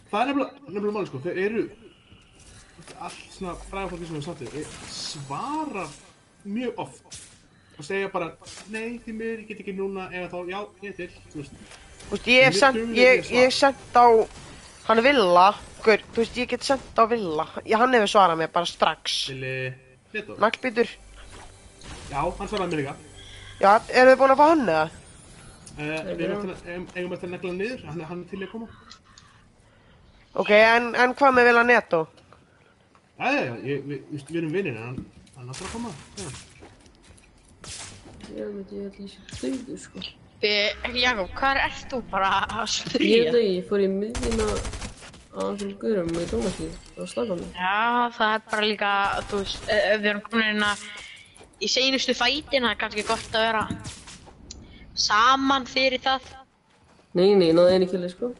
Það 0.08 0.22
er 0.22 0.30
nefnilega, 0.30 0.72
nefnilega 0.72 0.96
máli 0.96 1.10
sko, 1.10 1.20
þeir 1.24 1.40
eru 1.44 1.64
allt 3.04 3.24
svona 3.36 3.56
fræðafólki 3.68 4.08
sem 4.08 4.16
við 4.18 4.28
sattum 4.28 4.48
svara 4.96 5.88
mjög 6.48 6.80
oft. 6.84 7.18
Og 7.78 7.86
segja 7.86 8.10
bara 8.10 8.32
nei, 8.74 8.98
því 9.06 9.14
miður, 9.14 9.39
ég 9.43 9.48
get 9.52 9.60
ekki 9.62 9.76
núna 9.78 10.08
eða 10.10 10.30
þá, 10.32 10.38
já, 10.50 10.60
ég 10.82 10.89
er 10.89 10.95
til, 10.98 11.10
þú 11.34 11.41
veist. 11.43 11.58
Veist, 12.12 12.28
ég 12.32 12.45
hef 12.48 12.60
duglegir 12.62 13.02
ég, 13.04 13.32
ég 13.38 13.52
sent 13.54 13.98
á, 14.00 14.08
hann 14.88 15.02
Villa, 15.06 15.48
gaur, 15.86 16.06
þú 16.16 16.24
veist, 16.24 16.38
ég 16.41 16.50
get 16.56 16.64
sent 16.66 16.98
á 16.98 17.04
Villa, 17.12 17.45
ég, 17.66 17.76
hann 17.78 17.93
hefur 17.93 18.10
svarað 18.16 18.39
mér 18.41 18.52
bara 18.56 18.66
strax. 18.70 19.18
Naglbítur, 20.41 20.88
Já, 22.08 22.22
hann 22.24 22.48
svaraði 22.48 22.72
mér 22.72 22.80
líka. 22.82 22.95
Já, 23.60 23.72
eru 23.91 24.14
þið 24.14 24.20
búin 24.22 24.32
að 24.34 24.39
fá 24.39 24.45
hann 24.48 24.64
eða? 24.70 24.86
uh, 25.78 25.82
Við 26.08 26.22
erum 26.24 27.14
eftir 27.14 27.28
að- 27.28 27.32
negla 27.34 27.50
hann 27.52 27.58
niður, 27.62 27.84
hann, 27.86 28.00
hann 28.10 28.22
er 28.24 28.30
til 28.32 28.39
í 28.39 28.45
að 28.48 28.52
koma. 28.52 28.68
Ok, 30.38 30.50
en, 30.52 30.95
en 30.95 31.14
hvað 31.18 31.34
með 31.38 31.48
Villa 31.50 31.64
Neto? 31.68 32.02
Já, 33.20 33.32
já, 33.34 33.41
já, 33.43 33.54
ég- 33.66 33.84
við 33.89 34.02
við- 34.14 34.26
við 34.32 34.38
erum 34.41 34.52
vinnir, 34.54 34.78
hann, 34.78 34.95
hann 34.95 35.16
er 35.38 35.48
alltaf 35.48 35.66
að 35.68 35.74
koma 35.74 35.92
já. 36.18 36.30
Ég 38.38 38.50
veit, 38.56 38.72
ég 38.76 38.88
ætla 38.90 39.06
þessi 39.08 39.20
dauðu, 39.42 39.78
sko. 39.80 40.02
Jakob, 40.98 41.30
hvað 41.38 41.60
ert 41.64 41.86
þú 41.92 42.00
bara 42.12 42.32
að 42.46 42.66
Ég 42.66 42.74
spyrja? 42.74 43.32
veit 43.32 43.38
ekki, 43.40 43.54
ég 43.58 43.68
fór 43.70 43.82
í 43.82 43.88
miðjuna 43.94 44.48
á 44.48 44.56
á 45.38 45.40
þessum 45.54 45.72
guðurum 45.82 46.12
í 46.18 46.26
tónmarki 46.32 46.68
á 46.98 47.02
stafnum. 47.10 47.42
Já, 47.54 48.10
það 48.18 48.34
er 48.36 48.44
bara 48.52 48.66
líka, 48.72 48.92
þú 49.30 49.40
veist, 49.44 49.64
ef 49.70 49.86
ef 49.94 50.02
við 50.02 50.10
erum 50.12 50.24
komin 50.28 50.52
inn 50.56 50.66
að 50.66 50.84
í 51.62 51.70
seinustu 51.70 52.16
fætin, 52.18 52.66
það 52.66 52.74
er 52.74 52.80
kannski 52.84 53.06
gott 53.08 53.38
að 53.38 53.46
vera 53.48 53.64
saman 54.98 55.68
fyrir 55.70 56.02
það. 56.04 56.26
Nei, 57.18 57.32
nei, 57.38 57.52
náði 57.56 57.78
einu 57.78 57.90
killi, 57.90 58.10
sko. 58.14 58.32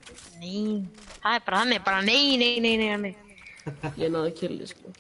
Nei, 0.42 0.84
það 1.22 1.38
er 1.40 1.46
bara 1.48 1.62
þannig, 1.64 1.84
bara 1.86 2.02
nei, 2.06 2.38
nei, 2.42 2.54
nei, 2.66 2.76
nei, 2.82 2.98
nei. 3.08 3.16
Ég 4.02 4.12
náði 4.14 4.34
killi, 4.42 4.68
sko. 4.70 4.94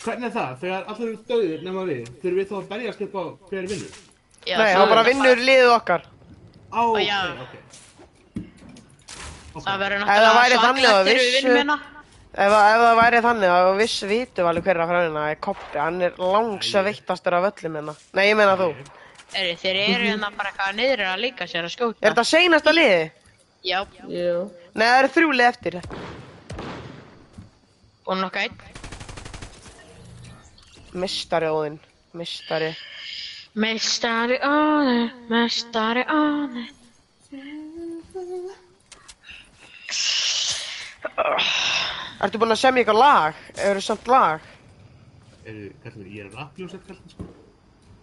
Hvernig 0.00 0.26
er 0.30 0.32
það? 0.34 0.52
Þegar 0.62 0.86
allir 0.92 1.08
eru 1.10 1.18
döðir 1.28 1.64
nema 1.66 1.82
við, 1.88 2.06
þurfum 2.22 2.38
við 2.40 2.46
þá 2.50 2.54
að 2.60 2.68
berjast 2.70 3.02
upp 3.06 3.14
á 3.20 3.24
hver 3.50 3.66
vinnur? 3.68 3.98
Já, 4.48 4.56
Nei, 4.56 4.64
það 4.70 4.78
það 4.80 4.92
bara 4.94 5.02
vinnur 5.10 5.42
liðið 5.50 5.72
okkar. 5.74 6.06
Á, 6.70 6.80
ok, 6.80 7.00
já. 7.04 7.18
ok. 7.44 7.54
Það 9.60 9.80
verður 9.82 10.04
það 10.06 10.20
náttúrulega 10.22 10.92
að 10.94 11.08
þegar 11.10 11.20
við 11.20 11.34
vinnum 11.36 11.58
hérna. 11.60 11.76
Ef, 12.30 12.52
það- 12.54 12.68
ef 12.70 12.80
það 12.84 12.96
væri 13.00 13.20
þannig 13.26 13.50
að 13.56 13.68
viss 13.80 13.98
vitum 14.06 14.46
alveg 14.52 14.64
hverja 14.68 14.86
frænina 14.86 15.22
er 15.32 15.38
Koppi, 15.42 15.78
hann 15.82 16.00
er 16.06 16.12
langsveittastur 16.22 17.34
af 17.40 17.48
öllum 17.50 17.78
hérna. 17.80 17.94
Nei, 18.14 18.24
ég 18.30 18.36
meina 18.38 18.56
þú. 18.56 18.68
Eri, 19.34 19.56
þeir 19.58 19.76
eru 19.82 20.04
hérna 20.12 20.30
bara 20.36 20.50
eitthvað 20.52 20.76
niður 20.78 21.02
að 21.10 21.20
líka 21.26 21.46
sér 21.50 21.66
að 21.66 21.74
skjóta. 21.74 21.98
Er 22.00 22.14
þetta 22.14 22.24
seinasta 22.30 22.72
liði? 22.74 23.10
Já. 23.66 23.82
Nei, 24.06 24.86
það 24.86 24.98
eru 25.02 25.12
þrjú 25.18 25.32
lið 25.36 25.48
eftir. 25.50 25.80
og 28.10 28.16
nokka 28.18 28.40
einn. 28.46 28.69
Mistari 30.92 31.46
Óðinn, 31.46 31.78
mistari. 32.18 32.70
Meistari 33.54 34.38
áður, 34.42 35.12
meistari 35.30 36.02
áður. 36.06 36.68
Ertu 42.20 42.40
búinn 42.40 42.54
að 42.54 42.60
semja 42.60 42.82
eitthvað 42.82 42.98
lag? 43.00 43.38
Eru 43.70 43.82
samt 43.84 44.10
lag? 44.10 44.42
Eru, 45.46 45.70
kallum 45.84 46.02
við, 46.04 46.16
ég 46.18 46.26
er 46.26 46.34
rappljósett 46.34 46.84
kallum 46.88 47.14
sko. 47.14 47.28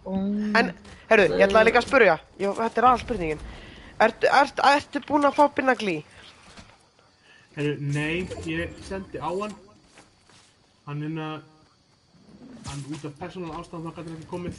En, 0.08 0.72
herru, 1.10 1.26
ég 1.36 1.44
ætlaði 1.44 1.68
líka 1.68 1.82
að 1.82 1.88
spurja. 1.90 2.16
Jó, 2.40 2.50
þetta 2.56 2.80
er 2.80 2.88
all 2.88 3.02
spurningin. 3.02 3.44
Ertu, 4.00 4.30
ertu, 4.40 4.64
ertu 4.72 5.02
búinn 5.04 5.28
að 5.28 5.36
fá 5.36 5.44
Binnagli? 5.54 5.98
Herru, 7.58 7.76
nei, 7.92 8.24
ég 8.48 8.74
sendi 8.88 9.20
á 9.20 9.28
hann. 9.28 9.54
Hann 10.88 11.04
er 11.04 11.22
að, 11.26 11.46
hann 12.68 12.84
út 12.92 13.04
af 13.08 13.16
persónulega 13.20 13.58
ástæðan 13.62 13.84
þá 13.86 13.90
gæti 13.96 14.08
hann 14.08 14.18
ekki 14.18 14.30
komið. 14.34 14.56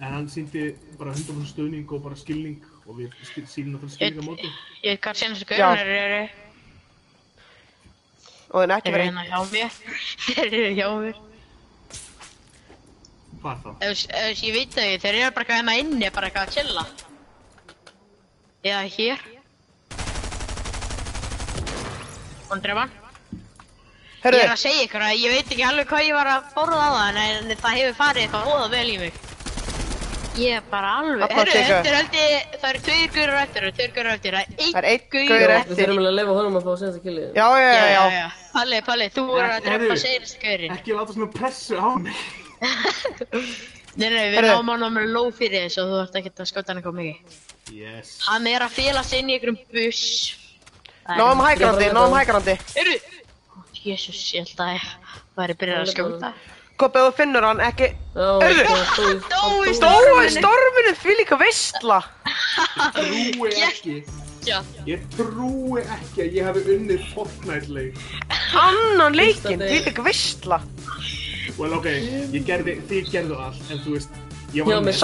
En 0.00 0.12
hann 0.16 0.28
síndi 0.32 0.62
bara 0.98 1.12
100% 1.12 1.50
stöðning 1.52 1.90
og 1.92 2.02
bara 2.04 2.16
skilning 2.16 2.62
og 2.86 2.96
við 3.00 3.10
skil- 3.28 3.48
sýnum 3.52 3.74
náttúrulega 3.76 3.96
skilning 3.96 4.22
á 4.22 4.28
móti. 4.30 4.48
Ég 4.84 5.00
kann 5.00 5.14
senast 5.14 5.44
Já. 5.44 5.56
gaurin 5.58 5.80
eru, 5.86 5.96
eru, 6.04 6.28
Óðinn, 8.50 8.72
ekki 8.76 8.88
eru 8.88 8.96
verið. 8.96 9.06
hérna 9.10 9.24
hjá 9.28 9.40
mér. 9.52 9.70
Þeir 10.24 10.54
eru 10.60 10.70
hjá 10.78 10.88
mér. 11.04 11.18
Hvað 13.40 13.60
þá? 13.64 13.70
Ef, 13.80 14.06
ef 14.20 14.42
ég 14.44 14.52
veit 14.56 14.72
það 14.74 14.84
ekki, 14.88 15.02
þeir 15.04 15.14
eru 15.20 15.30
bara 15.36 15.44
eitthvað 15.44 15.60
hérna 15.60 15.76
inni, 15.80 16.10
bara 16.16 16.26
eitthvað 16.30 16.46
að 16.48 16.54
chilla. 16.56 16.84
Eða 18.64 18.82
hér. 18.96 19.18
Og 22.50 22.58
drefa 22.64 22.80
hann. 22.82 22.99
Ég 24.20 24.26
Herru, 24.26 24.36
er 24.44 24.50
að 24.52 24.58
segja 24.60 24.84
ykkur 24.84 25.02
að 25.06 25.14
ég 25.16 25.30
veit 25.32 25.50
ekki 25.54 25.64
alveg 25.64 25.86
hvað 25.88 26.02
ég 26.04 26.14
var 26.18 26.28
að 26.28 26.48
borða 26.52 26.80
á 26.84 26.90
það, 26.92 27.18
en 27.24 27.52
það 27.62 27.76
hefur 27.80 27.94
farið 27.96 28.24
eitthvað 28.26 28.48
óða 28.52 28.66
vel 28.74 28.88
í 28.90 28.96
mig. 29.00 29.14
Ég 30.40 30.56
er 30.60 30.66
bara 30.70 30.90
alveg, 31.00 31.32
herru, 31.34 31.54
er 31.56 31.96
held 31.96 32.14
ég, 32.18 32.52
það 32.60 32.68
eru 32.70 32.82
tveir 32.86 33.08
gaurar 33.16 33.38
eftir, 33.40 33.64
það 33.64 33.64
eru 33.64 33.72
tveir 33.78 33.94
gaurar 33.96 34.12
eftir, 34.18 34.36
það 34.60 34.76
er 34.80 34.88
einn 34.90 35.06
gaur 35.14 35.24
gaur 35.30 35.40
Við 35.40 35.54
eftir. 35.56 35.80
þurfum 35.80 35.96
alveg 35.96 36.10
að 36.12 36.18
leifa 36.20 36.36
honum 36.36 36.58
að 36.60 36.68
fá 36.68 36.70
senasta 36.82 37.02
killi. 37.06 37.24
já, 37.40 37.46
já, 37.64 37.72
já, 37.72 38.04
já. 38.14 38.26
Palli, 38.52 38.78
Palli, 38.90 39.08
þú 39.16 39.24
voru 39.30 39.46
að 39.48 39.56
Herru. 39.70 39.88
drepa 39.88 39.96
seinast 40.04 40.38
gaurin. 40.44 40.76
Ekki 40.76 40.96
láta 41.00 41.16
svona 41.16 41.30
pressu 41.34 41.80
á 41.80 41.88
mig. 41.96 42.20
Nei, 44.00 44.06
nei, 44.06 44.26
við 44.30 44.36
Herru. 44.38 44.52
náum 44.54 44.68
hann 44.70 44.84
á 44.86 44.90
mér 44.94 45.08
lóð 45.10 45.32
fyrir 45.40 45.64
þess 45.66 45.80
og 45.82 45.88
þú 45.90 45.96
ert 46.04 46.18
ekki 46.20 46.30
að 46.36 46.46
skjóta 46.52 46.70
hann 46.70 46.78
eitthvað 46.78 46.98
mikið. 47.00 47.40
Yes. 47.74 48.12
Hann 48.28 48.46
er 48.46 48.62
að 48.68 48.76
fela 48.76 49.02
sig 49.04 49.24
inn 49.24 49.32
í 49.32 49.34
einhverjum 49.34 49.58
buss. 49.74 50.04
Náum 51.18 51.42
hægrandi, 51.42 51.88
náum 51.96 52.14
hægrandi. 52.14 52.54
Heyrðu! 52.76 53.00
Jésús, 53.80 54.20
ég 54.36 54.44
held 54.44 54.60
að 54.60 54.72
ég 54.76 54.88
væri 55.38 55.54
byrjað 55.60 55.82
að 55.82 55.92
skjóta. 55.94 56.32
Ef 56.80 56.96
þú 56.96 57.04
finnur 57.16 57.44
hann, 57.44 57.60
ekki... 57.64 57.90
Stóð. 58.12 59.26
Dói 59.28 59.72
Stói 59.76 60.26
storminu 60.32 60.92
því 61.00 61.16
líka 61.18 61.36
veistla. 61.40 62.00
Trúi 62.96 63.52
ekki. 63.68 63.96
Já, 64.48 64.62
Ég 64.88 65.02
trúi 65.12 65.82
ekki 65.84 66.24
að 66.24 66.36
ég 66.38 66.46
hafi 66.48 66.62
unnið 66.74 67.02
Fortnite 67.12 67.72
leik. 67.76 68.00
Annan 68.56 69.16
leikinn, 69.16 69.60
því 69.60 69.82
líka 69.88 70.04
veistla. 70.04 70.60
Well, 71.58 71.76
ok, 71.76 71.90
ég 72.32 72.44
gerði, 72.48 72.78
þið 72.88 73.12
gerðu 73.12 73.36
allt, 73.44 73.60
en 73.68 73.84
þú 73.84 73.98
veist, 73.98 74.16
ég 74.56 74.68
var 74.68 74.80
með 74.84 74.96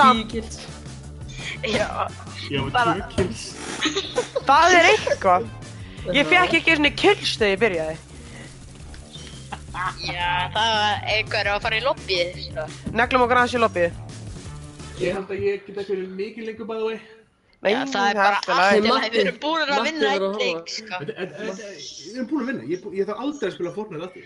já. 1.67 2.09
ég 2.51 2.69
var 2.73 2.91
tvö 2.93 3.09
kills. 3.15 3.47
Það 4.47 4.77
er 4.79 4.91
eitthvað. 4.93 5.49
Ég 6.15 6.29
fekk 6.31 6.61
ekki 6.61 6.77
svona 6.79 6.93
kills 6.95 7.37
þegar 7.37 7.53
ég 7.53 7.63
byrjaði. 7.65 7.97
Já, 9.77 10.49
það 10.55 10.71
var 10.77 11.05
einhver 11.13 11.51
að 11.53 11.61
fara 11.67 11.77
í 11.79 11.83
lobbyið, 11.85 12.39
sko. 12.47 12.65
Neglum 12.97 13.25
okkur 13.27 13.41
aðeins 13.43 13.57
í 13.59 13.61
lobbyið. 13.61 13.99
Ég 15.03 15.13
held 15.19 15.31
að 15.35 15.43
ég 15.45 15.67
get 15.67 15.77
ekki 15.83 15.93
verið 15.93 16.15
mikið 16.21 16.47
lengur 16.51 16.69
by 16.71 16.79
the 16.81 16.87
way. 16.91 16.99
Nei, 17.65 17.71
Já, 17.73 17.79
það 17.89 18.07
er 18.11 18.19
bara 18.21 18.37
allt 18.37 18.87
Matti- 18.87 19.11
við 19.13 19.21
erum 19.25 19.39
búin 19.43 19.73
að 19.75 19.83
vinna 19.87 20.11
einn 20.13 20.39
leik, 20.41 20.69
sko. 20.73 21.01
Við 21.01 22.15
erum 22.15 22.29
búin 22.31 22.43
að 22.43 22.51
vinna, 22.51 22.67
ég, 22.73 22.87
ég 23.01 23.09
þarf 23.09 23.23
aldrei 23.27 23.49
að 23.51 23.55
spila 23.57 23.73
Fortnite 23.77 24.07
aftur. 24.07 24.25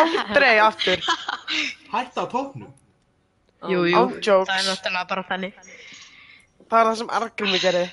Aldrei 0.00 0.52
aftur. 0.64 1.04
Hætta 1.94 2.24
á 2.24 2.26
topnum. 2.32 2.72
Jú, 3.70 3.84
jú, 3.88 3.96
Án 3.96 4.16
jokes. 4.20 4.50
það 4.50 4.58
er 4.60 4.66
náttúrulega 4.70 5.08
bara 5.12 5.24
þannig. 5.30 5.60
Það 6.66 6.80
er 6.80 6.88
það 6.90 6.98
sem 7.00 7.12
Argrimi 7.20 7.62
gerði. 7.62 7.86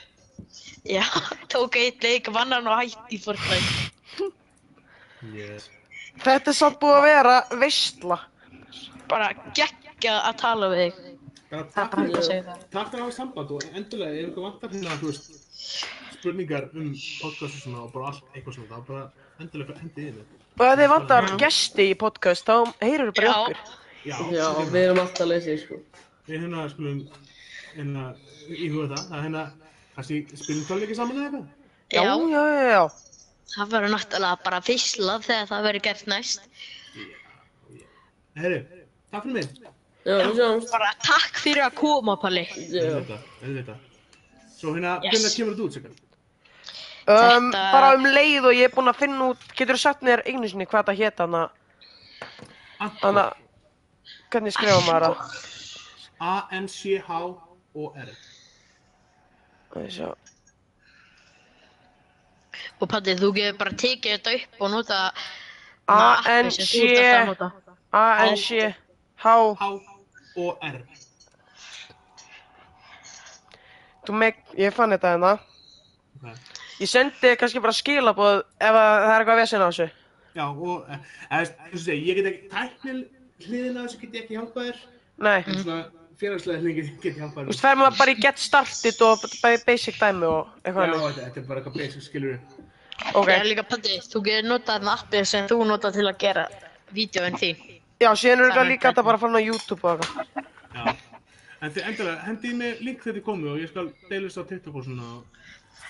Já, 0.98 1.04
tók 1.54 1.78
eitt 1.80 2.04
leik, 2.04 2.28
vann 2.36 2.52
hann 2.56 2.68
og 2.68 2.80
hætti 2.82 3.16
í 3.16 3.22
Fortnite. 3.24 4.32
Yes. 5.34 5.70
Þetta 6.24 6.52
er 6.52 6.58
samt 6.58 6.80
búið 6.82 6.96
að 7.00 7.04
vera 7.08 7.36
veistla. 7.60 8.20
Bara 9.10 9.32
geggja 9.58 10.20
að 10.30 10.38
tala 10.44 10.70
við 10.72 10.84
þig. 10.84 11.02
Bara 11.54 11.64
Það 11.64 11.74
takk 11.74 11.92
bara 11.92 12.04
hægt 12.04 12.14
að 12.14 12.14
fyrir 12.14 12.28
segja 12.28 12.44
það. 12.44 12.62
takk 12.74 12.88
fyrir 12.90 13.02
að 13.02 13.06
hafa 13.06 13.16
samband 13.18 13.52
og 13.54 13.66
endilega 13.78 14.14
ef 14.22 14.30
ykkur 14.30 14.44
vantar 14.48 14.70
hérna, 14.74 14.96
þú 15.02 15.10
veist, 15.12 15.26
spurningar 16.16 16.64
um 16.74 16.88
podcast 17.22 17.44
og 17.58 17.62
svona 17.62 17.82
og 17.84 17.92
bara 17.94 18.08
allt 18.10 18.24
eitthvað 18.34 18.56
svona, 18.58 18.70
þá 18.72 18.88
bara 18.88 19.04
endilega 19.44 19.76
hendið 19.82 20.08
inn. 20.08 20.24
Og 20.60 20.66
ef 20.66 20.80
þið 20.80 20.90
vantar 20.94 21.28
gesti 21.44 21.86
í 21.92 21.98
podcast, 22.04 22.46
þá 22.50 22.74
heyrur 22.82 23.12
bara 23.14 23.28
í 23.28 23.30
Já. 23.30 23.36
okkur. 23.42 23.58
Já, 24.04 24.18
Já, 24.34 24.48
við 24.74 24.80
erum 24.88 25.00
alltaf 25.04 25.28
leysið, 25.30 25.62
sko. 25.66 25.78
við 26.28 26.40
hérna 26.42 26.66
skulum 26.74 27.04
hérna 27.76 28.08
íhuga 28.50 28.90
það, 28.96 29.06
það 29.10 29.18
er 29.20 29.24
hérna 29.28 29.44
kannski 29.96 30.18
spilum 30.42 30.66
tölviki 30.72 30.96
saman 30.98 31.18
eða 31.18 31.26
eitthvað. 31.30 31.48
Já, 31.94 32.02
Já, 32.02 32.16
já, 32.34 32.44
já, 32.50 32.66
já. 32.74 32.84
Það 33.56 33.72
verður 33.76 33.94
náttúrulega 33.94 34.44
bara 34.44 34.60
fyrslað 34.66 35.26
þegar 35.28 35.48
það 35.52 35.66
verður 35.68 35.86
gert 35.88 36.06
næst. 36.12 36.48
Herru, 38.40 38.60
takk 39.14 39.24
fyrir 39.28 39.36
mig. 39.38 39.48
Já, 40.04 40.16
við 40.20 40.36
sjáumst. 40.40 40.72
Bara 40.74 40.90
takk 41.06 41.38
fyrir 41.44 41.64
að 41.68 41.76
koma, 41.80 42.16
Palli. 42.20 42.44
Auðvitað, 42.50 43.28
auðvitað. 43.44 43.78
Svo 44.58 44.74
hérna, 44.76 44.96
Yes. 45.04 45.12
hvernig 45.14 45.36
kemur 45.38 45.54
þetta 45.54 45.66
út, 45.68 45.74
Sigga? 45.78 45.90
Um, 47.04 47.52
Þetta- 47.52 47.72
Bara 47.76 47.94
um 47.98 48.04
leið 48.06 48.46
og 48.48 48.54
ég 48.56 48.64
er 48.64 48.70
búinn 48.76 48.88
að 48.92 48.96
finna 49.00 49.30
út, 49.34 49.42
getur 49.58 49.76
þú 49.76 49.80
sagt 49.80 50.02
mér 50.08 50.22
einu 50.26 50.48
sinni 50.50 50.66
hvað 50.66 50.86
það 50.88 50.98
hétt 51.04 51.18
hana, 51.20 51.50
hana, 52.80 53.26
hvernig 54.32 54.54
skrifa 54.56 54.80
maður 54.88 55.04
það? 55.10 55.18
A-N-C-H-O-R. 56.20 58.10
Það 59.74 59.84
er 59.84 59.90
svo- 59.90 60.18
Og 62.82 62.90
Palli, 62.90 63.16
þú 63.20 63.30
getur 63.36 63.58
bara 63.60 63.76
tekið 63.84 64.16
þetta 64.18 64.34
upp 64.40 64.62
og 64.66 64.72
nota 64.74 65.00
appið 65.94 66.50
sem 66.56 66.68
þú 66.68 66.86
ert 66.98 67.14
að 67.14 67.28
nota. 67.32 67.52
A-N-C, 67.94 68.74
H-O-R. 69.24 70.78
þú 74.04 74.16
meg, 74.20 74.40
ég 74.60 74.74
fann 74.76 74.92
þetta 74.92 75.14
hérna. 75.14 75.34
Ég 76.82 76.90
sendi 76.90 77.36
kannski 77.40 77.62
bara 77.64 77.76
skilaboð 77.76 78.42
ef 78.60 78.74
að 78.76 78.94
það 79.06 79.12
er 79.14 79.22
eitthvað 79.22 79.40
vesen 79.40 79.64
á 79.64 79.68
þessu. 79.70 79.88
Já, 80.34 80.46
og, 80.50 80.88
eh, 80.90 80.98
eða, 81.30 81.68
og 81.70 81.80
segja, 81.80 82.00
ég 82.10 82.18
get 82.18 82.30
ekki, 82.32 82.50
tæknil 82.52 83.00
hliðina 83.46 83.86
þessu 83.86 84.00
get 84.02 84.14
ég 84.18 84.24
ekki 84.24 84.38
hjálpað 84.40 84.64
þér. 84.68 84.78
Nei, 85.24 85.40
félagslega 86.20 86.60
hliðin 86.62 86.76
get, 86.78 86.90
get 87.02 87.14
ég 87.14 87.22
hjálpað 87.22 87.44
þú 87.48 87.52
veist, 87.54 87.62
fer 87.64 87.76
maður 87.80 87.98
bara 87.98 88.12
í 88.14 88.18
get 88.22 88.38
started 88.40 89.02
og 89.08 89.24
ba- 89.42 89.64
basic 89.68 89.98
dæmi 90.00 90.26
og 90.30 90.48
Já, 90.48 90.70
eitthvað 90.70 90.84
annað. 90.84 91.06
þetta, 91.08 91.26
þetta 91.28 91.40
er 91.44 91.48
bara 91.50 91.60
eitthvað 91.62 91.78
basic, 91.82 92.02
skilur 92.08 92.38
Ok, 93.18 93.28
Já, 93.34 93.44
líka 93.44 93.64
Palli, 93.68 93.96
þú 94.06 94.20
getur 94.24 94.48
notað 94.50 94.76
þarna 94.78 94.94
appið 95.00 95.24
sem 95.28 95.48
þú 95.50 95.58
notað 95.68 95.94
til 95.98 96.06
að 96.08 96.18
gera 96.22 96.44
vídeoinn 96.94 97.38
þín. 97.42 97.58
já, 98.00 98.10
síðan 98.16 98.44
eru 98.44 98.52
Það 98.54 98.62
er 98.64 98.70
líka 98.70 98.92
þetta 98.92 99.04
bara 99.04 99.18
að 99.18 99.24
fara 99.24 99.40
á 99.42 99.48
YouTube 99.48 99.84
og 99.84 100.04
eitthvað. 100.04 100.28
Já. 100.74 100.96
En 101.64 101.72
þið 101.72 101.88
endilega, 101.90 102.20
hendið 102.28 102.54
mig 102.60 102.82
link 102.84 103.00
þegar 103.04 103.16
þið 103.18 103.24
komið 103.26 103.52
og 103.54 103.60
ég 103.64 103.70
skal 103.72 103.88
deila 104.10 104.28
þessu 104.30 104.44
á 104.44 104.46
TikTok 104.52 104.76
og 104.76 104.84
svona. 104.86 105.10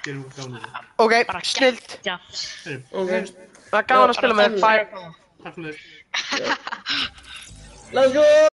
gerum 0.04 0.24
við 0.24 0.32
gáðum 0.38 0.56
þetta. 0.60 0.82
Ok, 0.98 1.14
Bara 1.28 1.42
snilt. 1.44 2.00
Já. 2.06 2.16
Það 2.64 3.80
er 3.80 3.86
gaman 3.92 4.10
að 4.10 4.18
spila 4.22 4.34
með 4.40 4.58
þér. 4.58 4.62
Bye. 4.64 4.84
takk 5.44 5.56
fyrir 5.56 5.76
þér. 5.76 6.58
let's 7.94 8.14
go! 8.14 8.53